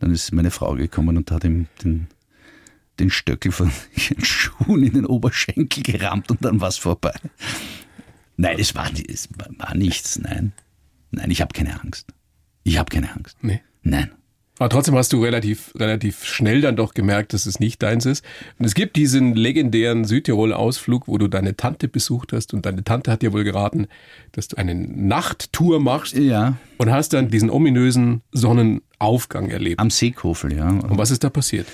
dann 0.00 0.12
ist 0.12 0.32
meine 0.34 0.50
Frau 0.50 0.74
gekommen 0.74 1.16
und 1.16 1.30
hat 1.30 1.44
ihm 1.44 1.66
den, 1.82 2.08
den 3.00 3.08
Stöckel 3.08 3.52
von 3.52 3.70
ihren 4.10 4.22
Schuhen 4.22 4.82
in 4.82 4.92
den 4.92 5.06
Oberschenkel 5.06 5.82
gerammt 5.82 6.30
und 6.30 6.44
dann 6.44 6.60
war 6.60 6.68
es 6.68 6.76
vorbei. 6.76 7.14
Nein, 8.36 8.58
es 8.58 8.74
war, 8.74 8.90
es 9.08 9.30
war 9.38 9.74
nichts, 9.74 10.18
nein. 10.18 10.52
Nein, 11.10 11.30
ich 11.30 11.40
habe 11.40 11.54
keine 11.54 11.80
Angst. 11.80 12.12
Ich 12.62 12.76
habe 12.76 12.90
keine 12.94 13.10
Angst. 13.14 13.38
Nee. 13.40 13.62
Nein. 13.82 14.10
Aber 14.58 14.70
trotzdem 14.70 14.94
hast 14.94 15.12
du 15.12 15.22
relativ, 15.22 15.72
relativ 15.78 16.24
schnell 16.24 16.62
dann 16.62 16.76
doch 16.76 16.94
gemerkt, 16.94 17.34
dass 17.34 17.44
es 17.44 17.60
nicht 17.60 17.82
deins 17.82 18.06
ist. 18.06 18.24
Und 18.58 18.64
es 18.64 18.74
gibt 18.74 18.96
diesen 18.96 19.34
legendären 19.34 20.04
Südtirol-Ausflug, 20.04 21.08
wo 21.08 21.18
du 21.18 21.28
deine 21.28 21.56
Tante 21.56 21.88
besucht 21.88 22.32
hast 22.32 22.54
und 22.54 22.64
deine 22.64 22.82
Tante 22.82 23.10
hat 23.12 23.20
dir 23.20 23.34
wohl 23.34 23.44
geraten, 23.44 23.86
dass 24.32 24.48
du 24.48 24.56
eine 24.56 24.74
Nachttour 24.74 25.78
machst 25.80 26.16
Ja, 26.16 26.56
und 26.78 26.90
hast 26.90 27.12
dann 27.12 27.28
diesen 27.28 27.50
ominösen 27.50 28.22
Sonnenaufgang 28.32 29.50
erlebt. 29.50 29.78
am 29.80 29.90
Seekofel, 29.90 30.54
ja. 30.54 30.68
Und 30.68 30.96
was 30.98 31.10
ist 31.10 31.22
da 31.24 31.30
passiert? 31.30 31.66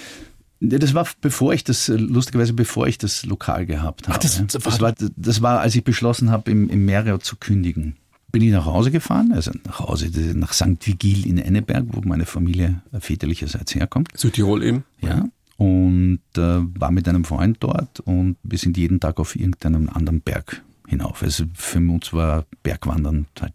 Das 0.61 0.95
war 0.95 1.07
bevor 1.21 1.55
ich 1.55 1.65
das, 1.65 1.89
lustigerweise 1.89 2.53
bevor 2.53 2.87
ich 2.87 2.97
das 2.99 3.25
Lokal 3.27 3.67
gehabt 3.67 4.09
habe. 4.09 4.19
das- 4.21 4.43
das, 4.47 4.81
war, 4.81 4.95
das 5.17 5.43
war, 5.43 5.61
als 5.61 5.75
ich 5.75 5.83
beschlossen 5.85 6.31
habe, 6.31 6.51
im, 6.51 6.69
im 6.69 6.85
Marriott 6.85 7.25
zu 7.25 7.37
kündigen. 7.37 7.97
Bin 8.33 8.43
ich 8.43 8.51
nach 8.51 8.65
Hause 8.65 8.91
gefahren, 8.91 9.33
also 9.33 9.53
nach 9.65 9.81
Hause, 9.81 10.11
nach 10.35 10.55
St. 10.55 10.87
Vigil 10.87 11.27
in 11.27 11.39
Enneberg, 11.39 11.85
wo 11.89 12.01
meine 12.01 12.25
Familie 12.25 12.83
väterlicherseits 12.99 13.75
herkommt. 13.75 14.09
Südtirol 14.17 14.63
eben. 14.63 14.85
Ja. 15.01 15.27
Und 15.59 16.21
äh, 16.37 16.61
war 16.81 16.91
mit 16.91 17.07
einem 17.09 17.25
Freund 17.25 17.59
dort 17.61 18.01
und 18.01 18.37
wir 18.43 18.59
sind 18.59 18.77
jeden 18.77 19.01
Tag 19.01 19.21
auf 19.21 19.37
irgendeinem 19.37 19.89
anderen 19.91 20.23
Berg 20.23 20.63
hinauf. 20.89 21.23
Also 21.23 21.45
für 21.55 21.79
uns 21.79 22.13
war 22.13 22.47
Bergwandern 22.63 23.27
halt 23.41 23.53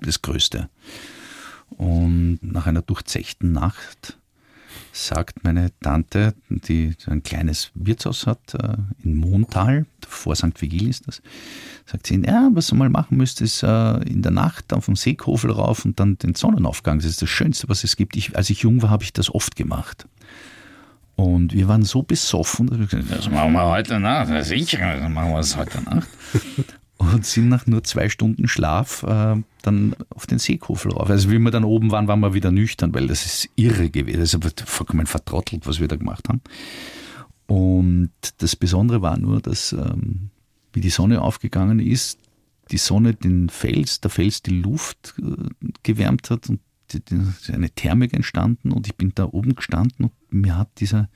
das 0.00 0.20
Größte. 0.20 0.68
Und 1.70 2.40
nach 2.42 2.66
einer 2.66 2.82
durchzechten 2.82 3.52
Nacht 3.52 4.18
sagt 4.92 5.42
meine 5.42 5.70
Tante, 5.80 6.34
die 6.48 6.94
ein 7.06 7.22
kleines 7.22 7.70
Wirtshaus 7.74 8.26
hat 8.26 8.54
äh, 8.54 8.76
in 9.02 9.16
Montal, 9.16 9.86
vor 10.06 10.36
St. 10.36 10.60
Vigil 10.60 10.88
ist 10.88 11.08
das, 11.08 11.22
sagt 11.86 12.06
sie, 12.06 12.22
ja, 12.24 12.50
was 12.52 12.66
du 12.68 12.74
mal 12.74 12.90
machen 12.90 13.16
müsst, 13.16 13.40
ist 13.40 13.62
äh, 13.62 13.96
in 14.02 14.22
der 14.22 14.32
Nacht 14.32 14.72
auf 14.72 14.84
dem 14.84 14.96
Seekofel 14.96 15.50
rauf 15.50 15.84
und 15.84 15.98
dann 15.98 16.18
den 16.18 16.34
Sonnenaufgang. 16.34 16.98
Das 16.98 17.06
ist 17.06 17.22
das 17.22 17.30
Schönste, 17.30 17.68
was 17.68 17.84
es 17.84 17.96
gibt. 17.96 18.16
Ich, 18.16 18.36
als 18.36 18.50
ich 18.50 18.60
jung 18.60 18.82
war, 18.82 18.90
habe 18.90 19.04
ich 19.04 19.12
das 19.12 19.34
oft 19.34 19.56
gemacht. 19.56 20.06
Und 21.16 21.52
wir 21.52 21.68
waren 21.68 21.82
so 21.82 22.02
besoffen, 22.02 22.66
dass 22.66 22.78
wir 22.78 22.86
gesagt 22.86 23.10
haben, 23.10 23.16
das 23.16 23.30
machen 23.30 23.52
wir 23.52 23.64
heute 23.64 23.98
Nacht, 23.98 24.44
sicher, 24.44 24.98
dann 24.98 25.12
machen 25.12 25.30
wir 25.30 25.40
es 25.40 25.56
heute 25.56 25.82
Nacht. 25.82 26.08
Und 27.12 27.24
sind 27.24 27.48
nach 27.48 27.66
nur 27.66 27.84
zwei 27.84 28.08
Stunden 28.08 28.48
Schlaf 28.48 29.02
äh, 29.02 29.36
dann 29.62 29.96
auf 30.10 30.26
den 30.26 30.38
Seekofel 30.38 30.92
rauf. 30.92 31.10
Also 31.10 31.30
wie 31.30 31.38
wir 31.38 31.50
dann 31.50 31.64
oben 31.64 31.90
waren, 31.90 32.08
waren 32.08 32.20
wir 32.20 32.34
wieder 32.34 32.50
nüchtern, 32.50 32.94
weil 32.94 33.06
das 33.06 33.24
ist 33.24 33.48
irre 33.56 33.90
gewesen. 33.90 34.20
Das 34.20 34.34
ist 34.34 34.60
vollkommen 34.68 35.06
vertrottelt, 35.06 35.66
was 35.66 35.80
wir 35.80 35.88
da 35.88 35.96
gemacht 35.96 36.28
haben. 36.28 36.40
Und 37.46 38.10
das 38.38 38.56
Besondere 38.56 39.02
war 39.02 39.18
nur, 39.18 39.40
dass 39.40 39.72
ähm, 39.72 40.30
wie 40.72 40.80
die 40.80 40.90
Sonne 40.90 41.20
aufgegangen 41.20 41.80
ist, 41.80 42.18
die 42.70 42.78
Sonne 42.78 43.14
den 43.14 43.48
Fels, 43.48 44.00
der 44.00 44.10
Fels 44.10 44.42
die 44.42 44.58
Luft 44.58 45.14
äh, 45.18 45.70
gewärmt 45.82 46.30
hat 46.30 46.48
und 46.48 46.60
die, 46.92 47.00
die, 47.04 47.52
eine 47.52 47.70
Thermik 47.70 48.12
entstanden 48.12 48.72
und 48.72 48.86
ich 48.86 48.96
bin 48.96 49.12
da 49.14 49.24
oben 49.24 49.54
gestanden 49.54 50.06
und 50.06 50.12
mir 50.30 50.56
hat 50.56 50.68
dieser, 50.78 51.08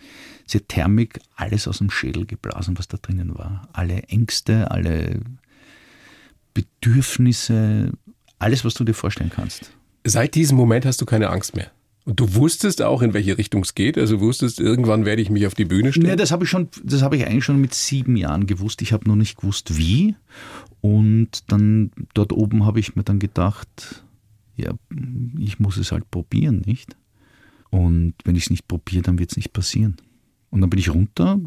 diese 0.46 0.66
Thermik 0.66 1.20
alles 1.35 1.68
aus 1.68 1.79
dem 1.79 1.90
Schädel 1.90 2.27
geblasen, 2.27 2.79
was 2.79 2.88
da 2.88 2.99
drinnen 2.99 3.37
war. 3.37 3.68
Alle 3.72 4.03
Ängste, 4.05 4.70
alle 4.70 5.20
Bedürfnisse, 6.57 7.92
alles, 8.38 8.64
was 8.64 8.75
du 8.75 8.85
dir 8.85 8.95
vorstellen 8.95 9.31
kannst. 9.31 9.71
Seit 10.05 10.35
diesem 10.35 10.57
Moment 10.57 10.87
hast 10.87 11.01
du 11.01 11.05
keine 11.05 11.29
Angst 11.29 11.55
mehr. 11.55 11.71
Und 12.07 12.21
du 12.21 12.35
wusstest 12.35 12.83
auch, 12.83 13.03
in 13.03 13.12
welche 13.12 13.37
Richtung 13.37 13.62
es 13.62 13.75
geht. 13.75 13.99
Also 13.99 14.21
wusstest, 14.21 14.61
irgendwann 14.61 15.05
werde 15.05 15.21
ich 15.21 15.29
mich 15.29 15.47
auf 15.47 15.55
die 15.55 15.64
Bühne 15.64 15.92
stellen. 15.92 16.07
Ja, 16.07 16.16
das 16.16 16.31
habe 16.31 16.45
ich 16.45 16.51
schon, 16.51 16.69
das 16.83 17.03
habe 17.03 17.16
ich 17.16 17.27
eigentlich 17.27 17.45
schon 17.45 17.61
mit 17.61 17.75
sieben 17.75 18.16
Jahren 18.16 18.47
gewusst. 18.47 18.81
Ich 18.81 18.92
habe 18.92 19.09
noch 19.09 19.16
nicht 19.16 19.37
gewusst, 19.37 19.77
wie. 19.77 20.14
Und 20.81 21.51
dann 21.51 21.90
dort 22.14 22.33
oben 22.33 22.64
habe 22.64 22.81
ich 22.81 22.95
mir 22.95 23.03
dann 23.03 23.19
gedacht, 23.19 24.05
ja, 24.55 24.73
ich 25.38 25.59
muss 25.59 25.77
es 25.77 25.92
halt 25.92 26.11
probieren, 26.11 26.62
nicht? 26.64 26.97
Und 27.71 28.14
wenn 28.25 28.37
ich 28.37 28.45
es 28.45 28.51
nicht 28.51 28.69
probiere, 28.69 29.03
dann 29.03 29.19
wird 29.19 29.33
es 29.33 29.37
nicht 29.37 29.53
passieren. 29.53 29.97
Und 30.51 30.61
dann 30.61 30.71
bin 30.71 30.79
ich 30.79 30.95
runter, 30.95 31.40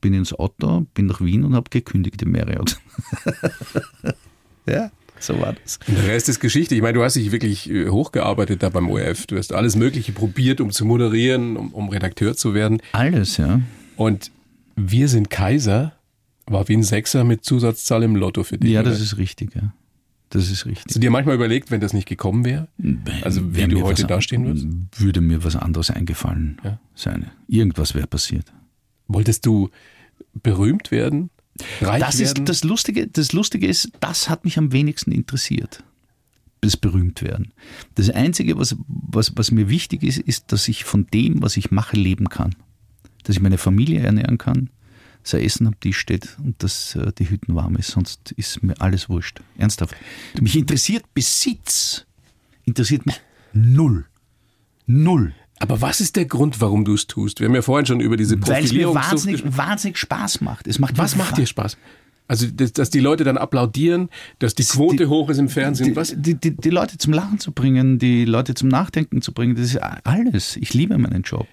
bin 0.00 0.14
ins 0.14 0.32
Auto, 0.32 0.86
bin 0.94 1.06
nach 1.06 1.20
Wien 1.20 1.44
und 1.44 1.54
habe 1.54 1.68
gekündigt 1.70 2.22
im 2.22 2.32
Marriott. 2.32 2.78
Ja, 4.66 4.90
so 5.20 5.40
war 5.40 5.54
das. 5.62 5.78
Und 5.86 5.96
der 5.96 6.08
Rest 6.08 6.28
ist 6.28 6.40
Geschichte. 6.40 6.74
Ich 6.74 6.82
meine, 6.82 6.94
du 6.94 7.04
hast 7.04 7.16
dich 7.16 7.32
wirklich 7.32 7.70
äh, 7.70 7.88
hochgearbeitet 7.88 8.62
da 8.62 8.68
beim 8.68 8.90
ORF. 8.90 9.26
Du 9.26 9.36
hast 9.36 9.52
alles 9.52 9.76
Mögliche 9.76 10.12
probiert, 10.12 10.60
um 10.60 10.70
zu 10.70 10.84
moderieren, 10.84 11.56
um, 11.56 11.72
um 11.72 11.88
Redakteur 11.88 12.34
zu 12.36 12.54
werden. 12.54 12.80
Alles, 12.92 13.36
ja. 13.36 13.60
Und 13.96 14.30
wir 14.76 15.08
sind 15.08 15.30
Kaiser 15.30 15.92
war 16.46 16.68
wie 16.68 16.76
ein 16.76 16.82
Sechser 16.82 17.24
mit 17.24 17.44
Zusatzzahl 17.44 18.02
im 18.02 18.16
Lotto 18.16 18.44
für 18.44 18.58
dich. 18.58 18.70
Ja, 18.70 18.82
das 18.82 18.96
oder? 18.96 19.04
ist 19.04 19.18
richtig, 19.18 19.54
ja. 19.54 19.72
Das 20.30 20.50
ist 20.50 20.66
richtig. 20.66 20.86
Hast 20.86 20.96
du 20.96 21.00
dir 21.00 21.10
manchmal 21.10 21.36
überlegt, 21.36 21.70
wenn 21.70 21.80
das 21.80 21.92
nicht 21.92 22.08
gekommen 22.08 22.44
wäre? 22.44 22.66
Also 23.22 23.54
wie 23.54 23.68
du 23.68 23.82
heute 23.82 24.04
dastehen 24.04 24.44
würdest? 24.46 24.66
Würde 24.96 25.20
mir 25.20 25.44
was 25.44 25.54
anderes 25.54 25.90
eingefallen 25.90 26.60
ja. 26.64 26.80
sein. 26.94 27.30
Irgendwas 27.46 27.94
wäre 27.94 28.06
passiert. 28.06 28.52
Wolltest 29.06 29.46
du 29.46 29.70
berühmt 30.42 30.90
werden? 30.90 31.30
Reich 31.80 32.00
das 32.00 32.18
werden? 32.18 32.42
ist 32.42 32.48
das 32.48 32.64
Lustige. 32.64 33.06
Das 33.06 33.32
Lustige 33.32 33.66
ist, 33.66 33.90
das 34.00 34.28
hat 34.28 34.44
mich 34.44 34.58
am 34.58 34.72
wenigsten 34.72 35.12
interessiert. 35.12 35.84
Das 36.60 36.76
berühmt 36.76 37.22
werden. 37.22 37.52
Das 37.94 38.10
Einzige, 38.10 38.58
was, 38.58 38.76
was, 38.88 39.32
was 39.36 39.50
mir 39.50 39.68
wichtig 39.68 40.02
ist, 40.02 40.18
ist, 40.18 40.50
dass 40.50 40.66
ich 40.66 40.84
von 40.84 41.06
dem, 41.12 41.42
was 41.42 41.56
ich 41.56 41.70
mache, 41.70 41.96
leben 41.96 42.28
kann. 42.28 42.54
Dass 43.22 43.36
ich 43.36 43.42
meine 43.42 43.58
Familie 43.58 44.00
ernähren 44.00 44.38
kann, 44.38 44.70
dass 45.22 45.34
ein 45.34 45.42
Essen 45.42 45.66
am 45.66 45.78
Tisch 45.78 45.98
steht 45.98 46.36
und 46.42 46.62
dass 46.62 46.96
äh, 46.96 47.12
die 47.18 47.28
Hütten 47.28 47.54
warm 47.54 47.76
ist. 47.76 47.88
Sonst 47.88 48.32
ist 48.32 48.62
mir 48.62 48.80
alles 48.80 49.08
wurscht. 49.08 49.40
Ernsthaft. 49.58 49.94
Mich 50.40 50.56
interessiert 50.56 51.04
Besitz. 51.14 52.06
Interessiert 52.64 53.04
mich 53.06 53.20
null. 53.52 54.06
Null. 54.86 55.34
Aber 55.60 55.80
was 55.80 56.00
ist 56.00 56.16
der 56.16 56.24
Grund, 56.24 56.60
warum 56.60 56.84
du 56.84 56.94
es 56.94 57.06
tust? 57.06 57.40
Wir 57.40 57.48
haben 57.48 57.54
ja 57.54 57.62
vorhin 57.62 57.86
schon 57.86 58.00
über 58.00 58.16
diese 58.16 58.36
Profilierung... 58.36 58.94
Weil 58.94 59.02
es 59.02 59.24
mir 59.24 59.34
wahnsinnig, 59.34 59.56
wahnsinnig 59.56 59.98
Spaß 59.98 60.40
macht. 60.40 60.66
Es 60.66 60.78
macht 60.78 60.98
was 60.98 61.16
macht 61.16 61.36
dir 61.36 61.46
Spaß? 61.46 61.76
Also, 62.26 62.46
dass, 62.46 62.72
dass, 62.72 62.90
die 62.90 63.00
Leute 63.00 63.22
dann 63.22 63.36
applaudieren, 63.36 64.08
dass 64.38 64.54
die 64.54 64.64
Quote 64.64 64.96
die, 64.96 65.06
hoch 65.06 65.28
ist 65.28 65.38
im 65.38 65.50
Fernsehen, 65.50 65.90
die, 65.90 65.96
was? 65.96 66.14
Die, 66.16 66.34
die, 66.34 66.56
die, 66.56 66.70
Leute 66.70 66.96
zum 66.96 67.12
Lachen 67.12 67.38
zu 67.38 67.52
bringen, 67.52 67.98
die 67.98 68.24
Leute 68.24 68.54
zum 68.54 68.68
Nachdenken 68.68 69.20
zu 69.20 69.32
bringen, 69.32 69.56
das 69.56 69.66
ist 69.66 69.76
alles. 69.76 70.56
Ich 70.56 70.72
liebe 70.72 70.96
meinen 70.96 71.22
Job. 71.22 71.46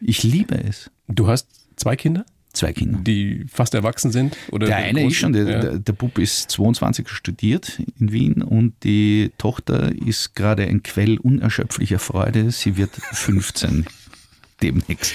Ich 0.00 0.22
liebe 0.22 0.54
es. 0.54 0.90
Du 1.08 1.26
hast 1.26 1.48
zwei 1.74 1.96
Kinder? 1.96 2.24
Zwei 2.54 2.72
Kinder. 2.72 3.00
Die 3.00 3.44
fast 3.52 3.74
erwachsen 3.74 4.12
sind? 4.12 4.36
Oder 4.52 4.68
der 4.68 4.76
eine 4.76 5.04
ist 5.06 5.16
schon, 5.16 5.32
der, 5.32 5.44
ja. 5.44 5.78
der, 5.78 5.92
Bub 5.92 6.18
ist 6.18 6.52
22, 6.52 7.08
studiert 7.08 7.80
in 7.98 8.12
Wien 8.12 8.42
und 8.42 8.74
die 8.84 9.32
Tochter 9.38 9.92
ist 9.92 10.36
gerade 10.36 10.62
ein 10.62 10.84
Quell 10.84 11.18
unerschöpflicher 11.18 11.98
Freude. 11.98 12.52
Sie 12.52 12.76
wird 12.76 12.92
15 12.94 13.86
demnächst. 14.62 15.14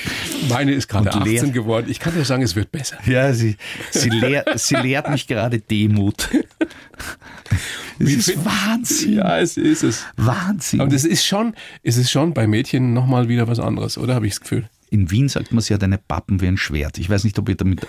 Meine 0.50 0.74
ist 0.74 0.90
gerade 0.90 1.14
18 1.14 1.24
lehrt, 1.24 1.54
geworden. 1.54 1.88
Ich 1.90 2.02
kann 2.02 2.14
dir 2.14 2.26
sagen, 2.26 2.44
es 2.44 2.58
wird 2.58 2.74
besser. 2.74 2.98
Ja, 3.06 3.32
sie, 3.32 3.56
sie, 3.92 4.10
lehrt, 4.10 4.60
sie 4.60 4.76
lehrt 4.76 5.10
mich 5.10 5.26
gerade 5.26 5.60
Demut. 5.60 6.30
Es 8.02 8.30
ist 8.30 8.46
Wahnsinn. 8.46 9.16
Ja, 9.16 9.40
es 9.40 9.58
ist 9.58 9.84
es. 9.84 10.06
Wahnsinn. 10.16 10.80
Aber 10.80 10.94
es 10.94 11.04
ist 11.04 11.26
schon, 11.26 11.54
es 11.84 11.98
ist 11.98 12.10
schon 12.10 12.34
bei 12.34 12.48
Mädchen 12.48 12.94
nochmal 12.94 13.28
wieder 13.28 13.50
was 13.50 13.60
anderes, 13.60 13.98
oder 13.98 14.16
habe 14.16 14.26
ich 14.26 14.34
das 14.34 14.42
Gefühl? 14.42 14.70
In 14.90 15.12
Wien 15.12 15.30
sagt 15.30 15.52
man, 15.52 15.62
sie 15.62 15.74
hat 15.74 15.84
eine 15.84 15.98
Pappen 15.98 16.42
wie 16.42 16.48
ein 16.48 16.58
Schwert. 16.58 16.98
Ich 16.98 17.10
weiß 17.10 17.24
nicht, 17.24 17.38
ob 17.38 17.48
ihr 17.50 17.56
damit, 17.56 17.86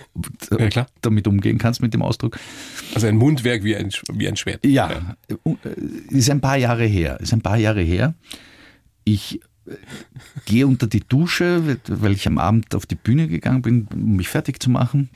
ja, 0.51 0.87
damit 1.01 1.27
umgehen 1.27 1.59
kannst 1.59 1.81
mit 1.81 1.95
dem 1.95 2.03
Ausdruck. 2.03 2.39
Also 2.95 3.07
ein 3.07 3.17
Mundwerk 3.17 3.65
wie 3.65 3.75
ein, 3.75 3.91
wie 4.13 4.29
ein 4.29 4.37
Schwert. 4.37 4.65
Ja, 4.67 4.91
ja, 4.91 5.39
ist 6.11 6.31
ein 6.31 6.41
paar 6.41 6.57
Jahre 6.57 6.85
her. 6.85 7.19
Ist 7.21 7.33
ein 7.33 7.41
paar 7.41 7.57
Jahre 7.57 7.81
her. 7.81 8.15
Ich 9.05 9.41
äh, 9.67 9.77
gehe 10.45 10.67
unter 10.67 10.87
die 10.87 11.01
Dusche, 11.01 11.79
weil 11.89 12.13
ich 12.13 12.27
am 12.27 12.39
Abend 12.39 12.75
auf 12.75 12.85
die 12.85 12.97
Bühne 12.97 13.29
gegangen 13.29 13.63
bin, 13.63 13.89
um 13.93 14.17
mich 14.17 14.29
fertig 14.29 14.63
zu 14.63 14.69
machen. 14.71 15.09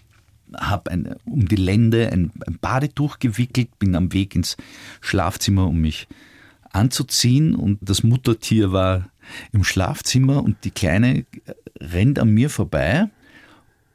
Habe 0.57 1.17
um 1.25 1.49
die 1.49 1.57
Lände 1.57 2.11
ein, 2.13 2.31
ein 2.47 2.59
Badetuch 2.61 3.19
gewickelt, 3.19 3.79
bin 3.79 3.95
am 3.95 4.13
Weg 4.13 4.35
ins 4.35 4.57
Schlafzimmer, 5.01 5.67
um 5.67 5.81
mich 5.81 6.07
anzuziehen. 6.71 7.55
Und 7.55 7.79
das 7.83 8.03
Muttertier 8.03 8.73
war 8.73 9.09
im 9.53 9.65
Schlafzimmer 9.65 10.43
und 10.43 10.65
die 10.65 10.71
Kleine 10.71 11.25
rennt 11.81 12.19
an 12.19 12.31
mir 12.31 12.51
vorbei 12.51 13.09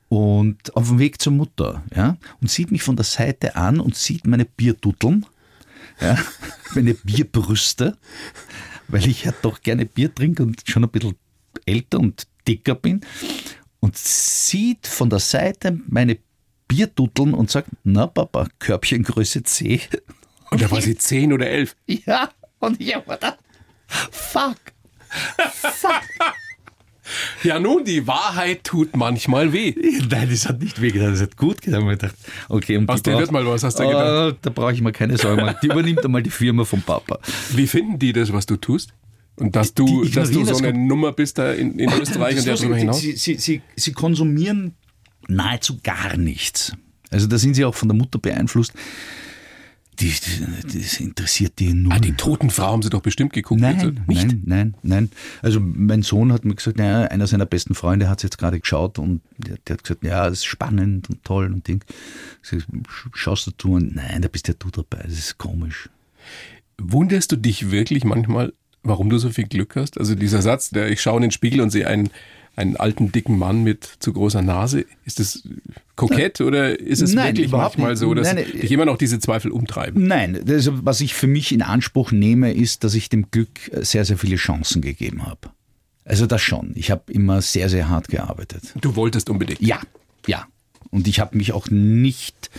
und 0.09 0.75
auf 0.75 0.87
dem 0.87 0.99
Weg 0.99 1.21
zur 1.21 1.33
Mutter, 1.33 1.83
ja, 1.95 2.17
und 2.41 2.49
sieht 2.49 2.71
mich 2.71 2.81
von 2.81 2.95
der 2.95 3.05
Seite 3.05 3.55
an 3.55 3.79
und 3.79 3.95
sieht 3.95 4.25
meine 4.25 4.45
Biertutteln, 4.45 5.25
ja, 6.01 6.17
meine 6.75 6.95
Bierbrüste, 6.95 7.97
weil 8.87 9.07
ich 9.07 9.25
ja 9.25 9.33
doch 9.41 9.61
gerne 9.61 9.85
Bier 9.85 10.13
trinke 10.13 10.43
und 10.43 10.63
schon 10.65 10.83
ein 10.83 10.89
bisschen 10.89 11.15
älter 11.65 11.99
und 11.99 12.27
dicker 12.47 12.75
bin 12.75 13.01
und 13.79 13.97
sieht 13.97 14.87
von 14.87 15.09
der 15.09 15.19
Seite 15.19 15.79
meine 15.87 16.17
Biertutteln 16.67 17.33
und 17.33 17.49
sagt, 17.49 17.69
na 17.83 18.07
Papa, 18.07 18.47
Körbchengröße 18.59 19.43
C. 19.43 19.81
Und 20.51 20.61
da 20.61 20.69
war 20.71 20.81
sie 20.81 20.95
zehn 20.95 21.33
oder 21.33 21.47
elf. 21.47 21.75
Ja, 21.87 22.29
und 22.59 22.79
ich 22.79 22.95
habe 22.95 23.11
gedacht, 23.11 23.39
fuck, 23.87 24.57
fuck. 25.51 26.01
Ja, 27.43 27.59
nun, 27.59 27.83
die 27.85 28.05
Wahrheit 28.07 28.63
tut 28.63 28.95
manchmal 28.95 29.53
weh. 29.53 29.73
Nein, 30.09 30.29
das 30.29 30.47
hat 30.47 30.61
nicht 30.61 30.81
weh 30.81 30.91
getan, 30.91 31.11
das 31.11 31.21
hat 31.21 31.37
gut 31.37 31.61
getan. 31.61 31.89
Ich 31.89 31.97
dachte, 31.97 32.15
okay, 32.49 32.77
um 32.77 32.87
Aus 32.87 33.01
dir 33.01 33.17
wird 33.17 33.31
mal 33.31 33.45
was, 33.45 33.63
hast 33.63 33.79
du 33.79 33.83
oh, 33.83 33.87
gedacht? 33.87 34.37
Da 34.41 34.49
brauche 34.49 34.73
ich 34.73 34.81
mir 34.81 34.91
keine 34.91 35.17
Sorgen 35.17 35.41
machen. 35.41 35.57
Die 35.63 35.67
übernimmt 35.67 36.03
einmal 36.03 36.21
die 36.21 36.29
Firma 36.29 36.65
vom 36.65 36.81
Papa. 36.81 37.19
Wie 37.51 37.67
finden 37.67 37.97
die 37.97 38.13
das, 38.13 38.31
was 38.33 38.45
du 38.45 38.57
tust? 38.57 38.93
Und 39.37 39.55
dass 39.55 39.73
du, 39.73 40.03
dass 40.05 40.31
du 40.31 40.43
so 40.43 40.57
eine 40.57 40.73
Nummer 40.73 41.13
bist 41.13 41.37
da 41.37 41.53
in, 41.53 41.79
in 41.79 41.91
Österreich 41.93 42.37
und 42.37 42.47
darüber 42.47 42.75
hinaus? 42.75 42.99
Sie, 42.99 43.13
sie, 43.13 43.35
sie, 43.35 43.61
sie 43.75 43.91
konsumieren 43.93 44.75
nahezu 45.27 45.77
gar 45.81 46.17
nichts. 46.17 46.73
Also 47.09 47.25
da 47.27 47.37
sind 47.37 47.53
sie 47.53 47.63
auch 47.63 47.75
von 47.75 47.87
der 47.87 47.97
Mutter 47.97 48.19
beeinflusst. 48.19 48.73
Die, 49.99 50.11
die, 50.11 50.79
das 50.79 50.99
interessiert 50.99 51.59
die 51.59 51.73
nur. 51.73 51.91
Ah, 51.91 51.99
die 51.99 52.13
toten 52.13 52.49
Frau 52.49 52.67
haben 52.67 52.81
sie 52.81 52.89
doch 52.89 53.01
bestimmt 53.01 53.33
geguckt. 53.33 53.59
Nein, 53.59 53.75
also 53.75 53.91
nicht? 54.07 54.07
nein, 54.07 54.41
nein, 54.45 54.75
nein. 54.81 55.11
Also 55.41 55.59
mein 55.59 56.03
Sohn 56.03 56.31
hat 56.31 56.45
mir 56.45 56.55
gesagt, 56.55 56.77
naja, 56.77 57.07
einer 57.07 57.27
seiner 57.27 57.45
besten 57.45 57.75
Freunde 57.75 58.07
hat 58.07 58.19
es 58.19 58.23
jetzt 58.23 58.37
gerade 58.37 58.59
geschaut 58.59 58.97
und 58.97 59.21
der, 59.37 59.57
der, 59.67 59.73
hat 59.75 59.83
gesagt, 59.83 60.03
ja, 60.03 60.27
es 60.27 60.39
ist 60.39 60.45
spannend 60.45 61.09
und 61.09 61.23
toll 61.25 61.51
und 61.51 61.67
Ding. 61.67 61.83
Schaust 63.13 63.47
du 63.47 63.51
zu 63.51 63.73
und 63.73 63.95
nein, 63.95 64.21
da 64.21 64.29
bist 64.29 64.47
ja 64.47 64.53
du 64.57 64.69
dabei, 64.69 65.03
das 65.03 65.19
ist 65.19 65.37
komisch. 65.37 65.89
Wunderst 66.77 67.31
du 67.33 67.35
dich 67.35 67.71
wirklich 67.71 68.05
manchmal, 68.05 68.53
warum 68.83 69.09
du 69.09 69.17
so 69.17 69.29
viel 69.29 69.47
Glück 69.47 69.75
hast? 69.75 69.97
Also 69.97 70.15
dieser 70.15 70.41
Satz, 70.41 70.69
der 70.69 70.89
ich 70.89 71.01
schaue 71.01 71.17
in 71.17 71.23
den 71.23 71.31
Spiegel 71.31 71.59
und 71.59 71.71
sehe 71.71 71.87
einen 71.87 72.09
einen 72.55 72.75
alten, 72.75 73.11
dicken 73.11 73.37
Mann 73.37 73.63
mit 73.63 73.89
zu 73.99 74.13
großer 74.13 74.41
Nase. 74.41 74.85
Ist 75.05 75.19
das 75.19 75.43
kokett 75.95 76.41
oder 76.41 76.79
ist 76.79 77.01
es 77.01 77.13
nein, 77.13 77.37
wirklich 77.37 77.51
manchmal 77.51 77.95
so, 77.95 78.13
dass 78.13 78.33
nein, 78.33 78.45
dich 78.61 78.71
immer 78.71 78.85
noch 78.85 78.97
diese 78.97 79.19
Zweifel 79.19 79.51
umtreiben? 79.51 80.07
Nein, 80.07 80.39
das, 80.43 80.69
was 80.71 81.01
ich 81.01 81.13
für 81.13 81.27
mich 81.27 81.51
in 81.51 81.61
Anspruch 81.61 82.11
nehme, 82.11 82.53
ist, 82.53 82.83
dass 82.83 82.93
ich 82.93 83.09
dem 83.09 83.31
Glück 83.31 83.49
sehr, 83.81 84.05
sehr 84.05 84.17
viele 84.17 84.35
Chancen 84.35 84.81
gegeben 84.81 85.25
habe. 85.25 85.49
Also 86.05 86.25
das 86.25 86.41
schon. 86.41 86.71
Ich 86.75 86.91
habe 86.91 87.11
immer 87.13 87.41
sehr, 87.41 87.69
sehr 87.69 87.87
hart 87.87 88.07
gearbeitet. 88.07 88.73
Du 88.81 88.95
wolltest 88.95 89.29
unbedingt. 89.29 89.61
Ja, 89.61 89.79
ja. 90.25 90.47
Und 90.89 91.07
ich 91.07 91.19
habe 91.19 91.37
mich 91.37 91.53
auch 91.53 91.67
nicht 91.69 92.49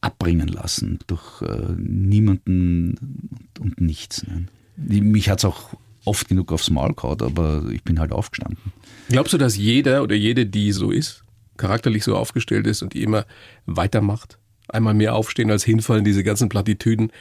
abbringen 0.00 0.48
lassen 0.48 0.98
durch 1.06 1.42
äh, 1.42 1.72
niemanden 1.76 2.96
und, 3.30 3.60
und 3.60 3.80
nichts. 3.80 4.26
Ne? 4.26 4.46
Mich 4.76 5.28
hat 5.28 5.38
es 5.38 5.44
auch 5.44 5.74
oft 6.08 6.28
genug 6.28 6.52
aufs 6.52 6.70
Maul 6.70 6.94
gehauen, 6.94 7.20
aber 7.20 7.64
ich 7.70 7.82
bin 7.84 8.00
halt 8.00 8.12
aufgestanden. 8.12 8.72
Glaubst 9.08 9.32
du, 9.32 9.38
dass 9.38 9.56
jeder 9.56 10.02
oder 10.02 10.14
jede, 10.14 10.46
die 10.46 10.72
so 10.72 10.90
ist, 10.90 11.24
charakterlich 11.56 12.04
so 12.04 12.16
aufgestellt 12.16 12.66
ist 12.66 12.82
und 12.82 12.94
die 12.94 13.02
immer 13.02 13.26
weitermacht, 13.66 14.38
einmal 14.68 14.94
mehr 14.94 15.14
aufstehen 15.14 15.50
als 15.50 15.64
hinfallen, 15.64 16.04
diese 16.04 16.24
ganzen 16.24 16.48
Plattitüden, 16.48 17.12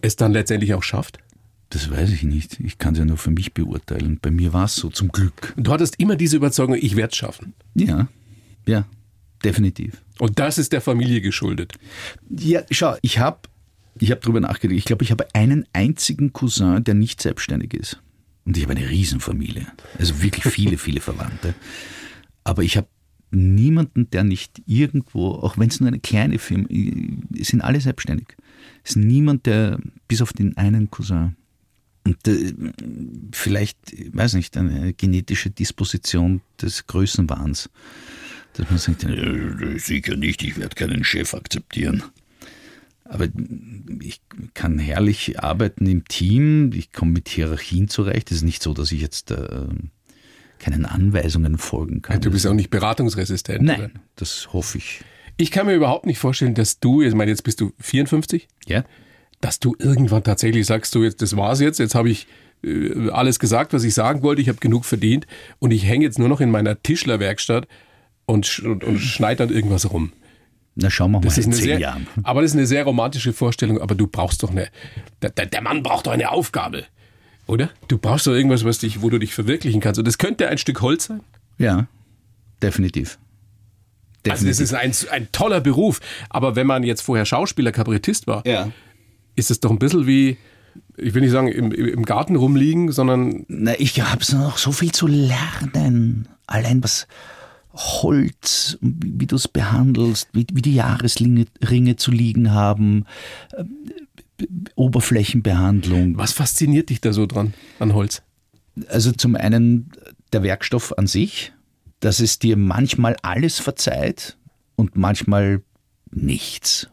es 0.00 0.16
dann 0.16 0.32
letztendlich 0.32 0.74
auch 0.74 0.82
schafft? 0.82 1.18
Das 1.70 1.90
weiß 1.90 2.10
ich 2.10 2.22
nicht. 2.22 2.60
Ich 2.60 2.76
kann 2.78 2.92
es 2.92 2.98
ja 2.98 3.04
nur 3.04 3.16
für 3.16 3.30
mich 3.30 3.54
beurteilen. 3.54 4.18
Bei 4.20 4.30
mir 4.30 4.52
war 4.52 4.66
es 4.66 4.76
so, 4.76 4.90
zum 4.90 5.08
Glück. 5.08 5.54
Du 5.56 5.72
hattest 5.72 5.98
immer 5.98 6.16
diese 6.16 6.36
Überzeugung, 6.36 6.76
ich 6.78 6.96
werde 6.96 7.12
es 7.12 7.16
schaffen. 7.16 7.54
Ja, 7.74 8.08
ja, 8.66 8.84
definitiv. 9.42 10.02
Und 10.18 10.38
das 10.38 10.58
ist 10.58 10.72
der 10.72 10.80
Familie 10.82 11.20
geschuldet. 11.20 11.72
Ja, 12.28 12.62
schau, 12.70 12.96
ich 13.00 13.18
habe 13.18 13.38
ich 13.98 14.10
hab 14.10 14.20
drüber 14.20 14.40
nachgedacht. 14.40 14.76
Ich 14.76 14.84
glaube, 14.84 15.04
ich 15.04 15.10
habe 15.10 15.26
einen 15.34 15.66
einzigen 15.72 16.32
Cousin, 16.32 16.84
der 16.84 16.94
nicht 16.94 17.20
selbstständig 17.20 17.74
ist. 17.74 18.00
Und 18.44 18.56
ich 18.56 18.64
habe 18.64 18.74
eine 18.74 18.88
Riesenfamilie. 18.88 19.66
Also 19.98 20.22
wirklich 20.22 20.44
viele, 20.52 20.78
viele 20.78 21.00
Verwandte. 21.00 21.54
Aber 22.44 22.62
ich 22.62 22.76
habe 22.76 22.88
niemanden, 23.30 24.10
der 24.10 24.24
nicht 24.24 24.62
irgendwo, 24.66 25.30
auch 25.30 25.58
wenn 25.58 25.68
es 25.68 25.80
nur 25.80 25.88
eine 25.88 26.00
kleine 26.00 26.38
Firma 26.38 26.66
ist, 26.68 27.48
sind 27.48 27.62
alle 27.62 27.80
selbstständig. 27.80 28.36
Es 28.84 28.90
ist 28.90 28.96
niemand, 28.96 29.46
der, 29.46 29.78
bis 30.08 30.22
auf 30.22 30.32
den 30.32 30.56
einen 30.56 30.90
Cousin, 30.90 31.36
und 32.04 32.26
äh, 32.26 32.52
vielleicht, 33.32 33.78
weiß 34.14 34.34
nicht, 34.34 34.56
eine 34.56 34.92
genetische 34.92 35.50
Disposition 35.50 36.40
des 36.60 36.86
Größenwahns, 36.86 37.70
dass 38.54 38.68
man 38.68 38.78
sagt, 38.78 39.04
äh, 39.04 39.78
sicher 39.78 40.16
nicht, 40.16 40.42
ich 40.42 40.58
werde 40.58 40.74
keinen 40.74 41.04
Chef 41.04 41.32
akzeptieren. 41.34 42.02
Aber 43.12 43.28
ich 44.00 44.22
kann 44.54 44.78
herrlich 44.78 45.38
arbeiten 45.38 45.84
im 45.84 46.08
Team, 46.08 46.72
ich 46.72 46.92
komme 46.92 47.12
mit 47.12 47.28
Hierarchien 47.28 47.88
zurecht. 47.88 48.30
Es 48.30 48.38
ist 48.38 48.42
nicht 48.42 48.62
so, 48.62 48.72
dass 48.72 48.90
ich 48.90 49.02
jetzt 49.02 49.30
äh, 49.30 49.66
keinen 50.58 50.86
Anweisungen 50.86 51.58
folgen 51.58 52.00
kann. 52.00 52.22
Du 52.22 52.30
bist 52.30 52.46
auch 52.46 52.54
nicht 52.54 52.70
beratungsresistent. 52.70 53.62
Nein, 53.64 53.80
oder? 53.80 53.90
das 54.16 54.54
hoffe 54.54 54.78
ich. 54.78 55.02
Ich 55.36 55.50
kann 55.50 55.66
mir 55.66 55.74
überhaupt 55.74 56.06
nicht 56.06 56.18
vorstellen, 56.18 56.54
dass 56.54 56.80
du, 56.80 57.02
ich 57.02 57.14
meine, 57.14 57.30
jetzt 57.30 57.44
bist 57.44 57.60
du 57.60 57.74
54? 57.80 58.48
Ja. 58.64 58.82
Dass 59.42 59.60
du 59.60 59.76
irgendwann 59.78 60.24
tatsächlich 60.24 60.64
sagst, 60.64 60.94
du 60.94 61.04
jetzt, 61.04 61.20
das 61.20 61.36
war's 61.36 61.60
jetzt, 61.60 61.78
jetzt 61.80 61.94
habe 61.94 62.08
ich 62.08 62.26
äh, 62.64 63.10
alles 63.10 63.38
gesagt, 63.38 63.74
was 63.74 63.84
ich 63.84 63.92
sagen 63.92 64.22
wollte, 64.22 64.40
ich 64.40 64.48
habe 64.48 64.58
genug 64.58 64.86
verdient 64.86 65.26
und 65.58 65.70
ich 65.70 65.84
hänge 65.84 66.06
jetzt 66.06 66.18
nur 66.18 66.30
noch 66.30 66.40
in 66.40 66.50
meiner 66.50 66.82
Tischlerwerkstatt 66.82 67.68
und, 68.24 68.58
und, 68.60 68.84
und 68.84 69.00
schneide 69.00 69.46
dann 69.46 69.54
irgendwas 69.54 69.90
rum. 69.90 70.12
Na, 70.74 70.88
schauen 70.90 71.10
wir 71.10 71.18
mal 71.18 71.24
Das 71.24 71.38
ist 71.38 71.46
in 71.46 71.52
zehn 71.52 71.64
sehr, 71.64 71.78
Jahren. 71.78 72.06
aber 72.22 72.42
das 72.42 72.52
ist 72.52 72.56
eine 72.56 72.66
sehr 72.66 72.84
romantische 72.84 73.32
Vorstellung, 73.32 73.80
aber 73.80 73.94
du 73.94 74.06
brauchst 74.06 74.42
doch 74.42 74.50
eine, 74.50 74.68
der, 75.20 75.30
der, 75.30 75.62
Mann 75.62 75.82
braucht 75.82 76.06
doch 76.06 76.12
eine 76.12 76.30
Aufgabe, 76.30 76.84
oder? 77.46 77.70
Du 77.88 77.98
brauchst 77.98 78.26
doch 78.26 78.32
irgendwas, 78.32 78.64
was 78.64 78.78
dich, 78.78 79.02
wo 79.02 79.10
du 79.10 79.18
dich 79.18 79.34
verwirklichen 79.34 79.80
kannst. 79.80 79.98
Und 79.98 80.06
das 80.06 80.16
könnte 80.16 80.48
ein 80.48 80.58
Stück 80.58 80.80
Holz 80.80 81.06
sein. 81.06 81.20
Ja, 81.58 81.86
definitiv. 82.62 83.18
Also 84.30 84.46
das 84.46 84.60
ist 84.60 84.72
ein, 84.72 84.92
ein 85.10 85.28
toller 85.32 85.60
Beruf. 85.60 86.00
Aber 86.30 86.54
wenn 86.54 86.66
man 86.66 86.84
jetzt 86.84 87.02
vorher 87.02 87.24
Schauspieler, 87.24 87.72
Kabarettist 87.72 88.26
war, 88.26 88.46
ja. 88.46 88.70
ist 89.34 89.50
es 89.50 89.60
doch 89.60 89.70
ein 89.70 89.78
bisschen 89.78 90.06
wie, 90.06 90.38
ich 90.96 91.14
will 91.14 91.22
nicht 91.22 91.32
sagen 91.32 91.48
im, 91.48 91.72
im 91.72 92.04
Garten 92.04 92.36
rumliegen, 92.36 92.92
sondern 92.92 93.44
Na, 93.48 93.78
ich 93.78 94.00
habe 94.00 94.24
noch 94.36 94.58
so 94.58 94.72
viel 94.72 94.92
zu 94.92 95.06
lernen. 95.06 96.28
Allein 96.46 96.82
was 96.84 97.08
Holz, 97.74 98.78
wie 98.80 99.26
du 99.26 99.36
es 99.36 99.48
behandelst, 99.48 100.28
wie, 100.32 100.46
wie 100.52 100.62
die 100.62 100.74
Jahresringe 100.74 101.46
Ringe 101.68 101.96
zu 101.96 102.10
liegen 102.10 102.52
haben, 102.52 103.06
äh, 103.52 103.64
Oberflächenbehandlung. 104.74 106.18
was 106.18 106.32
fasziniert 106.32 106.90
dich 106.90 107.00
da 107.00 107.12
so 107.12 107.26
dran 107.26 107.54
an 107.78 107.94
Holz? 107.94 108.22
Also 108.88 109.12
zum 109.12 109.36
einen 109.36 109.90
der 110.32 110.42
Werkstoff 110.42 110.96
an 110.98 111.06
sich, 111.06 111.52
dass 112.00 112.20
es 112.20 112.38
dir 112.38 112.56
manchmal 112.56 113.16
alles 113.22 113.58
verzeiht 113.58 114.36
und 114.76 114.96
manchmal 114.96 115.62
nichts. 116.10 116.88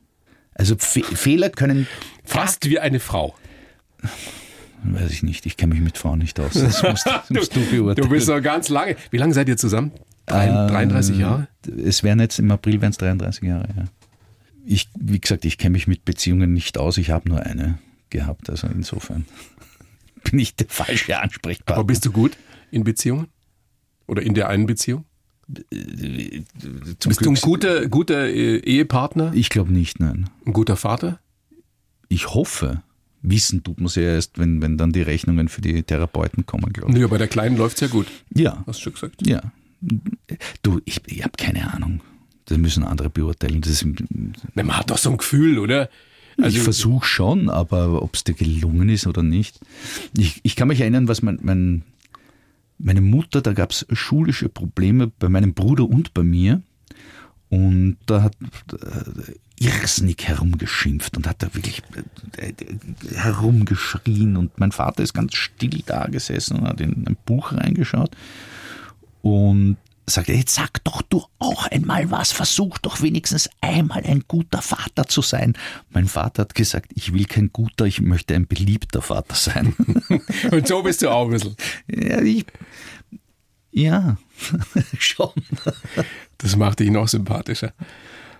Also 0.53 0.75
Fe 0.77 1.03
Fehler 1.03 1.49
können 1.49 1.87
Fast 2.23 2.69
wie 2.69 2.79
eine 2.79 2.99
Frau. 2.99 3.33
Weiß 4.83 5.11
ich 5.11 5.23
nicht, 5.23 5.45
ich 5.45 5.57
kenne 5.57 5.73
mich 5.73 5.83
mit 5.83 5.97
Frauen 5.97 6.19
nicht 6.19 6.39
aus. 6.39 6.53
Das 6.53 6.83
musst, 6.83 7.05
das 7.05 7.29
musst 7.29 7.55
du 7.55 7.61
beurteilen. 7.61 8.07
Du 8.07 8.09
bist 8.09 8.27
noch 8.27 8.41
ganz 8.41 8.69
lange. 8.69 8.95
Wie 9.09 9.17
lange 9.17 9.33
seid 9.33 9.49
ihr 9.49 9.57
zusammen? 9.57 9.91
Drei, 10.29 10.47
33 10.47 11.17
Jahre? 11.17 11.47
Es 11.83 12.03
wären 12.03 12.19
jetzt 12.19 12.39
im 12.39 12.51
April 12.51 12.81
wären 12.81 12.91
es 12.91 12.97
33 12.97 13.43
Jahre, 13.43 13.67
ja. 13.75 13.85
Ich, 14.65 14.89
wie 14.99 15.19
gesagt, 15.19 15.45
ich 15.45 15.57
kenne 15.57 15.71
mich 15.71 15.87
mit 15.87 16.05
Beziehungen 16.05 16.53
nicht 16.53 16.77
aus. 16.77 16.97
Ich 16.97 17.09
habe 17.09 17.27
nur 17.27 17.41
eine 17.41 17.79
gehabt. 18.09 18.49
Also 18.49 18.67
insofern 18.67 19.25
bin 20.29 20.39
ich 20.39 20.55
der 20.55 20.67
falsche 20.69 21.19
Ansprechpartner. 21.19 21.79
Aber 21.79 21.87
bist 21.87 22.05
du 22.05 22.11
gut 22.11 22.37
in 22.71 22.83
Beziehungen? 22.83 23.27
Oder 24.07 24.21
in 24.21 24.33
der 24.33 24.49
einen 24.49 24.65
Beziehung? 24.65 25.05
Zum 26.99 27.09
Bist 27.09 27.25
du 27.25 27.31
ein 27.31 27.35
guter, 27.35 27.87
guter 27.87 28.27
äh, 28.27 28.57
Ehepartner? 28.57 29.31
Ich 29.33 29.49
glaube 29.49 29.73
nicht, 29.73 29.99
nein. 29.99 30.29
Ein 30.45 30.53
guter 30.53 30.75
Vater? 30.75 31.19
Ich 32.07 32.33
hoffe. 32.33 32.83
Wissen 33.21 33.63
tut 33.63 33.77
man 33.77 33.87
es 33.87 33.95
ja 33.95 34.03
erst, 34.03 34.37
wenn, 34.37 34.61
wenn 34.61 34.77
dann 34.77 34.91
die 34.91 35.01
Rechnungen 35.01 35.49
für 35.49 35.61
die 35.61 35.83
Therapeuten 35.83 36.45
kommen, 36.45 36.71
glaube 36.71 36.93
ich. 36.93 36.99
Ja, 36.99 37.07
bei 37.07 37.17
der 37.17 37.27
Kleinen 37.27 37.57
läuft's 37.57 37.81
ja 37.81 37.87
gut. 37.87 38.07
Ja, 38.33 38.63
Hast 38.65 38.79
du 38.79 38.83
schon 38.83 38.93
gesagt? 38.93 39.27
ja. 39.27 39.41
Du, 40.61 40.81
ich, 40.85 41.01
ich 41.07 41.23
habe 41.23 41.33
keine 41.37 41.73
Ahnung. 41.73 42.01
Das 42.45 42.57
müssen 42.57 42.83
andere 42.83 43.09
beurteilen. 43.09 43.61
Das 43.61 43.85
man 44.55 44.77
hat 44.77 44.89
doch 44.89 44.97
so 44.97 45.11
ein 45.11 45.17
Gefühl, 45.17 45.59
oder? 45.59 45.89
Also 46.41 46.57
ich 46.57 46.63
versuche 46.63 47.05
schon, 47.05 47.49
aber 47.49 48.01
ob 48.01 48.15
es 48.15 48.23
dir 48.23 48.33
gelungen 48.33 48.89
ist 48.89 49.07
oder 49.07 49.23
nicht. 49.23 49.59
Ich, 50.17 50.39
ich 50.43 50.55
kann 50.55 50.69
mich 50.69 50.81
erinnern, 50.81 51.07
was 51.07 51.21
mein, 51.21 51.39
mein, 51.41 51.83
meine 52.77 53.01
Mutter, 53.01 53.41
da 53.41 53.53
gab 53.53 53.71
es 53.71 53.85
schulische 53.91 54.49
Probleme 54.49 55.07
bei 55.07 55.29
meinem 55.29 55.53
Bruder 55.53 55.83
und 55.83 56.13
bei 56.13 56.23
mir. 56.23 56.61
Und 57.49 57.97
da 58.05 58.23
hat 58.23 58.37
äh, 58.73 59.33
irrsinnig 59.59 60.27
herumgeschimpft 60.27 61.17
und 61.17 61.27
hat 61.27 61.41
da 61.43 61.53
wirklich 61.53 61.81
äh, 62.37 62.49
äh, 62.49 62.53
herumgeschrien. 63.15 64.37
Und 64.37 64.59
mein 64.59 64.71
Vater 64.71 65.03
ist 65.03 65.13
ganz 65.13 65.35
still 65.35 65.81
da 65.85 66.05
gesessen 66.05 66.59
und 66.59 66.67
hat 66.67 66.79
in 66.79 67.05
ein 67.07 67.17
Buch 67.25 67.51
reingeschaut 67.51 68.11
und 69.21 69.77
sagte, 70.09 70.33
jetzt 70.33 70.55
sag 70.55 70.83
doch 70.83 71.01
du 71.03 71.23
auch 71.37 71.67
einmal 71.67 72.09
was, 72.11 72.31
versuch 72.31 72.77
doch 72.79 73.01
wenigstens 73.01 73.49
einmal 73.61 74.03
ein 74.03 74.23
guter 74.27 74.61
Vater 74.61 75.05
zu 75.05 75.21
sein. 75.21 75.53
Mein 75.91 76.07
Vater 76.07 76.43
hat 76.43 76.55
gesagt, 76.55 76.91
ich 76.95 77.13
will 77.13 77.25
kein 77.25 77.51
guter, 77.51 77.85
ich 77.85 78.01
möchte 78.01 78.35
ein 78.35 78.47
beliebter 78.47 79.01
Vater 79.01 79.35
sein. 79.35 79.75
Und 80.51 80.67
so 80.67 80.81
bist 80.81 81.01
du 81.01 81.09
auch 81.09 81.25
ein 81.25 81.31
bisschen. 81.31 81.55
ja, 81.87 82.21
ich, 82.21 82.45
ja, 83.71 84.17
schon. 84.97 85.33
Das 86.37 86.55
macht 86.55 86.79
dich 86.79 86.89
noch 86.89 87.07
sympathischer. 87.07 87.73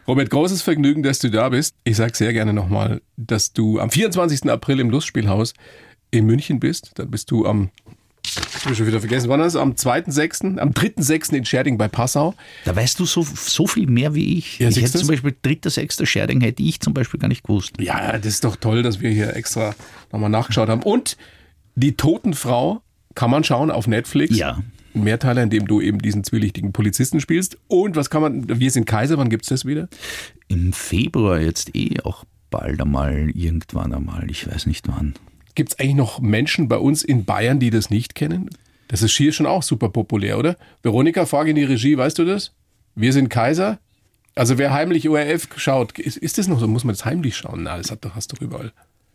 Robert, 0.08 0.32
großes 0.32 0.64
Vergnügen, 0.64 1.04
dass 1.04 1.20
du 1.20 1.30
da 1.30 1.50
bist. 1.50 1.76
Ich 1.84 1.98
sage 1.98 2.16
sehr 2.16 2.34
gerne 2.34 2.52
nochmal, 2.52 3.02
dass 3.16 3.54
du 3.54 3.80
am 3.80 3.92
24. 3.92 4.50
April 4.50 4.80
im 4.80 4.90
Lustspielhaus 4.90 5.54
in 6.10 6.26
München 6.26 6.60
bist. 6.60 6.94
Da 6.96 7.06
bist 7.06 7.30
du 7.30 7.46
am, 7.46 7.70
ich 8.26 8.66
habe 8.66 8.76
schon 8.76 8.88
wieder 8.88 9.00
vergessen, 9.00 9.30
wann 9.30 9.42
es? 9.42 9.56
Am 9.56 9.74
2.6., 9.74 10.58
am 10.58 10.70
3.6. 10.70 11.34
in 11.34 11.46
Scherding 11.46 11.78
bei 11.78 11.88
Passau. 11.88 12.36
Da 12.66 12.76
weißt 12.76 13.00
du 13.00 13.06
so, 13.06 13.24
so 13.24 13.68
viel 13.68 13.88
mehr 13.88 14.14
wie 14.14 14.38
ich. 14.38 14.60
Ja, 14.60 14.70
ich 14.70 14.78
hätte 14.78 14.98
zum 14.98 15.08
Beispiel 15.08 15.36
dritter, 15.42 15.70
sechster 15.70 16.06
Scherding 16.06 16.42
hätte 16.42 16.62
ich 16.62 16.80
zum 16.80 16.94
Beispiel 16.94 17.20
gar 17.20 17.28
nicht 17.28 17.44
gewusst. 17.44 17.74
Ja, 17.80 18.18
das 18.18 18.26
ist 18.26 18.44
doch 18.44 18.56
toll, 18.56 18.84
dass 18.84 19.02
wir 19.02 19.10
hier 19.10 19.36
extra 19.36 19.74
nochmal 20.12 20.30
nachgeschaut 20.30 20.70
haben. 20.70 20.84
Und 20.84 21.18
die 21.76 21.96
Totenfrau 21.96 22.82
kann 23.16 23.32
man 23.32 23.44
schauen 23.44 23.72
auf 23.72 23.88
Netflix. 23.88 24.38
Ja. 24.38 24.62
Ein 24.94 25.04
Mehrteiler, 25.04 25.44
in 25.44 25.50
dem 25.50 25.68
du 25.68 25.82
eben 25.82 26.00
diesen 26.00 26.24
zwielichtigen 26.24 26.74
Polizisten 26.74 27.22
spielst. 27.22 27.58
Und 27.68 27.96
was 27.96 28.10
kann 28.10 28.22
man, 28.22 28.60
wir 28.60 28.72
sind 28.72 28.86
Kaiser, 28.86 29.18
wann 29.18 29.30
gibt's 29.30 29.50
das 29.50 29.66
wieder? 29.66 29.88
Im 30.48 30.74
Februar 30.74 31.40
jetzt 31.40 31.76
eh 31.76 32.00
auch 32.02 32.26
bald 32.50 32.82
einmal, 32.82 33.30
irgendwann 33.34 33.94
einmal, 33.94 34.30
ich 34.30 34.50
weiß 34.50 34.66
nicht 34.66 34.88
wann. 34.88 35.14
Gibt 35.56 35.72
es 35.74 35.80
eigentlich 35.80 35.96
noch 35.96 36.20
Menschen 36.20 36.68
bei 36.68 36.78
uns 36.78 37.04
in 37.04 37.26
Bayern, 37.26 37.60
die 37.60 37.70
das 37.70 37.90
nicht 37.90 38.16
kennen? 38.16 38.50
Das 38.88 39.02
ist 39.02 39.16
hier 39.16 39.32
schon 39.34 39.46
auch 39.46 39.64
super 39.64 39.90
populär, 39.90 40.38
oder? 40.40 40.56
Veronika, 40.82 41.26
frage 41.26 41.52
in 41.52 41.56
die 41.56 41.64
Regie, 41.64 41.98
weißt 41.98 42.18
du 42.18 42.26
das? 42.26 42.54
Wir 42.96 43.14
sind 43.14 43.30
Kaiser. 43.30 43.80
Also 44.36 44.58
wer 44.58 44.74
heimlich 44.74 45.08
ORF 45.10 45.48
schaut, 45.58 45.98
ist, 46.00 46.18
ist 46.18 46.38
das 46.38 46.48
noch 46.48 46.60
so? 46.60 46.68
Muss 46.68 46.84
man 46.84 46.96
das 46.96 47.06
heimlich 47.06 47.36
schauen? 47.38 47.64
Na, 47.64 47.78
das 47.78 47.92
hat 47.92 48.06
doch, 48.06 48.16
hast 48.16 48.32
du 48.32 48.44
überall. 48.44 48.72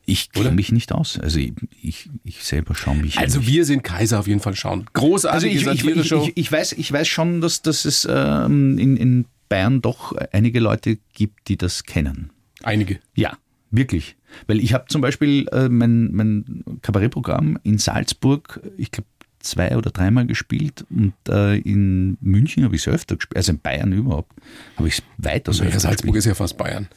Ich 0.07 0.32
kenne 0.32 0.51
mich 0.51 0.70
nicht 0.70 0.93
aus. 0.93 1.18
Also 1.18 1.39
ich, 1.39 1.55
ich, 1.80 2.11
ich 2.24 2.45
selber 2.45 2.74
schaue 2.74 2.97
mich 2.97 3.18
Also 3.18 3.39
nicht. 3.39 3.49
wir 3.49 3.64
sind 3.64 3.82
Kaiser 3.82 4.20
auf 4.20 4.26
jeden 4.26 4.41
Fall 4.41 4.55
schauen. 4.55 4.80
Also 4.80 4.91
Großartige 4.93 5.55
ich, 5.55 5.66
ich, 5.66 6.12
ich, 6.12 6.32
ich, 6.37 6.53
weiß, 6.53 6.72
ich 6.72 6.93
weiß 6.93 7.09
schon, 7.09 7.41
dass, 7.41 7.62
dass 7.62 7.87
es 7.87 8.07
ähm, 8.11 8.76
in, 8.78 8.97
in 8.99 9.24
Bayern 9.49 9.80
doch 9.80 10.12
einige 10.32 10.61
Leute 10.61 10.99
gibt, 11.14 11.49
die 11.49 11.57
das 11.57 11.85
kennen. 11.85 12.30
Einige. 12.62 13.01
Ja, 13.14 13.39
wirklich. 13.70 14.16
Weil 14.47 14.61
ich 14.61 14.74
habe 14.74 14.85
zum 14.89 15.01
Beispiel 15.01 15.47
äh, 15.53 15.68
mein, 15.68 16.12
mein 16.12 16.64
Kabarettprogramm 16.82 17.59
in 17.62 17.78
Salzburg, 17.78 18.61
ich 18.76 18.91
glaube, 18.91 19.09
zwei 19.41 19.76
oder 19.76 19.91
dreimal 19.91 20.26
gespielt 20.26 20.87
und 20.89 21.12
äh, 21.28 21.59
in 21.59 22.16
München 22.20 22.64
habe 22.64 22.74
ich 22.76 22.87
es 22.87 22.89
öfter 22.89 23.16
gespielt, 23.16 23.37
also 23.37 23.53
in 23.53 23.59
Bayern 23.61 23.93
überhaupt, 23.93 24.32
habe 24.76 24.89
ich 24.89 24.95
es 24.95 25.03
weitaus 25.18 25.59
Ja, 25.59 25.66
öfter 25.66 25.80
Salzburg 25.80 26.14
gespielt. 26.14 26.16
ist 26.16 26.24
ja 26.26 26.35
fast 26.35 26.57
Bayern. 26.57 26.89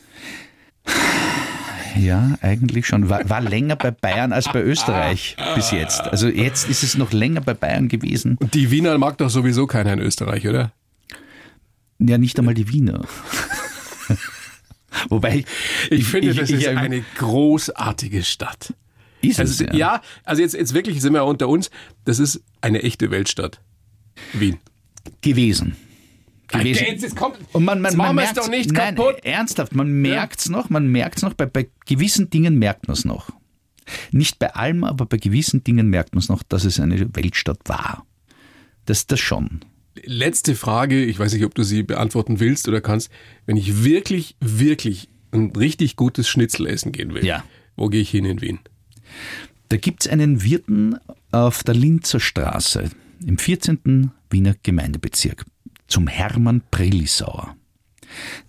Ja, 1.98 2.38
eigentlich 2.42 2.86
schon. 2.86 3.10
War, 3.10 3.28
war 3.30 3.42
länger 3.42 3.76
bei 3.76 3.92
Bayern 3.92 4.32
als 4.32 4.46
bei 4.52 4.62
Österreich 4.62 5.36
bis 5.56 5.72
jetzt. 5.72 6.02
Also 6.02 6.28
jetzt 6.28 6.70
ist 6.70 6.84
es 6.84 6.96
noch 6.98 7.12
länger 7.12 7.42
bei 7.42 7.54
Bayern 7.54 7.88
gewesen. 7.88 8.38
Und 8.40 8.54
die 8.54 8.70
Wiener 8.72 8.98
mag 8.98 9.18
doch 9.18 9.30
sowieso 9.30 9.66
keiner 9.68 9.94
in 9.94 10.00
Österreich, 10.00 10.48
oder? 10.48 10.72
Ja, 12.00 12.18
nicht 12.18 12.38
einmal 12.38 12.54
die 12.54 12.72
Wiener. 12.72 13.02
Wobei 15.10 15.46
Ich, 15.90 16.06
finde, 16.06 16.34
das 16.34 16.50
ist 16.50 16.62
ich- 16.62 16.70
eine 16.70 17.04
großartige 17.18 18.24
Stadt. 18.24 18.74
Ist 19.22 19.40
Also, 19.40 19.66
es, 19.66 19.76
ja. 19.78 20.02
also 20.24 20.42
jetzt, 20.42 20.54
jetzt 20.54 20.74
wirklich 20.74 21.02
sind 21.02 21.14
wir 21.14 21.26
unter 21.26 21.48
uns. 21.50 21.72
Das 22.06 22.20
ist 22.20 22.42
eine 22.62 22.84
echte 22.84 23.10
Weltstadt. 23.12 23.60
Wien. 24.34 24.58
gewesen. 25.22 25.76
gewesen. 26.48 26.86
Jetzt, 26.86 27.02
jetzt 27.04 27.16
kommt, 27.16 27.38
Und 27.54 27.66
man, 27.66 27.82
man, 27.82 27.96
man 27.98 28.16
merkt's- 28.16 28.36
doch 28.36 28.50
nicht 28.50 28.72
nein, 28.72 28.96
kaputt. 28.96 29.24
Ernsthaft, 29.24 29.74
man 29.76 29.92
merkt's 29.92 30.50
noch, 30.50 30.70
man 30.70 30.88
merkt's 30.88 31.22
noch, 31.22 31.34
bei, 31.34 31.46
bei 31.46 31.68
gewissen 31.86 32.30
Dingen 32.30 32.58
merkt 32.60 32.88
man 32.88 32.94
es 32.96 33.06
noch. 33.06 33.30
Nicht 34.12 34.38
bei 34.40 34.54
allem, 34.54 34.84
aber 34.84 35.06
bei 35.06 35.18
gewissen 35.18 35.64
Dingen 35.64 35.90
merkt 35.90 36.14
man 36.14 36.22
es 36.22 36.30
noch, 36.30 36.44
dass 36.44 36.64
es 36.66 36.80
eine 36.80 37.16
Weltstadt 37.16 37.60
war. 37.66 38.06
Das, 38.86 39.08
das 39.08 39.20
schon. 39.20 39.62
Letzte 40.06 40.56
Frage, 40.56 41.04
ich 41.04 41.20
weiß 41.20 41.34
nicht, 41.34 41.46
ob 41.46 41.56
du 41.56 41.64
sie 41.64 41.84
beantworten 41.84 42.40
willst 42.40 42.68
oder 42.68 42.82
kannst. 42.82 43.10
Wenn 43.46 43.58
ich 43.58 43.84
wirklich, 43.84 44.36
wirklich 44.40 45.10
ein 45.32 45.52
richtig 45.56 45.96
gutes 45.96 46.28
Schnitzel 46.28 46.68
essen 46.68 46.92
gehen 46.92 47.14
will, 47.14 47.26
Ja. 47.26 47.44
wo 47.76 47.90
gehe 47.90 48.02
ich 48.02 48.10
hin 48.10 48.26
in 48.26 48.42
Wien? 48.42 48.60
Da 49.70 49.78
gibt's 49.78 50.08
einen 50.08 50.44
Wirten 50.44 50.98
auf 51.32 51.64
der 51.64 51.76
Linzer 51.76 52.20
Straße 52.20 52.90
im 53.26 53.38
14. 53.38 54.12
Wiener 54.30 54.56
Gemeindebezirk 54.64 55.46
zum 55.88 56.08
Hermann 56.08 56.62
Prelisauer. 56.72 57.56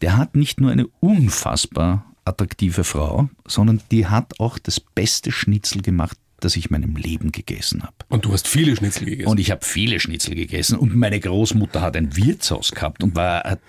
Der 0.01 0.16
hat 0.16 0.36
nicht 0.36 0.61
nur 0.61 0.70
eine 0.70 0.86
unfassbar 1.01 2.05
attraktive 2.24 2.84
Frau, 2.84 3.28
sondern 3.46 3.80
die 3.90 4.07
hat 4.07 4.38
auch 4.38 4.59
das 4.59 4.80
beste 4.80 5.32
Schnitzel 5.32 5.82
gemacht, 5.82 6.16
das 6.41 6.57
ich 6.57 6.70
in 6.70 6.72
meinem 6.72 6.97
Leben 6.97 7.32
gegessen 7.32 7.82
habe. 7.82 7.97
Und 8.09 8.24
du 8.24 8.32
hast 8.32 8.49
viele 8.49 8.76
Schnitzel 8.76 9.05
gegessen. 9.05 9.30
Und 9.30 9.41
ich 9.41 9.51
habe 9.51 9.64
viele 9.64 10.01
Schnitzel 10.01 10.34
gegessen 10.34 10.78
und 10.78 10.95
meine 10.95 11.18
Großmutter 11.20 11.80
hat 11.80 11.97
ein 11.97 12.16
Wirtshaus 12.16 12.70
gehabt 12.72 13.03
und 13.03 13.16
war 13.16 13.43
hat 13.45 13.61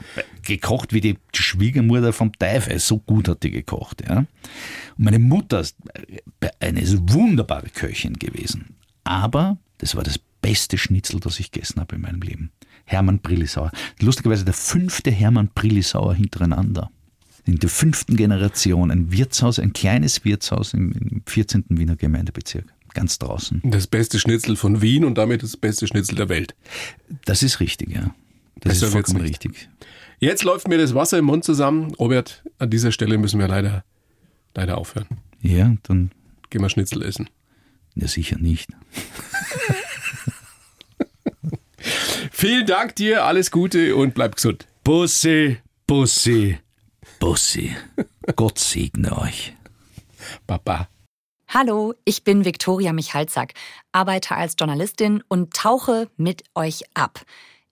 gekocht 0.43 0.93
wie 0.93 1.01
die 1.01 1.17
Schwiegermutter 1.34 2.13
vom 2.13 2.32
Teufel. 2.34 2.80
So 2.80 2.99
gut 2.99 3.28
hat 3.28 3.43
die 3.43 3.51
gekocht. 3.51 4.03
Ja. 4.07 4.17
Und 4.17 4.28
meine 4.97 5.20
Mutter 5.20 5.59
ist 5.61 5.76
eine 6.59 6.82
wunderbare 7.11 7.70
Köchin 7.70 8.13
gewesen. 8.13 8.76
Aber 9.03 9.57
das 9.80 9.95
war 9.95 10.03
das 10.03 10.20
beste 10.41 10.78
Schnitzel, 10.78 11.20
das 11.20 11.39
ich 11.39 11.51
gegessen 11.51 11.80
habe 11.80 11.95
in 11.95 12.01
meinem 12.01 12.22
Leben. 12.22 12.51
Hermann 12.86 13.20
Brillisauer. 13.20 13.72
Lustigerweise 13.99 14.45
der 14.45 14.53
fünfte 14.53 15.11
Hermann 15.11 15.49
Brillisauer 15.53 16.15
hintereinander. 16.15 16.89
In 17.50 17.58
der 17.58 17.70
fünften 17.70 18.16
Generation. 18.16 18.91
Ein 18.91 19.12
Wirtshaus, 19.12 19.58
ein 19.58 19.74
kleines 19.74 20.24
Wirtshaus 20.24 20.76
im, 20.76 20.91
im 20.91 21.24
14. 21.26 21.66
Wiener 21.70 21.95
Gemeindebezirk. 21.95 22.66
Ganz 22.93 23.18
draußen. 23.18 23.62
das 23.64 23.88
beste 23.88 24.20
Schnitzel 24.20 24.56
von 24.56 24.82
Wien 24.84 25.04
und 25.04 25.18
damit 25.18 25.41
das 25.41 25.58
beste 25.58 25.88
Schnitzel 25.88 26.16
der 26.16 26.30
Welt. 26.30 26.54
Das 27.26 27.41
ist 27.41 27.60
richtig, 27.60 27.89
ja. 27.89 28.14
Das 28.60 28.74
Besser 28.74 28.86
ist 28.88 28.91
vollkommen 28.93 29.22
nicht. 29.24 29.43
richtig. 29.43 29.68
Jetzt 30.20 30.43
läuft 30.43 30.68
mir 30.68 30.78
das 30.78 30.93
Wasser 30.93 31.18
im 31.18 31.26
Mund 31.26 31.43
zusammen. 31.43 31.93
Robert, 31.95 32.43
an 32.60 32.70
dieser 32.70 32.91
Stelle 32.91 33.18
müssen 33.18 33.39
wir 33.39 33.47
leider, 33.47 33.84
leider 34.54 34.78
aufhören. 34.78 35.08
Ja, 35.41 35.76
dann, 35.84 36.12
Gehen 36.52 36.62
wir 36.62 36.70
Schnitzel 36.70 37.02
essen. 37.04 37.30
ja 37.95 38.08
sicher 38.08 38.38
nicht. 38.38 38.70
Vielen 42.32 42.66
Dank 42.68 42.95
dir, 42.95 43.24
alles 43.26 43.50
Gute 43.50 43.95
und 43.95 44.14
bleib 44.14 44.36
gesund. 44.36 44.68
Bussi, 44.84 45.58
Bussi, 45.88 46.58
Bussi. 47.20 47.76
Gott 48.36 48.57
segne 48.57 49.17
euch. 49.17 49.53
Baba. 50.47 50.88
Hallo, 51.49 51.93
ich 52.05 52.24
bin 52.24 52.45
Viktoria 52.45 52.93
Michalzack, 52.93 53.53
arbeite 53.91 54.36
als 54.36 54.55
Journalistin 54.57 55.24
und 55.28 55.53
tauche 55.53 56.09
mit 56.15 56.43
euch 56.55 56.84
ab. 56.93 57.22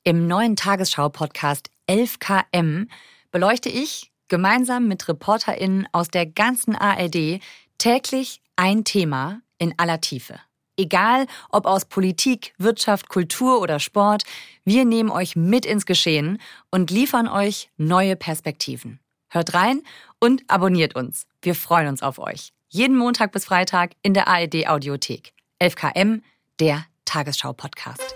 Im 0.04 0.28
neuen 0.28 0.56
Tagesschau-Podcast 0.56 1.70
11KM 1.90 2.88
beleuchte 3.32 3.70
ich 3.70 4.12
gemeinsam 4.28 4.88
mit 4.88 5.08
ReporterInnen 5.08 5.88
aus 5.94 6.10
der 6.10 6.26
ganzen 6.26 6.76
ARD 6.76 7.40
täglich 7.78 8.42
ein 8.58 8.84
Thema 8.84 9.42
in 9.60 9.74
aller 9.78 10.02
Tiefe. 10.02 10.40
Egal 10.76 11.26
ob 11.50 11.66
aus 11.66 11.86
Politik, 11.86 12.54
Wirtschaft, 12.58 13.10
Kultur 13.10 13.62
oder 13.62 13.80
Sport, 13.80 14.24
wir 14.66 14.86
nehmen 14.86 15.10
euch 15.10 15.36
mit 15.36 15.66
ins 15.66 15.86
Geschehen 15.86 16.40
und 16.70 16.92
liefern 16.92 17.28
euch 17.28 17.70
neue 17.78 18.16
Perspektiven. 18.16 19.00
Hört 19.30 19.54
rein 19.54 19.82
und 20.20 20.44
abonniert 20.48 20.96
uns. 20.96 21.26
Wir 21.42 21.56
freuen 21.56 21.88
uns 21.88 22.02
auf 22.02 22.20
euch. 22.20 22.54
Jeden 22.70 22.98
Montag 22.98 23.32
bis 23.32 23.46
Freitag 23.46 23.92
in 24.02 24.14
der 24.14 24.28
ARD 24.28 24.68
Audiothek. 24.68 25.34
11KM, 25.62 26.22
der 26.60 26.86
Tagesschau-Podcast. 27.06 28.16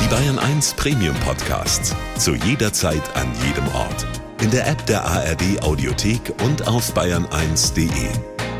Die 0.00 0.08
Bayern 0.08 0.38
1 0.38 0.74
Premium 0.74 1.16
Podcasts. 1.20 1.94
Zu 2.18 2.34
jeder 2.34 2.72
Zeit, 2.72 3.02
an 3.16 3.28
jedem 3.44 3.66
Ort. 3.68 4.06
In 4.40 4.50
der 4.50 4.66
App 4.66 4.84
der 4.86 5.04
ARD 5.04 5.62
Audiothek 5.62 6.32
und 6.42 6.66
auf 6.66 6.94
bayern1.de. 6.94 8.10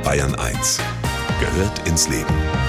Bayern 0.02 0.34
1 0.34 0.80
gehört 1.40 1.86
ins 1.86 2.08
Leben. 2.08 2.63